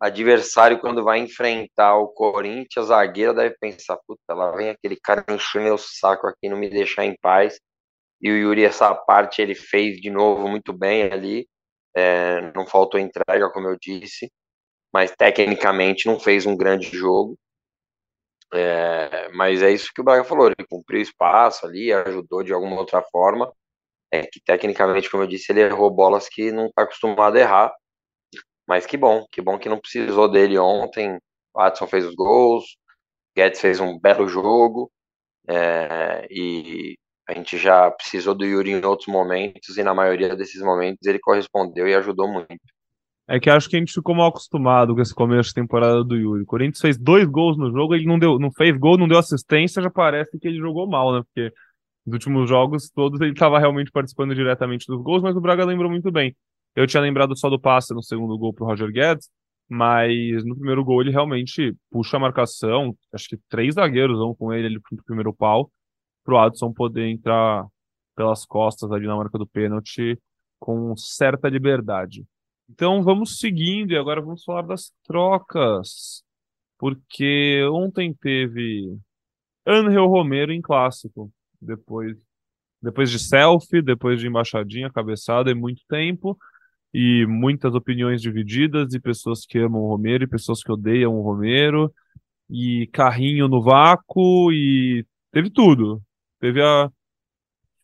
Adversário, 0.00 0.80
quando 0.80 1.04
vai 1.04 1.18
enfrentar 1.18 1.96
o 1.98 2.08
Corinthians, 2.08 2.90
a 2.90 2.96
zagueira 2.96 3.34
deve 3.34 3.56
pensar: 3.60 3.98
puta, 4.06 4.34
lá 4.34 4.52
vem 4.52 4.70
aquele 4.70 4.96
cara 4.96 5.24
encher 5.30 5.62
meu 5.62 5.78
saco 5.78 6.26
aqui, 6.26 6.48
não 6.48 6.56
me 6.58 6.70
deixar 6.70 7.04
em 7.04 7.16
paz 7.20 7.60
e 8.20 8.30
o 8.30 8.36
Yuri 8.36 8.64
essa 8.64 8.94
parte 8.94 9.40
ele 9.42 9.54
fez 9.54 10.00
de 10.00 10.10
novo 10.10 10.48
muito 10.48 10.72
bem 10.72 11.04
ali, 11.04 11.48
é, 11.96 12.52
não 12.54 12.66
faltou 12.66 13.00
entrega, 13.00 13.50
como 13.50 13.68
eu 13.68 13.76
disse, 13.80 14.30
mas 14.92 15.12
tecnicamente 15.16 16.06
não 16.06 16.18
fez 16.20 16.46
um 16.46 16.56
grande 16.56 16.88
jogo. 16.96 17.38
É, 18.52 19.28
mas 19.30 19.62
é 19.62 19.70
isso 19.70 19.90
que 19.94 20.00
o 20.00 20.04
Braga 20.04 20.24
falou, 20.24 20.46
ele 20.46 20.66
cumpriu 20.68 21.00
espaço 21.00 21.66
ali, 21.66 21.92
ajudou 21.92 22.42
de 22.42 22.52
alguma 22.52 22.76
outra 22.78 23.02
forma. 23.02 23.52
É 24.12 24.22
que 24.22 24.40
tecnicamente, 24.44 25.10
como 25.10 25.22
eu 25.24 25.26
disse, 25.28 25.52
ele 25.52 25.60
errou 25.62 25.90
bolas 25.90 26.28
que 26.28 26.50
não 26.52 26.66
está 26.66 26.82
acostumado 26.82 27.36
a 27.36 27.40
errar. 27.40 27.72
Mas 28.68 28.86
que 28.86 28.96
bom, 28.96 29.26
que 29.30 29.40
bom 29.42 29.58
que 29.58 29.68
não 29.68 29.80
precisou 29.80 30.28
dele 30.30 30.58
ontem. 30.58 31.16
O 31.54 31.60
Watson 31.60 31.86
fez 31.86 32.04
os 32.06 32.14
gols, 32.14 32.64
Guedes 33.36 33.60
fez 33.60 33.80
um 33.80 33.98
belo 33.98 34.28
jogo. 34.28 34.90
É, 35.48 36.26
e 36.30 36.96
a 37.30 37.34
gente 37.34 37.56
já 37.56 37.88
precisou 37.92 38.34
do 38.34 38.44
Yuri 38.44 38.72
em 38.72 38.84
outros 38.84 39.06
momentos 39.06 39.78
e 39.78 39.84
na 39.84 39.94
maioria 39.94 40.34
desses 40.34 40.60
momentos 40.60 41.06
ele 41.06 41.20
correspondeu 41.20 41.86
e 41.86 41.94
ajudou 41.94 42.26
muito. 42.26 42.48
É 43.28 43.38
que 43.38 43.48
acho 43.48 43.68
que 43.68 43.76
a 43.76 43.78
gente 43.78 43.92
ficou 43.92 44.12
mal 44.12 44.30
acostumado 44.30 44.92
com 44.92 45.00
esse 45.00 45.14
começo 45.14 45.50
de 45.50 45.54
temporada 45.54 46.02
do 46.02 46.16
Yuri. 46.16 46.42
O 46.42 46.46
Corinthians 46.46 46.80
fez 46.80 46.98
dois 46.98 47.24
gols 47.26 47.56
no 47.56 47.70
jogo, 47.70 47.94
ele 47.94 48.04
não 48.04 48.18
deu, 48.18 48.40
não 48.40 48.50
fez 48.50 48.76
gol, 48.76 48.98
não 48.98 49.06
deu 49.06 49.18
assistência, 49.18 49.80
já 49.80 49.88
parece 49.88 50.36
que 50.40 50.48
ele 50.48 50.58
jogou 50.58 50.88
mal, 50.88 51.12
né? 51.12 51.22
Porque 51.22 51.54
nos 52.04 52.14
últimos 52.14 52.48
jogos 52.48 52.90
todos 52.90 53.20
ele 53.20 53.32
estava 53.32 53.60
realmente 53.60 53.92
participando 53.92 54.34
diretamente 54.34 54.84
dos 54.88 55.00
gols, 55.00 55.22
mas 55.22 55.36
o 55.36 55.40
Braga 55.40 55.64
lembrou 55.64 55.88
muito 55.88 56.10
bem. 56.10 56.34
Eu 56.74 56.88
tinha 56.88 57.00
lembrado 57.00 57.38
só 57.38 57.48
do 57.48 57.60
passe 57.60 57.94
no 57.94 58.02
segundo 58.02 58.36
gol 58.36 58.52
pro 58.52 58.66
Roger 58.66 58.90
Guedes, 58.90 59.28
mas 59.68 60.44
no 60.44 60.56
primeiro 60.56 60.84
gol 60.84 61.00
ele 61.00 61.12
realmente 61.12 61.76
puxa 61.92 62.16
a 62.16 62.20
marcação, 62.20 62.96
acho 63.12 63.28
que 63.28 63.38
três 63.48 63.74
zagueiros 63.74 64.18
vão 64.18 64.34
com 64.34 64.52
ele 64.52 64.66
ali 64.66 64.80
pro 64.80 65.04
primeiro 65.04 65.32
pau 65.32 65.70
para 66.30 66.34
o 66.34 66.38
Adson 66.38 66.72
poder 66.72 67.08
entrar 67.08 67.66
pelas 68.14 68.44
costas 68.44 68.92
ali 68.92 69.06
na 69.06 69.16
marca 69.16 69.36
do 69.36 69.46
pênalti 69.46 70.16
com 70.58 70.96
certa 70.96 71.48
liberdade. 71.48 72.24
Então 72.68 73.02
vamos 73.02 73.38
seguindo 73.38 73.90
e 73.90 73.96
agora 73.96 74.20
vamos 74.20 74.44
falar 74.44 74.62
das 74.62 74.92
trocas, 75.04 76.22
porque 76.78 77.64
ontem 77.72 78.14
teve 78.14 78.96
Angel 79.66 80.06
Romero 80.06 80.52
em 80.52 80.60
clássico, 80.60 81.32
depois 81.60 82.16
depois 82.82 83.10
de 83.10 83.18
selfie, 83.18 83.82
depois 83.82 84.20
de 84.20 84.26
embaixadinha, 84.26 84.90
cabeçada 84.90 85.50
e 85.50 85.54
muito 85.54 85.82
tempo 85.86 86.38
e 86.94 87.26
muitas 87.26 87.74
opiniões 87.74 88.22
divididas 88.22 88.94
e 88.94 89.00
pessoas 89.00 89.44
que 89.44 89.58
amam 89.58 89.82
o 89.82 89.88
Romero 89.88 90.24
e 90.24 90.28
pessoas 90.28 90.62
que 90.62 90.72
odeiam 90.72 91.14
o 91.14 91.22
Romero 91.22 91.92
e 92.48 92.88
carrinho 92.92 93.48
no 93.48 93.62
vácuo 93.62 94.50
e 94.52 95.04
teve 95.30 95.50
tudo. 95.50 96.02
Teve 96.40 96.62
a 96.62 96.90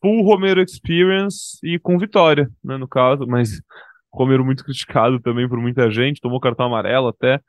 full 0.01 0.23
Romero 0.23 0.62
Experience 0.62 1.59
e 1.62 1.79
com 1.79 1.99
vitória, 1.99 2.51
né, 2.64 2.77
no 2.77 2.88
caso, 2.88 3.27
mas 3.27 3.61
Romero 4.12 4.45
muito 4.45 4.64
criticado 4.64 5.21
também 5.21 5.49
por 5.49 5.59
muita 5.59 5.90
gente, 5.90 6.21
tomou 6.21 6.40
cartão 6.40 6.66
amarelo 6.66 7.09
até. 7.09 7.40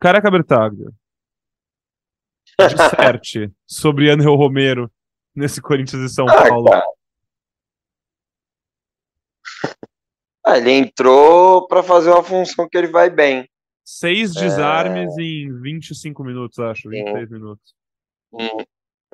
Careca 0.00 0.30
Bertaglia. 0.30 0.90
Disserte 2.58 3.52
sobre 3.66 4.10
Angel 4.10 4.34
Romero 4.34 4.90
nesse 5.34 5.60
Corinthians 5.60 6.10
e 6.10 6.14
São 6.14 6.26
ah, 6.28 6.48
Paulo. 6.48 6.68
Ah, 10.46 10.58
ele 10.58 10.70
entrou 10.70 11.66
para 11.66 11.82
fazer 11.82 12.10
uma 12.10 12.22
função 12.22 12.68
que 12.68 12.78
ele 12.78 12.88
vai 12.88 13.10
bem. 13.10 13.48
Seis 13.84 14.32
desarmes 14.32 15.16
é... 15.18 15.22
em 15.22 15.60
25 15.60 16.24
minutos, 16.24 16.58
acho, 16.58 16.88
26 16.88 17.28
Sim. 17.28 17.34
minutos. 17.34 17.74
Sim 18.34 18.64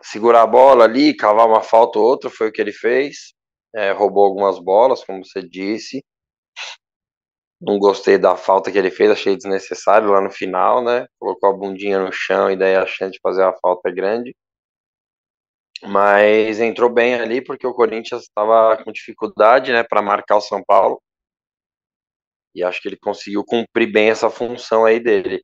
segurar 0.03 0.43
a 0.43 0.47
bola 0.47 0.85
ali, 0.85 1.17
cavar 1.17 1.47
uma 1.47 1.63
falta 1.63 1.99
ou 1.99 2.05
outra, 2.07 2.31
foi 2.31 2.49
o 2.49 2.53
que 2.53 2.61
ele 2.61 2.73
fez. 2.73 3.35
É, 3.75 3.93
roubou 3.93 4.25
algumas 4.25 4.59
bolas, 4.59 5.05
como 5.05 5.25
você 5.25 5.43
disse. 5.43 6.03
Não 7.61 7.79
gostei 7.79 8.17
da 8.19 8.37
falta 8.37 8.73
que 8.73 8.79
ele 8.79 8.91
fez, 8.91 9.11
achei 9.11 9.37
desnecessário 9.37 10.11
lá 10.11 10.21
no 10.21 10.31
final, 10.31 10.83
né? 10.83 11.07
Colocou 11.19 11.51
a 11.51 11.53
bundinha 11.53 11.99
no 11.99 12.11
chão 12.13 12.51
e 12.51 12.57
daí 12.57 12.75
a 12.75 12.87
chance 12.87 13.13
de 13.13 13.21
fazer 13.23 13.43
a 13.43 13.53
falta 13.61 13.89
é 13.91 13.93
grande. 13.93 14.35
Mas 15.83 16.61
entrou 16.61 16.91
bem 16.91 17.15
ali 17.15 17.43
porque 17.43 17.67
o 17.67 17.75
Corinthians 17.75 18.23
estava 18.23 18.83
com 18.83 18.93
dificuldade, 18.93 19.73
né, 19.73 19.83
para 19.83 20.03
marcar 20.03 20.37
o 20.37 20.41
São 20.41 20.63
Paulo. 20.67 21.01
E 22.55 22.63
acho 22.65 22.81
que 22.83 22.89
ele 22.89 22.99
conseguiu 22.99 23.45
cumprir 23.45 23.91
bem 23.91 24.11
essa 24.11 24.29
função 24.31 24.85
aí 24.85 25.01
dele. 25.01 25.43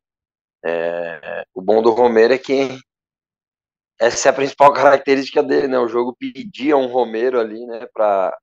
É, 0.65 1.45
o 1.55 1.63
bom 1.63 1.83
do 1.83 1.91
Romero 1.91 2.35
é 2.35 2.39
que 2.39 2.79
essa 4.01 4.29
é 4.29 4.31
a 4.31 4.35
principal 4.35 4.73
característica 4.75 5.43
dele, 5.43 5.69
né? 5.69 5.79
O 5.79 5.89
jogo 5.89 6.17
pedia 6.19 6.77
um 6.77 6.87
Romero 6.87 7.41
ali, 7.41 7.65
né, 7.67 7.87
para 7.93 8.37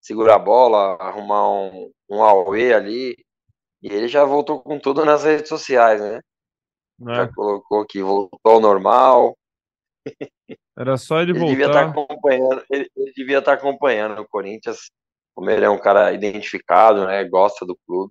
segurar 0.00 0.36
a 0.36 0.38
bola, 0.38 0.96
arrumar 1.00 1.48
um, 1.50 1.90
um 2.08 2.22
Aue 2.22 2.72
ali. 2.72 3.16
E 3.82 3.88
ele 3.88 4.08
já 4.08 4.24
voltou 4.24 4.60
com 4.60 4.78
tudo 4.78 5.04
nas 5.04 5.24
redes 5.24 5.48
sociais, 5.48 6.00
né? 6.00 6.20
É. 7.08 7.14
Já 7.14 7.32
colocou 7.32 7.84
que 7.84 8.02
voltou 8.02 8.38
ao 8.44 8.60
normal. 8.60 9.36
Era 10.78 10.96
só 10.96 11.20
ele, 11.20 11.32
ele 11.32 11.38
voltar. 11.40 11.52
Devia 11.52 11.66
estar 11.66 11.84
acompanhando, 11.86 12.64
ele, 12.70 12.90
ele, 12.96 13.12
devia 13.14 13.38
estar 13.38 13.52
acompanhando 13.52 14.20
o 14.20 14.28
Corinthians. 14.28 14.90
Como 15.34 15.50
ele 15.50 15.66
é 15.66 15.70
um 15.70 15.78
cara 15.78 16.12
identificado, 16.12 17.06
né? 17.06 17.22
Gosta 17.24 17.66
do 17.66 17.76
clube. 17.86 18.10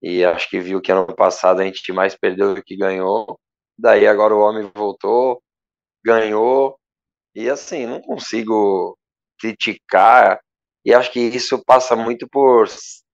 E 0.00 0.24
acho 0.24 0.48
que 0.48 0.60
viu 0.60 0.80
que 0.80 0.92
ano 0.92 1.06
passado 1.14 1.60
a 1.60 1.64
gente 1.64 1.92
mais 1.92 2.16
perdeu 2.16 2.54
do 2.54 2.62
que 2.62 2.76
ganhou. 2.76 3.38
Daí 3.76 4.06
agora 4.06 4.34
o 4.34 4.40
homem 4.40 4.70
voltou, 4.74 5.42
ganhou. 6.04 6.78
E 7.34 7.48
assim, 7.50 7.86
não 7.86 8.00
consigo 8.00 8.98
criticar. 9.40 10.40
E 10.84 10.94
acho 10.94 11.12
que 11.12 11.20
isso 11.20 11.62
passa 11.64 11.96
muito 11.96 12.28
por 12.30 12.68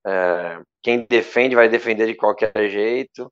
é, 0.06 0.60
quem 0.82 1.06
defende 1.08 1.54
vai 1.56 1.68
defender 1.68 2.06
de 2.06 2.16
qualquer 2.16 2.52
jeito. 2.70 3.30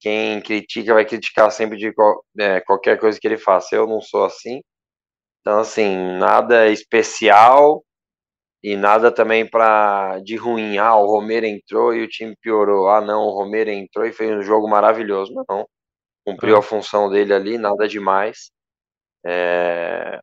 quem 0.00 0.40
critica 0.42 0.94
vai 0.94 1.04
criticar 1.06 1.50
sempre 1.52 1.76
de 1.78 1.92
é, 2.40 2.60
qualquer 2.62 2.98
coisa 2.98 3.18
que 3.20 3.26
ele 3.28 3.38
faça. 3.38 3.76
Eu 3.76 3.86
não 3.86 4.00
sou 4.00 4.24
assim. 4.24 4.60
Então, 5.40 5.60
assim, 5.60 5.96
nada 6.18 6.68
especial 6.68 7.84
e 8.62 8.76
nada 8.76 9.12
também 9.12 9.48
para 9.48 10.20
de 10.20 10.36
ruim. 10.36 10.78
Ah, 10.78 10.96
o 10.96 11.06
Romero 11.06 11.46
entrou 11.46 11.94
e 11.94 12.02
o 12.04 12.08
time 12.08 12.36
piorou. 12.42 12.88
Ah, 12.90 13.00
não, 13.00 13.22
o 13.24 13.30
Romero 13.32 13.70
entrou 13.70 14.06
e 14.06 14.12
fez 14.12 14.32
um 14.32 14.42
jogo 14.42 14.68
maravilhoso. 14.68 15.32
Não, 15.48 15.66
cumpriu 16.24 16.56
a 16.56 16.62
função 16.62 17.08
dele 17.10 17.32
ali, 17.34 17.58
nada 17.58 17.88
demais. 17.88 18.50
É... 19.24 20.20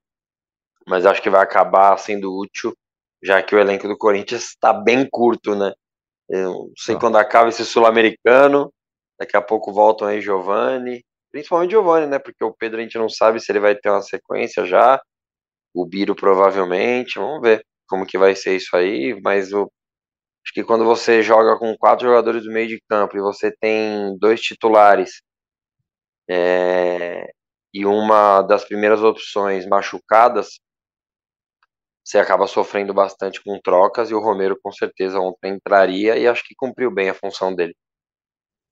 Mas 0.88 1.06
acho 1.06 1.22
que 1.22 1.30
vai 1.30 1.42
acabar 1.42 1.98
sendo 1.98 2.36
útil, 2.36 2.74
já 3.24 3.42
que 3.44 3.56
o 3.56 3.60
elenco 3.60 3.88
do 3.88 3.98
Corinthians 3.98 4.50
está 4.50 4.74
bem 4.74 5.08
curto, 5.10 5.56
né? 5.56 5.74
Eu 6.30 6.52
não 6.52 6.72
sei 6.78 6.96
ah. 6.96 7.00
quando 7.00 7.18
acaba 7.18 7.50
esse 7.50 7.66
sul-americano. 7.66 8.72
Daqui 9.20 9.36
a 9.36 9.42
pouco 9.42 9.74
voltam 9.74 10.08
aí 10.08 10.22
Giovani, 10.22 11.04
principalmente 11.32 11.72
Giovani, 11.72 12.08
né? 12.08 12.20
Porque 12.20 12.44
o 12.44 12.54
Pedro 12.54 12.80
a 12.80 12.84
gente 12.84 12.98
não 12.98 13.10
sabe 13.10 13.40
se 13.40 13.52
ele 13.52 13.60
vai 13.60 13.76
ter 13.76 13.90
uma 13.90 14.02
sequência 14.02 14.66
já. 14.66 15.02
O 15.74 15.86
Biro 15.86 16.16
provavelmente, 16.16 17.20
vamos 17.20 17.42
ver 17.42 17.64
como 17.88 18.06
que 18.06 18.18
vai 18.18 18.36
ser 18.36 18.56
isso 18.56 18.76
aí, 18.76 19.20
mas 19.22 19.54
o 19.54 19.72
acho 20.44 20.54
que 20.54 20.64
quando 20.64 20.86
você 20.86 21.22
joga 21.22 21.58
com 21.60 21.76
quatro 21.78 22.08
jogadores 22.08 22.44
do 22.44 22.52
meio 22.52 22.68
de 22.68 22.82
campo 22.90 23.18
e 23.18 23.22
você 23.22 23.52
tem 23.60 24.18
dois 24.20 24.42
titulares 24.42 25.22
é, 26.30 27.32
e 27.74 27.86
uma 27.86 28.42
das 28.42 28.66
primeiras 28.66 29.02
opções 29.02 29.68
machucadas, 29.68 30.60
você 32.04 32.18
acaba 32.18 32.48
sofrendo 32.48 32.94
bastante 32.94 33.44
com 33.44 33.60
trocas 33.60 34.10
e 34.10 34.14
o 34.14 34.20
Romero 34.20 34.58
com 34.62 34.72
certeza 34.72 35.20
ontem 35.20 35.56
entraria 35.56 36.18
e 36.18 36.28
acho 36.28 36.44
que 36.44 36.56
cumpriu 36.56 36.90
bem 36.90 37.10
a 37.10 37.14
função 37.14 37.54
dele. 37.54 37.76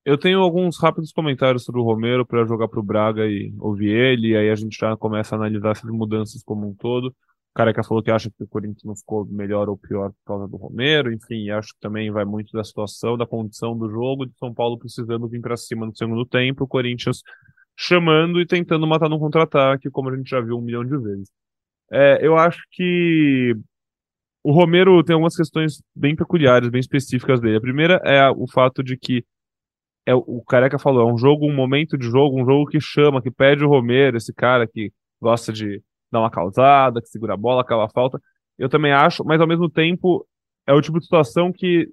Eu 0.06 0.16
tenho 0.16 0.40
alguns 0.40 0.78
rápidos 0.78 1.12
comentários 1.12 1.64
sobre 1.64 1.80
o 1.80 1.84
Romero 1.84 2.24
para 2.24 2.46
jogar 2.46 2.68
para 2.68 2.78
o 2.78 2.82
Braga 2.82 3.26
e 3.26 3.52
ouvir 3.58 3.90
ele, 3.90 4.28
e 4.28 4.36
aí 4.36 4.50
a 4.50 4.54
gente 4.54 4.78
já 4.78 4.96
começa 4.96 5.34
a 5.34 5.38
analisar 5.38 5.72
essas 5.72 5.90
mudanças 5.90 6.42
como 6.44 6.66
um 6.66 6.72
todo. 6.74 7.08
O 7.08 7.14
Careca 7.56 7.82
falou 7.82 8.02
que 8.02 8.10
acha 8.10 8.30
que 8.30 8.44
o 8.44 8.46
Corinthians 8.46 8.84
não 8.84 8.94
ficou 8.94 9.24
melhor 9.26 9.68
ou 9.68 9.76
pior 9.76 10.10
por 10.10 10.24
causa 10.24 10.46
do 10.46 10.56
Romero, 10.56 11.12
enfim, 11.12 11.50
acho 11.50 11.74
que 11.74 11.80
também 11.80 12.10
vai 12.10 12.24
muito 12.24 12.52
da 12.52 12.62
situação, 12.62 13.18
da 13.18 13.26
condição 13.26 13.76
do 13.76 13.90
jogo, 13.90 14.26
de 14.26 14.38
São 14.38 14.54
Paulo 14.54 14.78
precisando 14.78 15.26
vir 15.26 15.40
para 15.40 15.56
cima 15.56 15.84
no 15.84 15.96
segundo 15.96 16.24
tempo, 16.24 16.64
o 16.64 16.68
Corinthians 16.68 17.22
chamando 17.76 18.40
e 18.40 18.46
tentando 18.46 18.86
matar 18.86 19.08
no 19.08 19.18
contra-ataque, 19.18 19.90
como 19.90 20.08
a 20.08 20.16
gente 20.16 20.30
já 20.30 20.40
viu 20.40 20.56
um 20.56 20.62
milhão 20.62 20.84
de 20.84 20.96
vezes. 20.96 21.28
É, 21.92 22.18
eu 22.26 22.36
acho 22.36 22.62
que 22.70 23.54
o 24.42 24.52
Romero 24.52 25.02
tem 25.04 25.14
algumas 25.14 25.36
questões 25.36 25.82
bem 25.94 26.16
peculiares, 26.16 26.68
bem 26.68 26.80
específicas 26.80 27.40
dele. 27.40 27.56
A 27.56 27.60
primeira 27.60 28.00
é 28.04 28.28
o 28.30 28.46
fato 28.48 28.82
de 28.82 28.96
que 28.96 29.24
é 30.06 30.14
o 30.14 30.40
Careca 30.46 30.78
falou, 30.78 31.08
é 31.08 31.12
um 31.12 31.18
jogo, 31.18 31.46
um 31.46 31.54
momento 31.54 31.98
de 31.98 32.06
jogo, 32.06 32.40
um 32.40 32.44
jogo 32.44 32.70
que 32.70 32.80
chama, 32.80 33.20
que 33.20 33.30
pede 33.30 33.64
o 33.64 33.68
Romero, 33.68 34.16
esse 34.16 34.32
cara 34.32 34.66
que 34.66 34.92
gosta 35.20 35.52
de 35.52 35.82
dar 36.12 36.20
uma 36.20 36.30
causada, 36.30 37.02
que 37.02 37.08
segura 37.08 37.34
a 37.34 37.36
bola, 37.36 37.62
aquela 37.62 37.88
falta. 37.88 38.20
Eu 38.56 38.68
também 38.68 38.92
acho, 38.92 39.24
mas 39.24 39.40
ao 39.40 39.48
mesmo 39.48 39.68
tempo 39.68 40.24
é 40.64 40.72
o 40.72 40.80
tipo 40.80 40.98
de 40.98 41.04
situação 41.04 41.52
que 41.52 41.88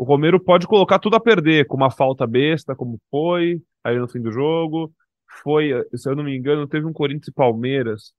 o 0.00 0.02
Romero 0.02 0.40
pode 0.40 0.66
colocar 0.66 0.98
tudo 0.98 1.16
a 1.16 1.20
perder, 1.20 1.66
com 1.66 1.76
uma 1.76 1.90
falta 1.90 2.26
besta, 2.26 2.74
como 2.74 2.98
foi, 3.10 3.60
aí 3.84 3.98
no 3.98 4.08
fim 4.08 4.22
do 4.22 4.32
jogo. 4.32 4.90
Foi, 5.42 5.72
se 5.94 6.08
eu 6.08 6.16
não 6.16 6.24
me 6.24 6.34
engano, 6.34 6.66
teve 6.66 6.86
um 6.86 6.92
Corinthians 6.92 7.28
e 7.28 7.32
Palmeiras 7.32 8.14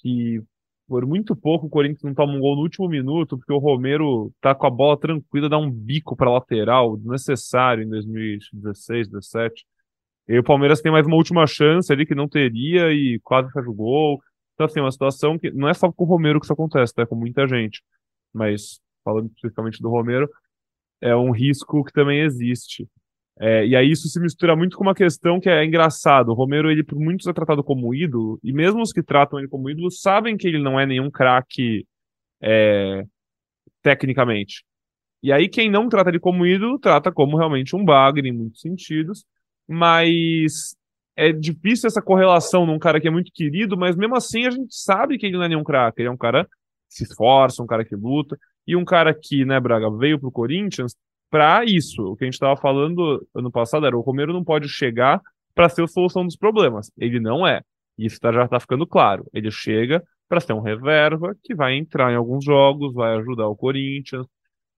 que 0.00 0.42
por 0.88 1.04
muito 1.04 1.36
pouco 1.36 1.66
o 1.66 1.68
Corinthians 1.68 2.02
não 2.02 2.14
toma 2.14 2.32
um 2.32 2.40
gol 2.40 2.56
no 2.56 2.62
último 2.62 2.88
minuto, 2.88 3.36
porque 3.36 3.52
o 3.52 3.58
Romero 3.58 4.32
tá 4.40 4.54
com 4.54 4.66
a 4.66 4.70
bola 4.70 4.98
tranquila, 4.98 5.50
dá 5.50 5.58
um 5.58 5.70
bico 5.70 6.16
para 6.16 6.32
lateral, 6.32 6.96
necessário 7.04 7.84
em 7.84 7.90
2016, 7.90 9.08
2017. 9.08 9.66
E 10.28 10.38
o 10.38 10.42
Palmeiras 10.42 10.80
tem 10.80 10.90
mais 10.90 11.06
uma 11.06 11.16
última 11.16 11.46
chance 11.46 11.92
ali 11.92 12.06
que 12.06 12.14
não 12.14 12.26
teria 12.26 12.90
e 12.90 13.20
quase 13.22 13.52
faz 13.52 13.66
o 13.66 13.74
gol. 13.74 14.18
Então, 14.54 14.64
assim, 14.64 14.80
é 14.80 14.82
uma 14.82 14.90
situação 14.90 15.38
que 15.38 15.50
não 15.50 15.68
é 15.68 15.74
só 15.74 15.92
com 15.92 16.04
o 16.04 16.06
Romero 16.06 16.40
que 16.40 16.46
isso 16.46 16.54
acontece? 16.54 16.94
É 16.96 17.04
com 17.04 17.16
muita 17.16 17.46
gente. 17.46 17.82
Mas, 18.32 18.80
falando 19.04 19.26
especificamente 19.26 19.82
do 19.82 19.90
Romero, 19.90 20.26
é 21.02 21.14
um 21.16 21.32
risco 21.32 21.84
que 21.84 21.92
também 21.92 22.20
existe. 22.20 22.88
É, 23.38 23.66
e 23.66 23.74
aí 23.74 23.90
isso 23.90 24.08
se 24.08 24.20
mistura 24.20 24.54
muito 24.54 24.76
com 24.76 24.84
uma 24.84 24.94
questão 24.94 25.40
que 25.40 25.48
é 25.48 25.64
engraçado. 25.64 26.30
O 26.30 26.34
Romero, 26.34 26.70
ele 26.70 26.84
por 26.84 26.98
muitos 26.98 27.26
é 27.26 27.32
tratado 27.32 27.64
como 27.64 27.94
ídolo, 27.94 28.38
e 28.42 28.52
mesmo 28.52 28.80
os 28.80 28.92
que 28.92 29.02
tratam 29.02 29.38
ele 29.38 29.48
como 29.48 29.68
ídolo 29.68 29.90
sabem 29.90 30.36
que 30.36 30.46
ele 30.46 30.62
não 30.62 30.78
é 30.78 30.86
nenhum 30.86 31.10
craque 31.10 31.84
é, 32.40 33.04
tecnicamente. 33.82 34.64
E 35.22 35.32
aí 35.32 35.48
quem 35.48 35.70
não 35.70 35.88
trata 35.88 36.10
ele 36.10 36.20
como 36.20 36.46
ídolo, 36.46 36.78
trata 36.78 37.12
como 37.12 37.36
realmente 37.36 37.76
um 37.76 37.84
bagre 37.84 38.28
em 38.28 38.32
muitos 38.32 38.60
sentidos, 38.60 39.24
mas 39.68 40.76
é 41.16 41.32
difícil 41.32 41.86
essa 41.88 42.02
correlação 42.02 42.66
num 42.66 42.78
cara 42.78 43.00
que 43.00 43.08
é 43.08 43.10
muito 43.10 43.32
querido, 43.32 43.76
mas 43.76 43.96
mesmo 43.96 44.16
assim 44.16 44.46
a 44.46 44.50
gente 44.50 44.74
sabe 44.74 45.18
que 45.18 45.26
ele 45.26 45.36
não 45.36 45.44
é 45.44 45.48
nenhum 45.48 45.64
craque, 45.64 46.00
ele 46.00 46.08
é 46.08 46.12
um 46.12 46.16
cara 46.16 46.44
que 46.44 46.50
se 46.96 47.04
esforça, 47.04 47.62
um 47.62 47.66
cara 47.66 47.84
que 47.84 47.94
luta, 47.94 48.38
e 48.66 48.76
um 48.76 48.84
cara 48.84 49.14
que, 49.14 49.44
né, 49.44 49.58
Braga, 49.58 49.90
veio 49.90 50.18
pro 50.18 50.30
Corinthians 50.30 50.94
para 51.30 51.64
isso. 51.64 52.02
O 52.02 52.16
que 52.16 52.24
a 52.24 52.26
gente 52.26 52.34
estava 52.34 52.56
falando 52.56 53.26
ano 53.34 53.50
passado 53.50 53.86
era 53.86 53.96
o 53.96 54.00
Romero 54.00 54.32
não 54.32 54.44
pode 54.44 54.68
chegar 54.68 55.20
para 55.54 55.68
ser 55.68 55.82
a 55.82 55.88
solução 55.88 56.24
dos 56.24 56.36
problemas. 56.36 56.90
Ele 56.96 57.20
não 57.20 57.46
é. 57.46 57.62
Isso 57.98 58.18
tá, 58.20 58.32
já 58.32 58.44
está 58.44 58.60
ficando 58.60 58.86
claro. 58.86 59.24
Ele 59.32 59.50
chega 59.50 60.02
para 60.28 60.40
ser 60.40 60.52
um 60.52 60.60
reserva 60.60 61.34
que 61.42 61.54
vai 61.54 61.76
entrar 61.76 62.12
em 62.12 62.16
alguns 62.16 62.44
jogos, 62.44 62.94
vai 62.94 63.16
ajudar 63.18 63.48
o 63.48 63.56
Corinthians, 63.56 64.26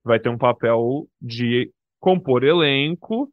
vai 0.03 0.18
ter 0.18 0.28
um 0.28 0.39
papel 0.39 1.09
de 1.20 1.70
compor 2.01 2.45
elenco 2.45 3.32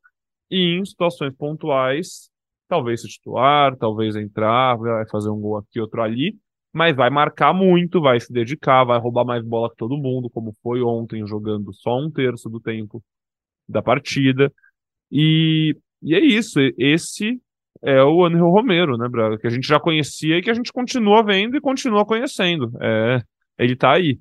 e 0.49 0.78
em 0.78 0.86
situações 0.86 1.34
pontuais, 1.36 2.30
talvez 2.68 3.02
se 3.02 3.08
titular, 3.08 3.76
talvez 3.76 4.16
entrar, 4.16 4.78
vai 4.78 5.08
fazer 5.10 5.30
um 5.30 5.39
gol 5.39 5.58
aqui, 5.58 5.80
outro 5.80 6.02
ali, 6.02 6.38
mas 6.74 6.95
vai 6.95 7.09
marcar 7.09 7.53
muito, 7.53 8.01
vai 8.01 8.19
se 8.19 8.32
dedicar, 8.32 8.84
vai 8.84 8.99
roubar 8.99 9.26
mais 9.26 9.43
bola 9.43 9.69
que 9.69 9.76
todo 9.76 9.97
mundo, 9.97 10.30
como 10.30 10.55
foi 10.63 10.82
ontem, 10.82 11.26
jogando 11.28 11.74
só 11.74 11.97
um 11.97 12.09
terço 12.09 12.49
do 12.49 12.59
tempo 12.59 13.03
da 13.67 13.82
partida. 13.82 14.51
E, 15.11 15.76
e 16.01 16.15
é 16.15 16.19
isso, 16.19 16.59
esse 16.78 17.41
é 17.84 18.01
o 18.03 18.26
Angel 18.26 18.49
Romero, 18.49 18.97
né, 18.97 19.07
Braga? 19.09 19.38
Que 19.38 19.47
a 19.47 19.49
gente 19.49 19.67
já 19.67 19.80
conhecia 19.80 20.38
e 20.38 20.41
que 20.41 20.49
a 20.49 20.53
gente 20.53 20.72
continua 20.72 21.24
vendo 21.24 21.57
e 21.57 21.61
continua 21.61 22.05
conhecendo. 22.05 22.72
É, 22.82 23.22
ele 23.57 23.76
tá 23.76 23.93
aí. 23.93 24.19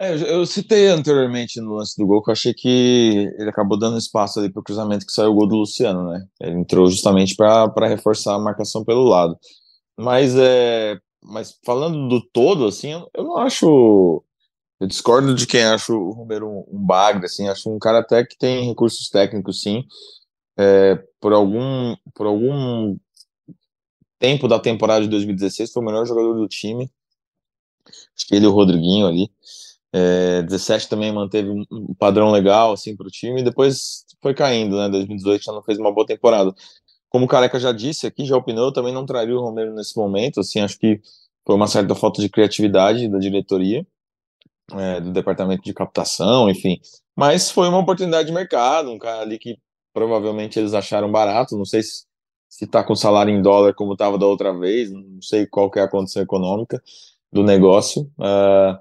É, 0.00 0.14
eu 0.32 0.46
citei 0.46 0.86
anteriormente 0.86 1.60
no 1.60 1.74
lance 1.74 1.96
do 2.00 2.06
gol 2.06 2.22
que 2.22 2.30
eu 2.30 2.32
achei 2.32 2.54
que 2.54 3.32
ele 3.36 3.50
acabou 3.50 3.76
dando 3.76 3.98
espaço 3.98 4.38
ali 4.38 4.52
para 4.52 4.60
o 4.60 4.62
cruzamento 4.62 5.04
que 5.04 5.10
saiu 5.10 5.30
o 5.30 5.34
gol 5.34 5.48
do 5.48 5.56
Luciano, 5.56 6.08
né? 6.10 6.24
Ele 6.40 6.60
entrou 6.60 6.86
justamente 6.88 7.34
para 7.34 7.88
reforçar 7.88 8.36
a 8.36 8.38
marcação 8.38 8.84
pelo 8.84 9.02
lado. 9.02 9.36
Mas 9.98 10.36
é, 10.36 10.96
mas 11.22 11.58
falando 11.64 12.08
do 12.08 12.20
todo, 12.20 12.66
assim, 12.66 12.92
eu 12.92 13.24
não 13.24 13.36
acho. 13.38 14.22
Eu 14.80 14.86
discordo 14.86 15.34
de 15.34 15.46
quem 15.46 15.64
acha 15.64 15.92
o 15.92 16.12
Romero 16.12 16.64
um, 16.68 16.84
bagre, 16.84 17.26
assim, 17.26 17.48
acho 17.48 17.68
um 17.74 17.78
cara 17.78 17.98
até 17.98 18.24
que 18.24 18.38
tem 18.38 18.68
recursos 18.68 19.08
técnicos, 19.08 19.62
sim. 19.62 19.84
É, 20.56 20.96
por 21.20 21.32
algum 21.32 21.96
por 22.14 22.26
algum 22.26 22.96
tempo 24.18 24.48
da 24.48 24.58
temporada 24.58 25.02
de 25.02 25.08
2016 25.08 25.72
foi 25.72 25.82
o 25.82 25.86
melhor 25.86 26.06
jogador 26.06 26.34
do 26.34 26.48
time. 26.48 26.90
Acho 28.16 28.26
que 28.26 28.34
ele 28.34 28.44
e 28.44 28.48
o 28.48 28.52
Rodriguinho 28.52 29.06
ali. 29.06 29.30
É, 29.92 30.42
17 30.42 30.88
também 30.88 31.10
manteve 31.12 31.48
um 31.48 31.94
padrão 31.94 32.30
legal 32.30 32.72
assim 32.72 32.94
para 32.94 33.06
o 33.06 33.10
time 33.10 33.42
depois 33.42 34.04
foi 34.20 34.34
caindo, 34.34 34.76
né? 34.76 34.88
2018 34.88 35.44
já 35.44 35.52
não 35.52 35.62
fez 35.62 35.78
uma 35.78 35.92
boa 35.92 36.06
temporada 36.06 36.54
como 37.08 37.24
o 37.24 37.28
Careca 37.28 37.58
já 37.58 37.72
disse 37.72 38.06
aqui, 38.06 38.24
já 38.24 38.36
opinou, 38.36 38.66
eu 38.66 38.72
também 38.72 38.92
não 38.92 39.06
traria 39.06 39.36
o 39.36 39.40
Romero 39.40 39.74
nesse 39.74 39.96
momento, 39.96 40.40
assim, 40.40 40.60
acho 40.60 40.78
que 40.78 41.00
foi 41.46 41.54
uma 41.54 41.66
certa 41.66 41.94
falta 41.94 42.20
de 42.20 42.28
criatividade 42.28 43.08
da 43.08 43.18
diretoria, 43.18 43.86
é, 44.72 45.00
do 45.00 45.12
departamento 45.12 45.62
de 45.62 45.72
captação, 45.72 46.50
enfim, 46.50 46.80
mas 47.16 47.50
foi 47.50 47.68
uma 47.68 47.78
oportunidade 47.78 48.28
de 48.28 48.34
mercado, 48.34 48.90
um 48.90 48.98
cara 48.98 49.22
ali 49.22 49.38
que 49.38 49.58
provavelmente 49.92 50.58
eles 50.58 50.74
acharam 50.74 51.10
barato, 51.10 51.56
não 51.56 51.64
sei 51.64 51.82
se 51.82 52.08
se 52.48 52.64
está 52.64 52.82
com 52.82 52.96
salário 52.96 53.32
em 53.32 53.42
dólar 53.42 53.74
como 53.74 53.92
estava 53.92 54.18
da 54.18 54.26
outra 54.26 54.56
vez, 54.56 54.90
não 54.90 55.20
sei 55.20 55.46
qual 55.46 55.70
que 55.70 55.78
é 55.78 55.82
a 55.82 55.88
condição 55.88 56.22
econômica 56.22 56.82
do 57.30 57.42
negócio, 57.42 58.10
uh, 58.18 58.78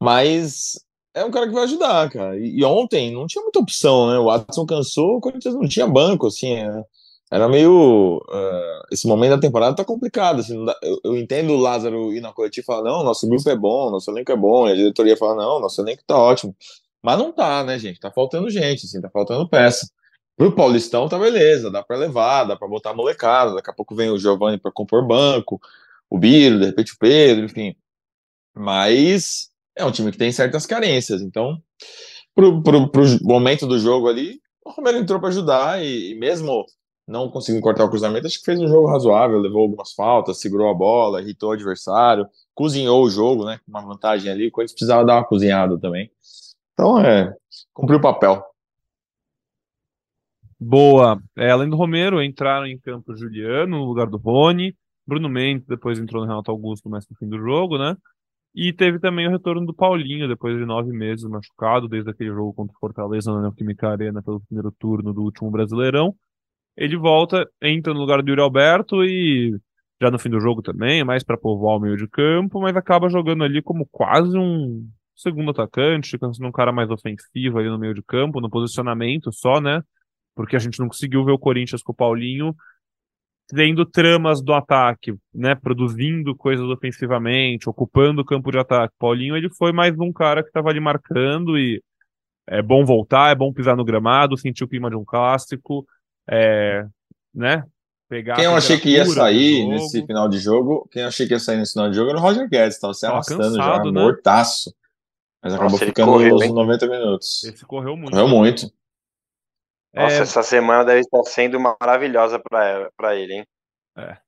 mas 0.00 0.80
é 1.14 1.24
um 1.24 1.30
cara 1.30 1.46
que 1.46 1.52
vai 1.52 1.64
ajudar, 1.64 2.10
cara. 2.10 2.38
E, 2.38 2.58
e, 2.58 2.64
ontem 2.64 3.12
não 3.12 3.26
tinha 3.26 3.42
muita 3.42 3.58
opção, 3.58 4.10
né? 4.10 4.18
O 4.18 4.26
Watson 4.26 4.66
cansou, 4.66 5.16
o 5.16 5.20
Corinthians 5.20 5.54
não 5.54 5.68
tinha 5.68 5.86
banco, 5.86 6.26
assim, 6.26 6.54
é, 6.54 6.84
era 7.30 7.48
meio. 7.48 8.18
Uh, 8.28 8.86
esse 8.92 9.06
momento 9.06 9.30
da 9.30 9.40
temporada 9.40 9.74
tá 9.76 9.84
complicado. 9.84 10.40
Assim, 10.40 10.64
dá, 10.64 10.78
eu, 10.82 11.00
eu, 11.04 11.16
entendo 11.16 11.52
o 11.52 11.56
Lázaro 11.56 12.12
ir 12.12 12.20
na 12.20 12.32
coletiva 12.32 12.62
e 12.62 12.66
falar: 12.66 12.90
não, 12.90 13.04
nosso 13.04 13.28
grupo 13.28 13.48
é 13.48 13.56
bom, 13.56 13.90
nosso 13.90 14.10
elenco 14.10 14.32
é 14.32 14.36
bom, 14.36 14.68
e 14.68 14.72
a 14.72 14.76
diretoria 14.76 15.16
fala: 15.16 15.34
não, 15.34 15.60
nosso 15.60 15.80
elenco 15.80 16.02
tá 16.06 16.16
ótimo. 16.16 16.54
Mas 17.02 17.18
não 17.18 17.32
tá, 17.32 17.64
né, 17.64 17.78
gente? 17.78 18.00
Tá 18.00 18.10
faltando 18.10 18.50
gente, 18.50 18.86
assim, 18.86 19.00
tá 19.00 19.10
faltando 19.10 19.48
peça. 19.48 19.88
Pro 20.36 20.54
Paulistão 20.54 21.08
tá 21.08 21.18
beleza, 21.18 21.70
dá 21.70 21.82
para 21.82 21.96
levar, 21.96 22.44
dá 22.44 22.56
para 22.56 22.68
botar 22.68 22.90
a 22.90 22.94
molecada. 22.94 23.54
Daqui 23.54 23.70
a 23.70 23.72
pouco 23.72 23.94
vem 23.94 24.10
o 24.10 24.18
Giovanni 24.18 24.58
para 24.58 24.72
compor 24.72 25.06
banco, 25.06 25.60
o 26.10 26.18
Biro, 26.18 26.58
de 26.60 26.66
repente 26.66 26.92
o 26.92 26.98
Pedro, 26.98 27.46
enfim. 27.46 27.74
Mas 28.54 29.50
é 29.76 29.84
um 29.84 29.90
time 29.90 30.12
que 30.12 30.18
tem 30.18 30.32
certas 30.32 30.66
carências. 30.66 31.22
Então, 31.22 31.60
pro, 32.34 32.62
pro, 32.62 32.90
pro 32.90 33.04
momento 33.22 33.66
do 33.66 33.78
jogo 33.78 34.08
ali, 34.08 34.40
o 34.64 34.70
Romero 34.70 34.98
entrou 34.98 35.20
para 35.20 35.30
ajudar 35.30 35.82
e, 35.84 36.12
e 36.12 36.14
mesmo 36.18 36.64
não 37.06 37.30
conseguindo 37.30 37.62
cortar 37.62 37.84
o 37.84 37.90
cruzamento, 37.90 38.26
acho 38.26 38.38
que 38.38 38.44
fez 38.44 38.58
um 38.60 38.66
jogo 38.66 38.88
razoável, 38.88 39.38
levou 39.38 39.62
algumas 39.62 39.92
faltas, 39.92 40.40
segurou 40.40 40.68
a 40.68 40.74
bola, 40.74 41.22
irritou 41.22 41.50
o 41.50 41.52
adversário, 41.52 42.26
cozinhou 42.54 43.04
o 43.04 43.10
jogo, 43.10 43.44
né? 43.44 43.60
Com 43.64 43.70
uma 43.70 43.82
vantagem 43.82 44.30
ali, 44.30 44.48
o 44.48 44.50
Corinthians 44.50 44.74
precisava 44.74 45.04
dar 45.04 45.16
uma 45.16 45.24
cozinhada 45.24 45.78
também. 45.78 46.10
Então, 46.72 46.98
é, 46.98 47.34
cumpriu 47.72 47.98
o 47.98 48.02
papel. 48.02 48.44
Boa. 50.58 51.22
É, 51.36 51.50
além 51.50 51.68
do 51.68 51.76
Romero, 51.76 52.22
entraram 52.22 52.66
em 52.66 52.78
campo 52.78 53.14
Juliano 53.14 53.78
no 53.78 53.84
lugar 53.84 54.06
do 54.08 54.16
Rony. 54.16 54.74
Bruno 55.06 55.28
Mendes 55.28 55.66
depois 55.66 55.98
entrou 55.98 56.22
no 56.22 56.28
Renato 56.28 56.50
Augusto 56.50 56.88
mais 56.88 57.06
no 57.08 57.16
fim 57.16 57.28
do 57.28 57.38
jogo, 57.38 57.78
né? 57.78 57.96
E 58.54 58.72
teve 58.72 58.98
também 58.98 59.28
o 59.28 59.30
retorno 59.30 59.66
do 59.66 59.74
Paulinho, 59.74 60.26
depois 60.26 60.56
de 60.56 60.64
nove 60.64 60.90
meses 60.90 61.28
machucado, 61.28 61.86
desde 61.86 62.10
aquele 62.10 62.30
jogo 62.30 62.54
contra 62.54 62.74
o 62.74 62.80
Fortaleza 62.80 63.30
na 63.30 63.42
Neoquímica 63.42 63.90
Arena 63.90 64.22
pelo 64.22 64.40
primeiro 64.40 64.72
turno 64.72 65.12
do 65.12 65.22
último 65.22 65.50
Brasileirão. 65.50 66.16
Ele 66.76 66.96
volta, 66.96 67.48
entra 67.62 67.94
no 67.94 68.00
lugar 68.00 68.22
do 68.22 68.28
Yuri 68.28 68.40
Alberto 68.40 69.02
e 69.04 69.58
já 70.00 70.10
no 70.10 70.18
fim 70.18 70.28
do 70.28 70.40
jogo 70.40 70.60
também, 70.60 71.02
mais 71.04 71.24
para 71.24 71.38
povoar 71.38 71.76
o 71.76 71.80
meio 71.80 71.96
de 71.96 72.06
campo, 72.06 72.60
mas 72.60 72.76
acaba 72.76 73.08
jogando 73.08 73.44
ali 73.44 73.62
como 73.62 73.86
quase 73.86 74.36
um 74.36 74.86
segundo 75.14 75.50
atacante, 75.50 76.18
sendo 76.18 76.46
um 76.46 76.52
cara 76.52 76.70
mais 76.70 76.90
ofensivo 76.90 77.58
ali 77.58 77.68
no 77.68 77.78
meio 77.78 77.94
de 77.94 78.02
campo, 78.02 78.40
no 78.40 78.50
posicionamento 78.50 79.32
só, 79.32 79.60
né? 79.60 79.82
Porque 80.34 80.54
a 80.54 80.58
gente 80.58 80.78
não 80.78 80.88
conseguiu 80.88 81.24
ver 81.24 81.32
o 81.32 81.38
Corinthians 81.38 81.82
com 81.82 81.92
o 81.92 81.94
Paulinho 81.94 82.54
tendo 83.48 83.86
tramas 83.86 84.42
do 84.42 84.52
ataque, 84.52 85.14
né? 85.32 85.54
Produzindo 85.54 86.36
coisas 86.36 86.66
ofensivamente, 86.66 87.70
ocupando 87.70 88.20
o 88.20 88.24
campo 88.24 88.50
de 88.50 88.58
ataque. 88.58 88.94
Paulinho, 88.98 89.36
ele 89.36 89.48
foi 89.48 89.72
mais 89.72 89.98
um 89.98 90.12
cara 90.12 90.42
que 90.42 90.48
estava 90.48 90.68
ali 90.68 90.80
marcando 90.80 91.56
e 91.56 91.82
é 92.46 92.60
bom 92.60 92.84
voltar, 92.84 93.30
é 93.30 93.34
bom 93.34 93.52
pisar 93.52 93.76
no 93.76 93.84
gramado, 93.84 94.36
sentir 94.36 94.64
o 94.64 94.68
clima 94.68 94.90
de 94.90 94.96
um 94.96 95.04
clássico 95.04 95.86
é, 96.28 96.86
né? 97.34 97.64
Pegar 98.08 98.36
quem 98.36 98.44
eu 98.44 98.54
achei 98.54 98.78
que 98.78 98.90
ia 98.90 99.04
sair 99.04 99.66
nesse 99.66 100.04
final 100.06 100.28
de 100.28 100.38
jogo, 100.38 100.88
quem 100.92 101.02
eu 101.02 101.08
achei 101.08 101.26
que 101.26 101.34
ia 101.34 101.40
sair 101.40 101.56
nesse 101.56 101.72
final 101.72 101.90
de 101.90 101.96
jogo 101.96 102.10
era 102.10 102.18
o 102.18 102.22
Roger 102.22 102.48
Guedes, 102.48 102.76
estava 102.76 102.94
se 102.94 103.04
arrastando 103.04 103.42
cansado, 103.42 103.86
já, 103.86 103.92
né? 103.92 104.00
mortaço. 104.00 104.74
Mas 105.42 105.52
Nossa, 105.52 105.64
acabou 105.64 105.78
ficando 105.78 106.12
correu, 106.12 106.34
nos 106.36 106.48
90 106.48 106.86
minutos. 106.86 107.44
Esse 107.44 107.64
correu 107.66 107.96
muito. 107.96 108.12
Correu 108.12 108.28
muito. 108.28 108.70
Nossa, 109.92 110.16
é... 110.16 110.20
essa 110.20 110.42
semana 110.42 110.84
deve 110.84 111.00
estar 111.00 111.22
sendo 111.24 111.58
maravilhosa 111.58 112.40
para 112.40 113.16
ele, 113.16 113.34
hein? 113.34 113.46
É. 113.96 114.18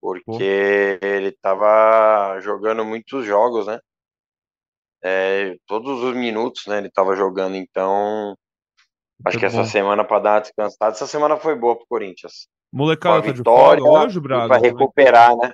Porque 0.00 0.98
Pô. 1.00 1.06
ele 1.06 1.28
estava 1.28 2.38
jogando 2.40 2.84
muitos 2.84 3.26
jogos, 3.26 3.66
né? 3.66 3.80
É, 5.02 5.56
todos 5.66 6.02
os 6.02 6.14
minutos, 6.14 6.66
né? 6.66 6.78
Ele 6.78 6.88
estava 6.88 7.14
jogando, 7.16 7.56
então 7.56 8.36
Acho 9.24 9.38
que 9.38 9.44
essa 9.44 9.64
semana 9.64 10.04
para 10.04 10.22
dar 10.22 10.34
uma 10.34 10.40
descansada, 10.40 10.92
essa 10.92 11.06
semana 11.06 11.36
foi 11.36 11.54
boa 11.56 11.76
pro 11.76 11.86
Corinthians. 11.86 12.48
Molecada 12.72 13.22
tá 13.22 13.32
de 13.32 13.42
folga 13.42 13.82
hoje, 13.82 14.20
Braga? 14.20 14.48
Para 14.48 14.62
recuperar, 14.62 15.36
né? 15.36 15.52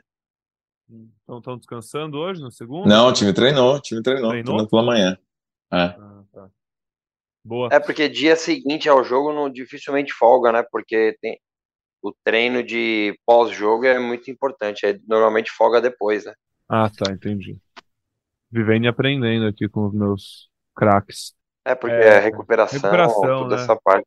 Então 1.22 1.38
estão 1.38 1.56
descansando 1.56 2.18
hoje 2.18 2.42
no 2.42 2.50
segundo? 2.50 2.86
Não, 2.86 3.08
o 3.08 3.12
time 3.12 3.32
treinou, 3.32 3.76
o 3.76 3.80
time 3.80 4.02
treinou, 4.02 4.30
treinou 4.30 4.68
pela 4.68 4.82
manhã. 4.82 5.18
É. 5.72 5.76
Ah, 5.76 6.22
tá. 6.32 6.50
Boa. 7.44 7.68
É 7.72 7.80
porque 7.80 8.08
dia 8.08 8.36
seguinte 8.36 8.88
ao 8.88 9.02
jogo 9.02 9.32
não 9.32 9.50
dificilmente 9.50 10.12
folga, 10.12 10.52
né? 10.52 10.62
Porque 10.70 11.16
tem 11.20 11.38
o 12.02 12.12
treino 12.22 12.62
de 12.62 13.18
pós-jogo 13.24 13.86
é 13.86 13.98
muito 13.98 14.30
importante, 14.30 14.84
é 14.84 14.98
normalmente 15.08 15.50
folga 15.50 15.80
depois, 15.80 16.26
né? 16.26 16.34
Ah, 16.68 16.90
tá, 16.90 17.10
entendi. 17.10 17.56
Vivendo 18.50 18.84
e 18.84 18.88
aprendendo 18.88 19.46
aqui 19.46 19.68
com 19.68 19.86
os 19.86 19.94
meus 19.94 20.50
craques. 20.76 21.34
É, 21.64 21.74
porque 21.74 21.94
é, 21.94 22.16
é 22.16 22.18
recuperação, 22.20 22.78
recuperação 22.78 23.22
toda 23.22 23.56
né? 23.56 23.62
essa 23.62 23.76
parte. 23.76 24.06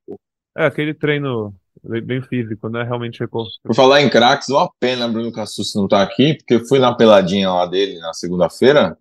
É, 0.57 0.65
aquele 0.65 0.93
treino 0.93 1.53
bem 1.83 2.21
físico, 2.21 2.69
né? 2.69 2.83
Realmente 2.83 3.19
recuperação. 3.19 3.59
Por 3.63 3.75
falar 3.75 4.01
em 4.01 4.09
craques, 4.09 4.49
uma 4.49 4.69
pena 4.79 5.07
Bruno 5.07 5.31
Cassus 5.31 5.73
não 5.75 5.87
tá 5.87 6.01
aqui, 6.01 6.35
porque 6.35 6.55
eu 6.55 6.65
fui 6.67 6.79
na 6.79 6.95
peladinha 6.95 7.49
lá 7.51 7.65
dele 7.65 7.99
na 7.99 8.13
segunda-feira 8.13 8.97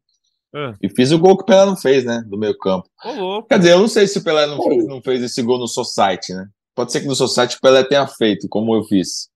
é. 0.54 0.72
e 0.82 0.88
fiz 0.88 1.12
o 1.12 1.18
gol 1.18 1.36
que 1.36 1.42
o 1.42 1.46
Pelé 1.46 1.66
não 1.66 1.76
fez, 1.76 2.04
né? 2.04 2.22
Do 2.26 2.38
meio 2.38 2.56
campo. 2.56 2.88
Ô, 3.04 3.42
Quer 3.42 3.58
dizer, 3.58 3.72
eu 3.72 3.80
não 3.80 3.88
sei 3.88 4.06
se 4.06 4.18
o 4.18 4.24
Pelé 4.24 4.46
não 4.46 4.62
fez, 4.62 4.86
não 4.86 5.02
fez 5.02 5.22
esse 5.22 5.42
gol 5.42 5.58
no 5.58 5.68
Society, 5.68 6.32
né? 6.32 6.48
Pode 6.74 6.92
ser 6.92 7.00
que 7.00 7.06
no 7.06 7.14
Society 7.14 7.56
o 7.56 7.60
Pelé 7.60 7.84
tenha 7.84 8.06
feito, 8.06 8.48
como 8.48 8.74
eu 8.74 8.84
fiz. 8.84 9.28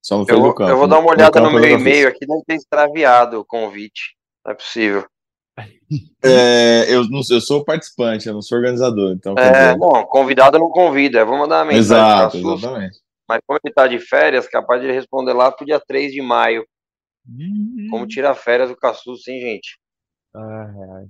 Só 0.00 0.18
não 0.18 0.26
fez 0.26 0.38
eu, 0.38 0.44
no 0.44 0.54
campo. 0.54 0.70
Eu 0.70 0.78
vou 0.78 0.88
dar 0.88 0.98
uma 0.98 1.10
olhada 1.10 1.40
no, 1.40 1.50
no 1.50 1.60
meu 1.60 1.78
e-mail 1.78 2.08
aqui, 2.08 2.26
deve 2.26 2.42
ter 2.44 2.54
extraviado 2.54 3.38
o 3.38 3.44
convite. 3.44 4.16
Não 4.44 4.52
é 4.52 4.54
possível. 4.54 5.04
É, 6.24 6.86
eu, 6.88 7.08
não, 7.08 7.20
eu 7.30 7.40
sou 7.40 7.64
participante, 7.64 8.26
eu 8.26 8.34
não 8.34 8.40
sou 8.40 8.56
organizador. 8.56 9.12
Então, 9.12 9.34
é, 9.36 9.76
não, 9.76 10.04
convidado 10.04 10.58
não 10.58 10.70
convida. 10.70 11.24
Vou 11.24 11.36
mandar 11.36 11.58
uma 11.58 11.72
mensagem. 11.72 11.80
Exato, 11.80 12.36
exatamente. 12.38 12.98
Mas 13.28 13.40
como 13.46 13.58
ele 13.62 13.70
está 13.70 13.86
de 13.86 13.98
férias, 13.98 14.48
capaz 14.48 14.80
de 14.80 14.90
responder 14.90 15.32
lá 15.32 15.50
pro 15.52 15.66
dia 15.66 15.80
3 15.80 16.12
de 16.12 16.22
maio. 16.22 16.66
Uhum. 17.28 17.88
Como 17.90 18.06
tirar 18.06 18.34
férias 18.34 18.68
do 18.68 18.76
Cassus, 18.76 19.22
sim, 19.22 19.40
gente? 19.40 19.78
Ai, 20.34 20.74
ai. 20.96 21.04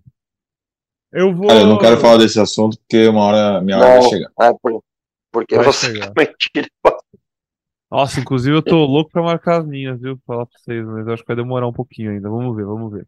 Eu 1.12 1.34
vou. 1.34 1.50
eu 1.50 1.66
não 1.66 1.78
quero 1.78 1.98
falar 1.98 2.16
desse 2.16 2.40
assunto 2.40 2.78
porque 2.78 3.06
uma 3.06 3.24
hora 3.24 3.60
minha 3.60 3.78
hora 3.78 4.00
vai 4.00 4.08
chegar. 4.08 4.30
É, 4.40 4.52
por, 4.60 4.82
porque 5.30 5.56
vai 5.56 5.64
você 5.64 5.98
também 5.98 6.34
tira. 6.38 6.68
Nossa, 7.90 8.20
inclusive 8.20 8.56
eu 8.56 8.62
tô 8.62 8.86
louco 8.86 9.10
pra 9.10 9.22
marcar 9.22 9.60
as 9.60 9.66
minhas, 9.66 10.00
viu? 10.00 10.18
Falar 10.26 10.46
pra 10.46 10.58
vocês, 10.58 10.86
mas 10.86 11.06
acho 11.08 11.22
que 11.22 11.26
vai 11.26 11.36
demorar 11.36 11.68
um 11.68 11.72
pouquinho 11.72 12.10
ainda. 12.10 12.30
Vamos 12.30 12.56
ver, 12.56 12.64
vamos 12.64 12.90
ver. 12.90 13.06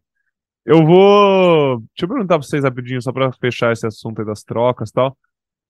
Eu 0.65 0.83
vou. 0.83 1.79
Deixa 1.79 2.05
eu 2.05 2.07
perguntar 2.07 2.39
pra 2.39 2.47
vocês 2.47 2.63
rapidinho, 2.63 3.01
só 3.01 3.11
pra 3.13 3.31
fechar 3.33 3.71
esse 3.71 3.85
assunto 3.85 4.19
aí 4.19 4.25
das 4.25 4.43
trocas 4.43 4.89
e 4.89 4.93
tal. 4.93 5.17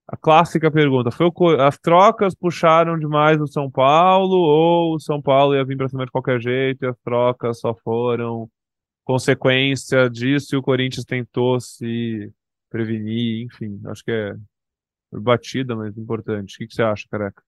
A 0.08 0.16
clássica 0.16 0.70
pergunta: 0.70 1.10
foi 1.10 1.26
o... 1.26 1.60
as 1.60 1.78
trocas 1.78 2.34
puxaram 2.34 2.98
demais 2.98 3.40
o 3.40 3.46
São 3.46 3.70
Paulo 3.70 4.36
ou 4.36 4.94
o 4.94 5.00
São 5.00 5.20
Paulo 5.20 5.54
ia 5.54 5.64
vir 5.64 5.76
pra 5.76 5.88
cima 5.88 6.06
de 6.06 6.10
qualquer 6.10 6.40
jeito 6.40 6.84
e 6.84 6.88
as 6.88 6.98
trocas 7.00 7.60
só 7.60 7.74
foram 7.74 8.48
consequência 9.04 10.08
disso 10.10 10.54
e 10.54 10.58
o 10.58 10.62
Corinthians 10.62 11.04
tentou 11.04 11.60
se 11.60 12.32
prevenir, 12.70 13.46
enfim, 13.46 13.80
acho 13.86 14.02
que 14.02 14.10
é 14.10 14.34
batida, 15.12 15.76
mas 15.76 15.96
importante. 15.96 16.54
O 16.54 16.58
que, 16.58 16.66
que 16.66 16.74
você 16.74 16.82
acha, 16.82 17.06
careca? 17.10 17.42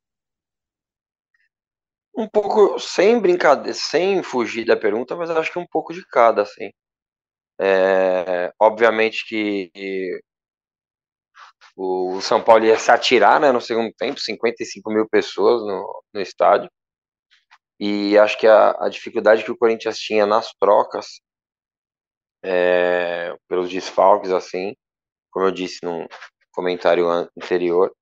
Um 2.17 2.29
pouco, 2.29 2.79
sem 2.79 3.21
brincadeira, 3.21 3.75
sem 3.75 4.23
fugir 4.23 4.65
da 4.65 4.77
pergunta, 4.77 5.17
mas 5.17 5.31
acho 5.31 5.53
que 5.53 5.59
um 5.59 5.67
pouco 5.67 5.93
de 5.93 6.05
cada, 6.07 6.43
assim. 6.43 6.71
É, 7.61 8.53
obviamente 8.61 9.27
que 9.27 9.71
o 11.77 12.21
São 12.21 12.43
Paulo 12.43 12.65
ia 12.65 12.79
se 12.79 12.91
atirar 12.91 13.41
né, 13.41 13.53
no 13.53 13.61
segundo 13.61 13.93
tempo, 13.97 14.19
55 14.19 14.91
mil 14.91 15.09
pessoas 15.09 15.63
no, 15.63 16.03
no 16.13 16.21
estádio. 16.21 16.71
E 17.81 18.19
acho 18.19 18.37
que 18.39 18.47
a, 18.47 18.71
a, 18.81 18.89
dificuldade 18.89 19.45
que 19.45 19.53
o 19.53 19.57
Corinthians 19.57 19.99
tinha 19.99 20.27
nas 20.27 20.53
trocas, 20.61 21.21
é, 22.43 23.35
pelos 23.49 23.71
desfalques, 23.71 24.33
assim, 24.33 24.75
como 25.31 25.47
eu 25.47 25.53
disse 25.53 25.79
no 25.85 26.09
comentário 26.53 27.09
anterior, 27.09 27.93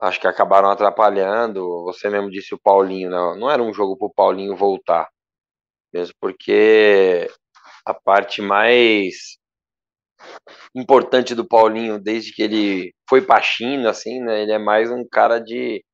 acho 0.00 0.20
que 0.20 0.28
acabaram 0.28 0.70
atrapalhando. 0.70 1.84
Você 1.84 2.08
mesmo 2.08 2.30
disse 2.30 2.54
o 2.54 2.60
Paulinho, 2.60 3.10
não, 3.10 3.36
não 3.36 3.50
era 3.50 3.62
um 3.62 3.74
jogo 3.74 3.96
para 3.96 4.06
o 4.06 4.14
Paulinho 4.14 4.56
voltar, 4.56 5.08
mesmo 5.92 6.14
porque 6.20 7.28
a 7.86 7.94
parte 7.94 8.40
mais 8.42 9.38
importante 10.74 11.34
do 11.34 11.46
Paulinho 11.46 11.98
desde 11.98 12.32
que 12.32 12.42
ele 12.42 12.94
foi 13.08 13.22
para 13.22 13.42
China, 13.42 13.90
assim, 13.90 14.20
né? 14.20 14.42
Ele 14.42 14.52
é 14.52 14.58
mais 14.58 14.90
um 14.90 15.06
cara 15.08 15.38
de 15.38 15.84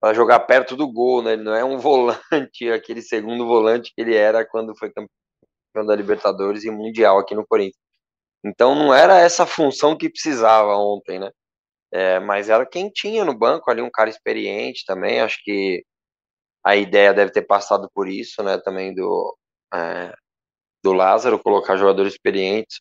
para 0.00 0.14
jogar 0.14 0.40
perto 0.40 0.76
do 0.76 0.90
gol, 0.90 1.22
né? 1.22 1.34
Ele 1.34 1.42
não 1.42 1.54
é 1.54 1.64
um 1.64 1.78
volante, 1.78 2.20
aquele 2.74 3.02
segundo 3.02 3.46
volante 3.46 3.92
que 3.94 4.00
ele 4.00 4.14
era 4.16 4.46
quando 4.46 4.76
foi 4.76 4.90
campeão 4.90 5.86
da 5.86 5.94
Libertadores 5.96 6.64
e 6.64 6.70
Mundial 6.70 7.18
aqui 7.18 7.34
no 7.34 7.46
Corinthians. 7.46 7.78
Então 8.44 8.74
não 8.74 8.94
era 8.94 9.18
essa 9.20 9.46
função 9.46 9.96
que 9.96 10.10
precisava 10.10 10.76
ontem, 10.76 11.18
né? 11.20 11.30
É, 11.92 12.20
mas 12.20 12.48
era 12.48 12.66
quem 12.66 12.90
tinha 12.90 13.24
no 13.24 13.36
banco 13.36 13.70
ali, 13.70 13.82
um 13.82 13.90
cara 13.90 14.10
experiente 14.10 14.84
também. 14.86 15.20
Acho 15.20 15.38
que 15.44 15.84
a 16.64 16.76
ideia 16.76 17.14
deve 17.14 17.32
ter 17.32 17.42
passado 17.42 17.90
por 17.94 18.08
isso, 18.08 18.42
né? 18.42 18.58
Também 18.58 18.94
do, 18.94 19.36
é, 19.74 20.14
do 20.82 20.92
Lázaro, 20.92 21.38
colocar 21.38 21.76
jogadores 21.76 22.14
experientes, 22.14 22.80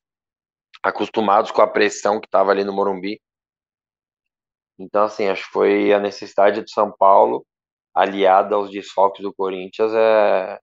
acostumados 0.83 1.51
com 1.51 1.61
a 1.61 1.67
pressão 1.67 2.19
que 2.19 2.27
estava 2.27 2.51
ali 2.51 2.63
no 2.63 2.73
Morumbi. 2.73 3.21
Então, 4.77 5.03
assim, 5.03 5.27
acho 5.27 5.45
que 5.45 5.51
foi 5.51 5.93
a 5.93 5.99
necessidade 5.99 6.61
do 6.61 6.69
São 6.69 6.91
Paulo, 6.91 7.45
aliada 7.93 8.55
aos 8.55 8.71
desfalques 8.71 9.21
do 9.21 9.33
Corinthians, 9.33 9.91
é, 9.93 10.59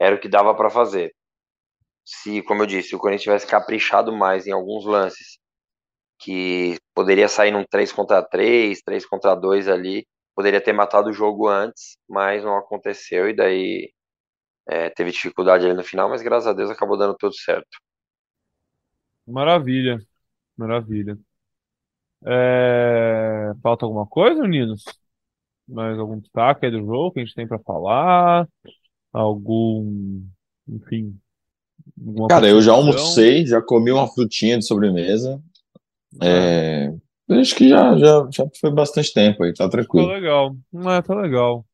era 0.00 0.16
o 0.16 0.20
que 0.20 0.28
dava 0.28 0.54
para 0.54 0.70
fazer. 0.70 1.14
Se, 2.04 2.42
como 2.42 2.62
eu 2.62 2.66
disse, 2.66 2.96
o 2.96 2.98
Corinthians 2.98 3.22
tivesse 3.22 3.46
caprichado 3.46 4.12
mais 4.12 4.46
em 4.46 4.52
alguns 4.52 4.84
lances, 4.84 5.38
que 6.18 6.76
poderia 6.94 7.28
sair 7.28 7.52
num 7.52 7.64
3 7.64 7.92
contra 7.92 8.22
3, 8.22 8.82
3 8.82 9.06
contra 9.06 9.34
2 9.34 9.68
ali, 9.68 10.06
poderia 10.34 10.60
ter 10.60 10.72
matado 10.72 11.10
o 11.10 11.12
jogo 11.12 11.48
antes, 11.48 11.96
mas 12.08 12.42
não 12.42 12.56
aconteceu, 12.56 13.28
e 13.28 13.34
daí 13.34 13.93
é, 14.66 14.90
teve 14.90 15.10
dificuldade 15.10 15.64
ali 15.64 15.74
no 15.74 15.84
final, 15.84 16.08
mas 16.08 16.22
graças 16.22 16.46
a 16.46 16.52
Deus 16.52 16.70
acabou 16.70 16.96
dando 16.96 17.16
tudo 17.16 17.34
certo. 17.34 17.78
Maravilha, 19.26 19.98
maravilha. 20.56 21.18
É... 22.26 23.52
Falta 23.62 23.84
alguma 23.84 24.06
coisa, 24.06 24.42
meninos? 24.42 24.84
Mais 25.66 25.98
algum 25.98 26.18
destaque 26.18 26.66
aí 26.66 26.72
do 26.72 26.84
jogo 26.84 27.12
que 27.12 27.20
a 27.20 27.24
gente 27.24 27.34
tem 27.34 27.46
para 27.46 27.58
falar? 27.58 28.46
Algum, 29.12 30.22
enfim, 30.68 31.18
Cara, 32.28 32.48
eu 32.48 32.60
já 32.60 32.72
almocei, 32.72 33.46
já 33.46 33.60
comi 33.62 33.92
uma 33.92 34.08
frutinha 34.08 34.58
de 34.58 34.66
sobremesa. 34.66 35.40
É, 36.22 36.92
acho 37.30 37.54
que 37.54 37.68
já, 37.68 37.96
já, 37.96 38.28
já 38.30 38.46
foi 38.60 38.70
bastante 38.70 39.12
tempo 39.12 39.44
aí, 39.44 39.52
tá 39.52 39.68
tranquilo. 39.68 40.06
Tá 40.06 40.14
legal. 40.14 40.56
É, 40.74 41.02
tá 41.02 41.14
legal. 41.14 41.64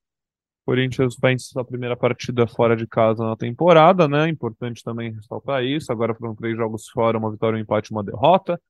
Corinthians 0.71 1.17
em 1.25 1.37
sua 1.37 1.65
primeira 1.65 1.97
partida 1.97 2.47
fora 2.47 2.77
de 2.77 2.87
casa 2.87 3.25
na 3.25 3.37
temporada, 3.37 4.07
né? 4.07 4.29
Importante 4.29 4.85
também 4.85 5.13
ressaltar 5.13 5.65
isso. 5.65 5.91
Agora 5.91 6.15
foram 6.15 6.33
três 6.33 6.57
jogos 6.57 6.89
fora, 6.89 7.19
uma 7.19 7.29
vitória, 7.29 7.57
um 7.57 7.61
empate, 7.61 7.91
uma 7.91 8.05
derrota. 8.05 8.61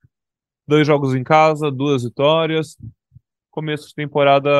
Dois 0.66 0.86
jogos 0.86 1.14
em 1.14 1.22
casa, 1.22 1.70
duas 1.70 2.02
vitórias. 2.02 2.78
Começo 3.50 3.88
de 3.88 3.94
temporada 3.94 4.50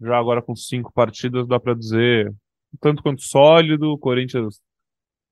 já 0.00 0.18
agora 0.18 0.42
com 0.42 0.56
cinco 0.56 0.92
partidas, 0.92 1.46
dá 1.46 1.60
para 1.60 1.74
dizer 1.74 2.34
tanto 2.80 3.04
quanto 3.04 3.22
sólido. 3.22 3.96
Corinthians 3.98 4.60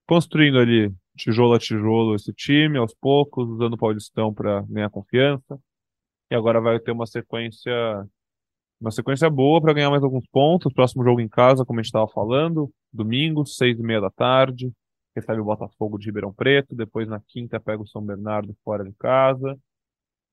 construindo 0.07 0.59
ali 0.59 0.93
tijolo 1.17 1.55
a 1.55 1.59
tijolo 1.59 2.15
esse 2.15 2.31
time, 2.31 2.77
aos 2.77 2.93
poucos, 2.93 3.49
usando 3.49 3.73
o 3.73 3.77
Paulistão 3.77 4.33
para 4.33 4.61
ganhar 4.61 4.89
confiança. 4.89 5.59
E 6.31 6.35
agora 6.35 6.61
vai 6.61 6.79
ter 6.79 6.91
uma 6.91 7.05
sequência 7.05 7.73
uma 8.81 8.91
sequência 8.91 9.29
boa 9.29 9.61
para 9.61 9.73
ganhar 9.73 9.91
mais 9.91 10.03
alguns 10.03 10.25
pontos. 10.31 10.73
Próximo 10.73 11.03
jogo 11.03 11.21
em 11.21 11.29
casa, 11.29 11.63
como 11.63 11.79
a 11.79 11.83
gente 11.83 11.89
estava 11.89 12.07
falando, 12.07 12.71
domingo, 12.91 13.45
seis 13.45 13.79
e 13.79 13.83
meia 13.83 14.01
da 14.01 14.09
tarde. 14.09 14.71
Recebe 15.15 15.39
o 15.39 15.45
Botafogo 15.45 15.99
de 15.99 16.07
Ribeirão 16.07 16.33
Preto. 16.33 16.75
Depois, 16.75 17.07
na 17.07 17.19
quinta, 17.19 17.59
pega 17.59 17.81
o 17.83 17.87
São 17.87 18.03
Bernardo 18.03 18.55
fora 18.63 18.83
de 18.83 18.91
casa. 18.93 19.55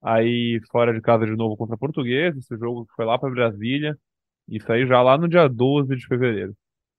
Aí, 0.02 0.60
fora 0.70 0.94
de 0.94 1.00
casa 1.02 1.26
de 1.26 1.36
novo 1.36 1.56
contra 1.56 1.74
a 1.74 1.78
Portuguesa. 1.78 2.38
Esse 2.38 2.56
jogo 2.56 2.86
foi 2.96 3.04
lá 3.04 3.18
para 3.18 3.30
Brasília. 3.30 3.96
Isso 4.48 4.70
aí 4.72 4.86
já 4.86 5.02
lá 5.02 5.18
no 5.18 5.28
dia 5.28 5.46
12 5.46 5.94
de 5.94 6.06
fevereiro. 6.06 6.54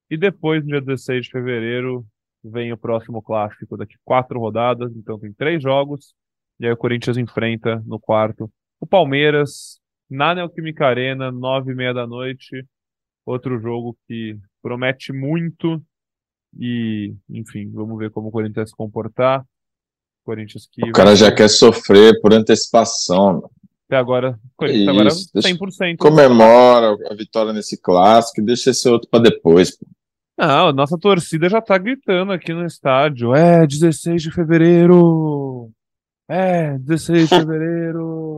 E 0.10 0.18
depois, 0.18 0.62
no 0.64 0.70
dia 0.70 0.82
16 0.82 1.26
de 1.26 1.32
fevereiro, 1.32 2.06
vem 2.44 2.72
o 2.72 2.78
próximo 2.78 3.22
clássico 3.24 3.76
daqui 3.76 3.96
quatro 4.06 4.40
rodadas. 4.40 4.96
Então, 4.96 5.18
tem 5.18 5.34
três 5.34 5.64
jogos. 5.64 6.14
E 6.60 6.68
aí, 6.68 6.72
o 6.72 6.78
Corinthians 6.78 7.18
enfrenta 7.18 7.82
no 7.88 8.00
quarto 8.00 8.52
o 8.80 8.88
Palmeiras, 8.88 9.80
na 10.10 10.34
Neoquímica 10.34 10.88
Arena, 10.88 11.32
nove 11.32 11.72
e 11.72 11.76
meia 11.76 11.94
da 11.94 12.08
noite. 12.08 12.66
Outro 13.26 13.60
jogo 13.60 13.96
que 14.08 14.38
promete 14.62 15.14
muito 15.14 15.82
e, 16.58 17.14
enfim, 17.30 17.70
vamos 17.72 17.98
ver 17.98 18.10
como 18.10 18.30
o 18.30 18.32
Corinthians 18.32 18.56
vai 18.56 18.68
se 18.68 18.76
comportar. 18.76 19.46
Corinthians 20.26 20.68
que 20.72 20.90
o 20.90 20.92
cara 20.92 21.16
já 21.16 21.34
quer 21.34 21.48
sofrer 21.48 22.20
por 22.22 22.34
antecipação. 22.34 23.50
Até 23.88 23.98
agora, 23.98 24.40
Corinthians 24.56 24.88
agora 24.88 25.10
100%. 25.10 25.98
Comemora 25.98 26.98
a 27.10 27.16
vitória 27.16 27.54
nesse 27.54 27.80
clássico 27.80 28.42
e 28.42 28.46
deixa 28.46 28.72
esse 28.72 28.88
outro 28.88 29.10
para 29.10 29.24
depois. 29.24 29.78
Pô. 29.78 29.86
Não, 30.38 30.72
nossa 30.72 30.98
torcida 30.98 31.50
já 31.50 31.62
tá 31.62 31.78
gritando 31.78 32.32
aqui 32.32 32.54
no 32.54 32.66
estádio. 32.66 33.36
É, 33.36 33.68
16 33.68 34.22
de 34.22 34.32
fevereiro! 34.32 35.70
É, 36.30 36.78
16 36.78 37.28
de 37.28 37.36
fevereiro! 37.36 38.29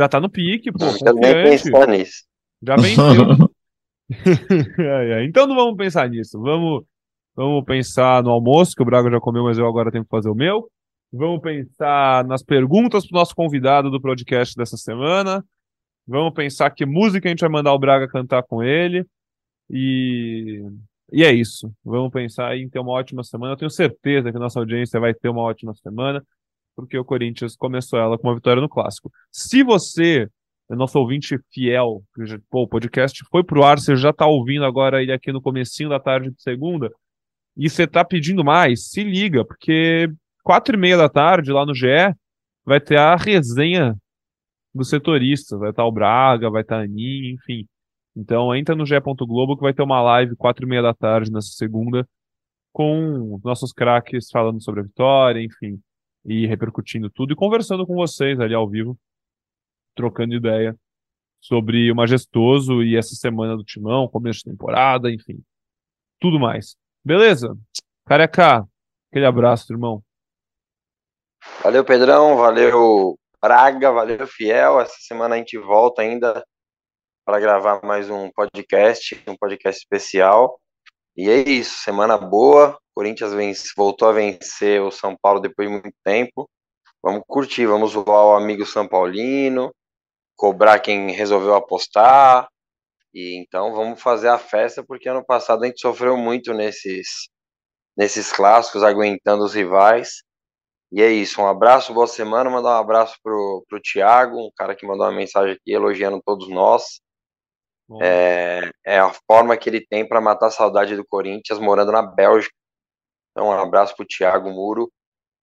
Já 0.00 0.08
tá 0.08 0.18
no 0.18 0.30
pique, 0.30 0.72
pô. 0.72 0.78
Já 0.78 1.12
nem 1.12 1.44
pensar 1.44 1.86
nisso. 1.88 2.24
Já 2.62 2.76
venceu. 2.76 3.50
Então 5.28 5.46
não 5.46 5.54
vamos 5.54 5.76
pensar 5.76 6.08
nisso. 6.08 6.40
Vamos, 6.40 6.84
vamos 7.36 7.62
pensar 7.66 8.22
no 8.22 8.30
almoço, 8.30 8.72
que 8.74 8.82
o 8.82 8.84
Braga 8.86 9.10
já 9.10 9.20
comeu, 9.20 9.44
mas 9.44 9.58
eu 9.58 9.66
agora 9.66 9.92
tenho 9.92 10.02
que 10.02 10.10
fazer 10.10 10.30
o 10.30 10.34
meu. 10.34 10.70
Vamos 11.12 11.42
pensar 11.42 12.24
nas 12.24 12.42
perguntas 12.42 13.06
pro 13.06 13.18
nosso 13.18 13.34
convidado 13.34 13.90
do 13.90 14.00
podcast 14.00 14.56
dessa 14.56 14.78
semana. 14.78 15.44
Vamos 16.06 16.32
pensar 16.32 16.70
que 16.70 16.86
música 16.86 17.28
a 17.28 17.30
gente 17.30 17.40
vai 17.40 17.50
mandar 17.50 17.74
o 17.74 17.78
Braga 17.78 18.08
cantar 18.08 18.42
com 18.44 18.62
ele. 18.62 19.04
E, 19.68 20.64
e 21.12 21.22
é 21.22 21.30
isso. 21.30 21.70
Vamos 21.84 22.10
pensar 22.10 22.56
em 22.56 22.70
ter 22.70 22.78
uma 22.78 22.92
ótima 22.92 23.22
semana. 23.22 23.52
Eu 23.52 23.58
tenho 23.58 23.70
certeza 23.70 24.30
que 24.30 24.36
a 24.38 24.40
nossa 24.40 24.58
audiência 24.58 24.98
vai 24.98 25.12
ter 25.12 25.28
uma 25.28 25.42
ótima 25.42 25.74
semana 25.74 26.24
porque 26.74 26.98
o 26.98 27.04
Corinthians 27.04 27.56
começou 27.56 27.98
ela 27.98 28.18
com 28.18 28.28
uma 28.28 28.34
vitória 28.34 28.60
no 28.60 28.68
clássico. 28.68 29.10
Se 29.30 29.62
você 29.62 30.28
nosso 30.76 30.98
ouvinte 30.98 31.38
fiel, 31.52 32.02
pô, 32.48 32.62
o 32.62 32.68
podcast 32.68 33.24
foi 33.30 33.42
pro 33.42 33.64
ar, 33.64 33.78
você 33.78 33.96
já 33.96 34.12
tá 34.12 34.26
ouvindo 34.26 34.64
agora 34.64 35.02
ele 35.02 35.12
aqui 35.12 35.32
no 35.32 35.42
comecinho 35.42 35.88
da 35.88 35.98
tarde 35.98 36.30
de 36.30 36.40
segunda, 36.40 36.92
e 37.56 37.68
você 37.68 37.86
tá 37.86 38.04
pedindo 38.04 38.44
mais, 38.44 38.88
se 38.88 39.02
liga, 39.02 39.44
porque 39.44 40.08
quatro 40.42 40.76
e 40.76 40.78
meia 40.78 40.96
da 40.96 41.08
tarde 41.08 41.52
lá 41.52 41.66
no 41.66 41.74
GE 41.74 42.14
vai 42.64 42.80
ter 42.80 42.98
a 42.98 43.16
resenha 43.16 43.96
dos 44.74 44.88
setoristas, 44.88 45.58
vai 45.58 45.70
estar 45.70 45.82
tá 45.82 45.88
o 45.88 45.92
Braga, 45.92 46.50
vai 46.50 46.62
estar 46.62 46.76
tá 46.76 46.82
a 46.82 46.84
Aninha, 46.84 47.32
enfim. 47.32 47.66
Então 48.16 48.54
entra 48.54 48.74
no 48.76 48.86
ge.globo 48.86 49.56
que 49.56 49.62
vai 49.62 49.74
ter 49.74 49.82
uma 49.82 50.00
live 50.02 50.36
quatro 50.36 50.64
e 50.64 50.68
meia 50.68 50.82
da 50.82 50.94
tarde 50.94 51.32
nessa 51.32 51.50
segunda 51.50 52.08
com 52.72 53.40
nossos 53.42 53.72
craques 53.72 54.28
falando 54.30 54.62
sobre 54.62 54.80
a 54.80 54.84
vitória, 54.84 55.42
enfim 55.42 55.80
e 56.24 56.46
repercutindo 56.46 57.10
tudo 57.10 57.32
e 57.32 57.36
conversando 57.36 57.86
com 57.86 57.94
vocês 57.94 58.38
ali 58.40 58.54
ao 58.54 58.68
vivo, 58.68 58.98
trocando 59.94 60.34
ideia 60.34 60.76
sobre 61.40 61.90
o 61.90 61.96
majestoso 61.96 62.82
e 62.82 62.96
essa 62.96 63.14
semana 63.14 63.56
do 63.56 63.64
Timão, 63.64 64.08
começo 64.08 64.40
de 64.40 64.50
temporada, 64.50 65.10
enfim, 65.10 65.42
tudo 66.20 66.38
mais. 66.38 66.76
Beleza? 67.04 67.56
Careca, 68.06 68.66
aquele 69.10 69.26
abraço, 69.26 69.72
irmão. 69.72 70.02
Valeu, 71.62 71.84
Pedrão, 71.84 72.36
valeu, 72.36 73.18
Braga, 73.42 73.90
valeu, 73.90 74.26
Fiel. 74.26 74.80
Essa 74.80 74.96
semana 75.00 75.34
a 75.34 75.38
gente 75.38 75.56
volta 75.56 76.02
ainda 76.02 76.44
para 77.24 77.40
gravar 77.40 77.80
mais 77.82 78.10
um 78.10 78.30
podcast, 78.30 79.22
um 79.26 79.34
podcast 79.34 79.80
especial. 79.80 80.60
E 81.16 81.28
é 81.28 81.48
isso, 81.48 81.78
semana 81.82 82.16
boa. 82.16 82.78
Corinthians 82.94 83.32
vence, 83.32 83.72
voltou 83.76 84.08
a 84.08 84.12
vencer 84.12 84.80
o 84.82 84.90
São 84.90 85.16
Paulo 85.20 85.40
depois 85.40 85.68
de 85.68 85.72
muito 85.74 85.96
tempo. 86.04 86.48
Vamos 87.02 87.22
curtir, 87.26 87.66
vamos 87.66 87.92
zoar 87.92 88.26
o 88.26 88.34
amigo 88.34 88.66
São 88.66 88.86
Paulino, 88.86 89.74
cobrar 90.36 90.78
quem 90.80 91.10
resolveu 91.12 91.54
apostar. 91.54 92.48
E 93.14 93.40
então 93.40 93.72
vamos 93.74 94.00
fazer 94.02 94.28
a 94.28 94.38
festa, 94.38 94.84
porque 94.84 95.08
ano 95.08 95.24
passado 95.24 95.64
a 95.64 95.66
gente 95.66 95.80
sofreu 95.80 96.16
muito 96.16 96.54
nesses, 96.54 97.28
nesses 97.96 98.32
clássicos, 98.32 98.82
aguentando 98.82 99.44
os 99.44 99.54
rivais. 99.54 100.22
E 100.92 101.02
é 101.02 101.10
isso, 101.10 101.40
um 101.40 101.46
abraço, 101.46 101.94
boa 101.94 102.06
semana. 102.06 102.50
Mandar 102.50 102.76
um 102.76 102.80
abraço 102.82 103.16
pro, 103.22 103.64
pro 103.68 103.80
Thiago, 103.80 104.36
um 104.38 104.50
cara 104.56 104.74
que 104.76 104.86
mandou 104.86 105.06
uma 105.06 105.12
mensagem 105.12 105.52
aqui 105.54 105.72
elogiando 105.72 106.20
todos 106.24 106.48
nós. 106.48 107.00
É, 108.00 108.70
é 108.84 108.98
a 108.98 109.12
forma 109.26 109.56
que 109.56 109.68
ele 109.68 109.84
tem 109.84 110.06
para 110.06 110.20
matar 110.20 110.46
a 110.46 110.50
saudade 110.50 110.94
do 110.94 111.04
Corinthians 111.04 111.58
morando 111.58 111.90
na 111.90 112.02
Bélgica. 112.02 112.54
Então, 113.30 113.48
um 113.48 113.52
abraço 113.52 113.96
pro 113.96 114.06
Thiago 114.06 114.50
Muro. 114.50 114.90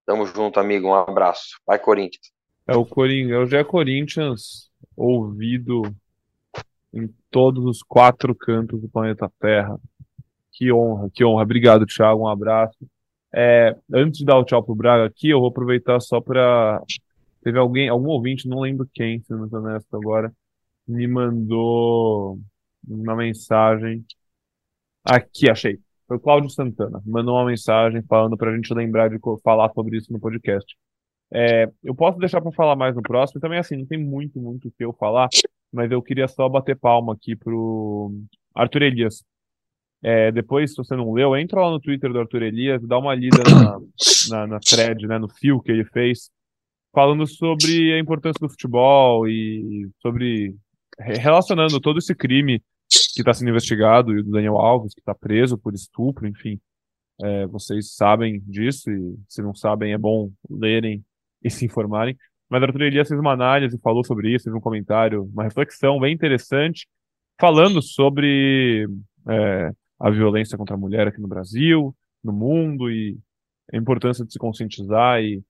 Tamo 0.05 0.25
junto, 0.25 0.59
amigo. 0.59 0.87
Um 0.87 0.95
abraço. 0.95 1.59
Vai, 1.65 1.79
Corinthians. 1.79 2.31
É 2.67 2.75
o 2.75 2.85
Corinthians, 2.85 3.31
é 3.31 3.37
o 3.37 3.45
Gé 3.45 3.63
Corinthians 3.63 4.69
ouvido 4.95 5.81
em 6.93 7.07
todos 7.29 7.65
os 7.65 7.81
quatro 7.81 8.35
cantos 8.35 8.81
do 8.81 8.89
planeta 8.89 9.31
Terra. 9.39 9.77
Que 10.51 10.71
honra, 10.71 11.09
que 11.13 11.23
honra. 11.23 11.43
Obrigado, 11.43 11.85
Thiago. 11.85 12.23
Um 12.23 12.27
abraço. 12.27 12.77
É, 13.33 13.75
antes 13.93 14.19
de 14.19 14.25
dar 14.25 14.37
o 14.37 14.43
tchau 14.43 14.63
pro 14.63 14.75
Braga 14.75 15.05
aqui, 15.05 15.29
eu 15.29 15.39
vou 15.39 15.49
aproveitar 15.49 15.99
só 15.99 16.19
para 16.19 16.81
Teve 17.47 17.59
alguém, 17.59 17.87
algum 17.87 18.09
ouvinte, 18.09 18.45
não 18.45 18.59
lembro 18.59 18.85
quem, 18.93 19.21
se 19.21 19.31
não 19.31 19.47
honesto 19.49 19.95
agora, 19.95 20.33
me 20.87 21.07
mandou 21.07 22.39
uma 22.87 23.15
mensagem. 23.15 24.05
Aqui, 25.03 25.49
achei. 25.49 25.79
Foi 26.07 26.17
o 26.17 26.19
Cláudio 26.19 26.49
Santana. 26.49 27.01
Mandou 27.05 27.35
uma 27.35 27.45
mensagem 27.45 28.01
falando 28.03 28.37
para 28.37 28.51
a 28.51 28.55
gente 28.55 28.73
lembrar 28.73 29.09
de 29.09 29.19
falar 29.43 29.71
sobre 29.73 29.97
isso 29.97 30.11
no 30.11 30.19
podcast. 30.19 30.75
É, 31.31 31.69
eu 31.83 31.93
posso 31.93 32.17
deixar 32.17 32.41
para 32.41 32.51
falar 32.51 32.75
mais 32.75 32.95
no 32.95 33.01
próximo. 33.01 33.41
Também, 33.41 33.59
assim, 33.59 33.75
não 33.75 33.85
tem 33.85 33.97
muito, 33.99 34.39
muito 34.39 34.69
o 34.69 34.71
que 34.71 34.85
eu 34.85 34.93
falar, 34.93 35.27
mas 35.71 35.91
eu 35.91 36.01
queria 36.01 36.27
só 36.27 36.47
bater 36.47 36.77
palma 36.77 37.13
aqui 37.13 37.35
pro 37.35 38.13
Arthur 38.55 38.83
Elias. 38.83 39.23
É, 40.01 40.31
depois, 40.31 40.71
se 40.71 40.77
você 40.77 40.95
não 40.95 41.11
leu, 41.11 41.35
entra 41.35 41.59
lá 41.59 41.71
no 41.71 41.79
Twitter 41.79 42.11
do 42.13 42.19
Arthur 42.19 42.43
Elias, 42.43 42.81
dá 42.87 42.97
uma 42.97 43.15
lida 43.15 43.39
na, 43.43 43.79
na, 44.29 44.47
na 44.47 44.59
thread, 44.59 45.07
né, 45.07 45.17
no 45.17 45.27
fio 45.27 45.59
que 45.59 45.71
ele 45.71 45.85
fez, 45.85 46.29
falando 46.93 47.25
sobre 47.25 47.93
a 47.93 47.99
importância 47.99 48.39
do 48.39 48.49
futebol 48.49 49.27
e 49.27 49.89
sobre 49.99 50.55
relacionando 50.99 51.79
todo 51.79 51.99
esse 51.99 52.15
crime 52.15 52.61
que 53.13 53.21
está 53.21 53.33
sendo 53.33 53.49
investigado 53.49 54.17
e 54.17 54.23
do 54.23 54.31
Daniel 54.31 54.57
Alves, 54.57 54.93
que 54.93 55.01
está 55.01 55.13
preso 55.13 55.57
por 55.57 55.73
estupro, 55.73 56.27
enfim. 56.27 56.59
É, 57.21 57.47
vocês 57.47 57.95
sabem 57.95 58.39
disso 58.45 58.91
e 58.91 59.17
se 59.27 59.41
não 59.41 59.55
sabem 59.55 59.91
é 59.91 59.97
bom 59.97 60.31
lerem 60.49 61.03
e 61.43 61.49
se 61.49 61.65
informarem. 61.65 62.15
Mas 62.49 62.63
Arthur 62.63 62.83
Elias 62.83 63.07
fez 63.07 63.19
uma 63.19 63.33
análise, 63.33 63.79
falou 63.79 64.03
sobre 64.03 64.33
isso, 64.33 64.45
fez 64.45 64.55
um 64.55 64.61
comentário, 64.61 65.23
uma 65.33 65.43
reflexão 65.43 65.99
bem 65.99 66.13
interessante, 66.13 66.87
falando 67.39 67.81
sobre 67.81 68.87
é, 69.27 69.71
a 69.99 70.09
violência 70.09 70.57
contra 70.57 70.75
a 70.75 70.79
mulher 70.79 71.07
aqui 71.07 71.19
no 71.19 71.27
Brasil, 71.27 71.95
no 72.23 72.31
mundo 72.31 72.89
e 72.89 73.17
a 73.73 73.77
importância 73.77 74.25
de 74.25 74.31
se 74.31 74.39
conscientizar 74.39 75.21
e 75.21 75.43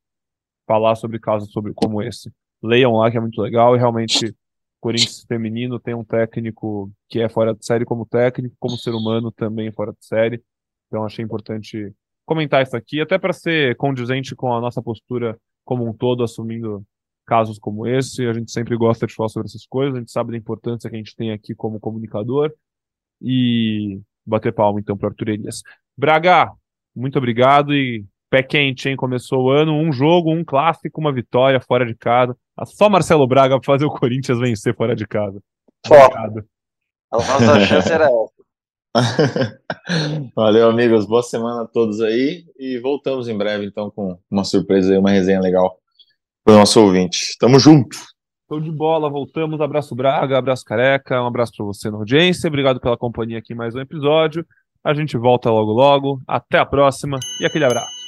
falar 0.65 0.95
sobre 0.95 1.19
casos 1.19 1.51
sobre, 1.51 1.73
como 1.73 2.01
esse. 2.01 2.31
Leiam 2.63 2.93
lá, 2.93 3.11
que 3.11 3.17
é 3.17 3.21
muito 3.21 3.41
legal 3.41 3.75
e 3.75 3.79
realmente 3.79 4.35
Corinthians 4.79 5.25
feminino 5.27 5.79
tem 5.79 5.93
um 5.93 6.03
técnico 6.03 6.91
que 7.09 7.19
é 7.19 7.29
fora 7.29 7.53
de 7.53 7.65
série 7.65 7.85
como 7.85 8.05
técnico, 8.05 8.55
como 8.59 8.77
ser 8.77 8.91
humano 8.91 9.31
também 9.31 9.71
fora 9.71 9.91
de 9.91 10.05
série. 10.05 10.43
Então 10.87 11.03
achei 11.03 11.23
importante 11.23 11.93
comentar 12.25 12.61
isso 12.61 12.75
aqui, 12.75 13.01
até 13.01 13.17
para 13.17 13.33
ser 13.33 13.75
condizente 13.77 14.35
com 14.35 14.53
a 14.53 14.61
nossa 14.61 14.81
postura 14.81 15.39
como 15.63 15.87
um 15.87 15.93
todo, 15.93 16.23
assumindo 16.23 16.85
casos 17.25 17.57
como 17.59 17.87
esse. 17.87 18.25
A 18.25 18.33
gente 18.33 18.51
sempre 18.51 18.75
gosta 18.77 19.07
de 19.07 19.13
falar 19.13 19.29
sobre 19.29 19.47
essas 19.47 19.65
coisas, 19.65 19.95
a 19.95 19.99
gente 19.99 20.11
sabe 20.11 20.31
da 20.31 20.37
importância 20.37 20.89
que 20.89 20.95
a 20.95 20.99
gente 20.99 21.15
tem 21.15 21.31
aqui 21.31 21.55
como 21.55 21.79
comunicador. 21.79 22.53
E 23.21 23.99
bater 24.25 24.53
palma 24.53 24.79
então 24.79 24.97
para 24.97 25.09
Arthur 25.09 25.29
Elias. 25.29 25.63
Braga, 25.97 26.51
muito 26.95 27.17
obrigado 27.17 27.73
e 27.73 28.05
pé 28.29 28.43
quente, 28.43 28.89
hein? 28.89 28.95
Começou 28.95 29.45
o 29.45 29.51
ano, 29.51 29.73
um 29.73 29.91
jogo, 29.91 30.31
um 30.31 30.43
clássico, 30.43 30.99
uma 30.99 31.13
vitória 31.13 31.59
fora 31.59 31.85
de 31.85 31.95
casa. 31.95 32.35
Só 32.65 32.89
Marcelo 32.89 33.27
Braga 33.27 33.59
para 33.59 33.65
fazer 33.65 33.85
o 33.85 33.91
Corinthians 33.91 34.39
vencer 34.39 34.75
fora 34.75 34.95
de 34.95 35.07
casa. 35.07 35.41
Só. 35.85 35.95
Obrigado. 35.95 36.45
A 37.11 37.17
nossa 37.17 37.59
chance 37.65 37.91
era 37.91 38.05
essa. 38.05 38.37
Valeu, 40.35 40.69
amigos. 40.69 41.05
Boa 41.05 41.23
semana 41.23 41.63
a 41.63 41.67
todos 41.67 42.01
aí. 42.01 42.45
E 42.57 42.79
voltamos 42.79 43.27
em 43.27 43.37
breve, 43.37 43.65
então, 43.65 43.91
com 43.91 44.17
uma 44.29 44.43
surpresa 44.43 44.93
e 44.93 44.97
uma 44.97 45.11
resenha 45.11 45.39
legal 45.39 45.77
para 46.43 46.55
o 46.55 46.57
nosso 46.57 46.81
ouvinte. 46.81 47.37
Tamo 47.39 47.59
junto. 47.59 47.97
Show 48.49 48.61
de 48.61 48.71
bola, 48.71 49.09
voltamos. 49.09 49.59
Abraço 49.59 49.93
Braga, 49.93 50.37
abraço 50.37 50.63
Careca, 50.63 51.21
um 51.21 51.27
abraço 51.27 51.51
para 51.55 51.65
você 51.65 51.91
na 51.91 51.97
audiência. 51.97 52.47
Obrigado 52.47 52.79
pela 52.79 52.97
companhia 52.97 53.39
aqui 53.39 53.53
em 53.53 53.57
mais 53.57 53.75
um 53.75 53.79
episódio. 53.79 54.45
A 54.83 54.93
gente 54.93 55.17
volta 55.17 55.51
logo 55.51 55.73
logo. 55.73 56.21
Até 56.25 56.57
a 56.57 56.65
próxima 56.65 57.19
e 57.41 57.45
aquele 57.45 57.65
abraço. 57.65 58.06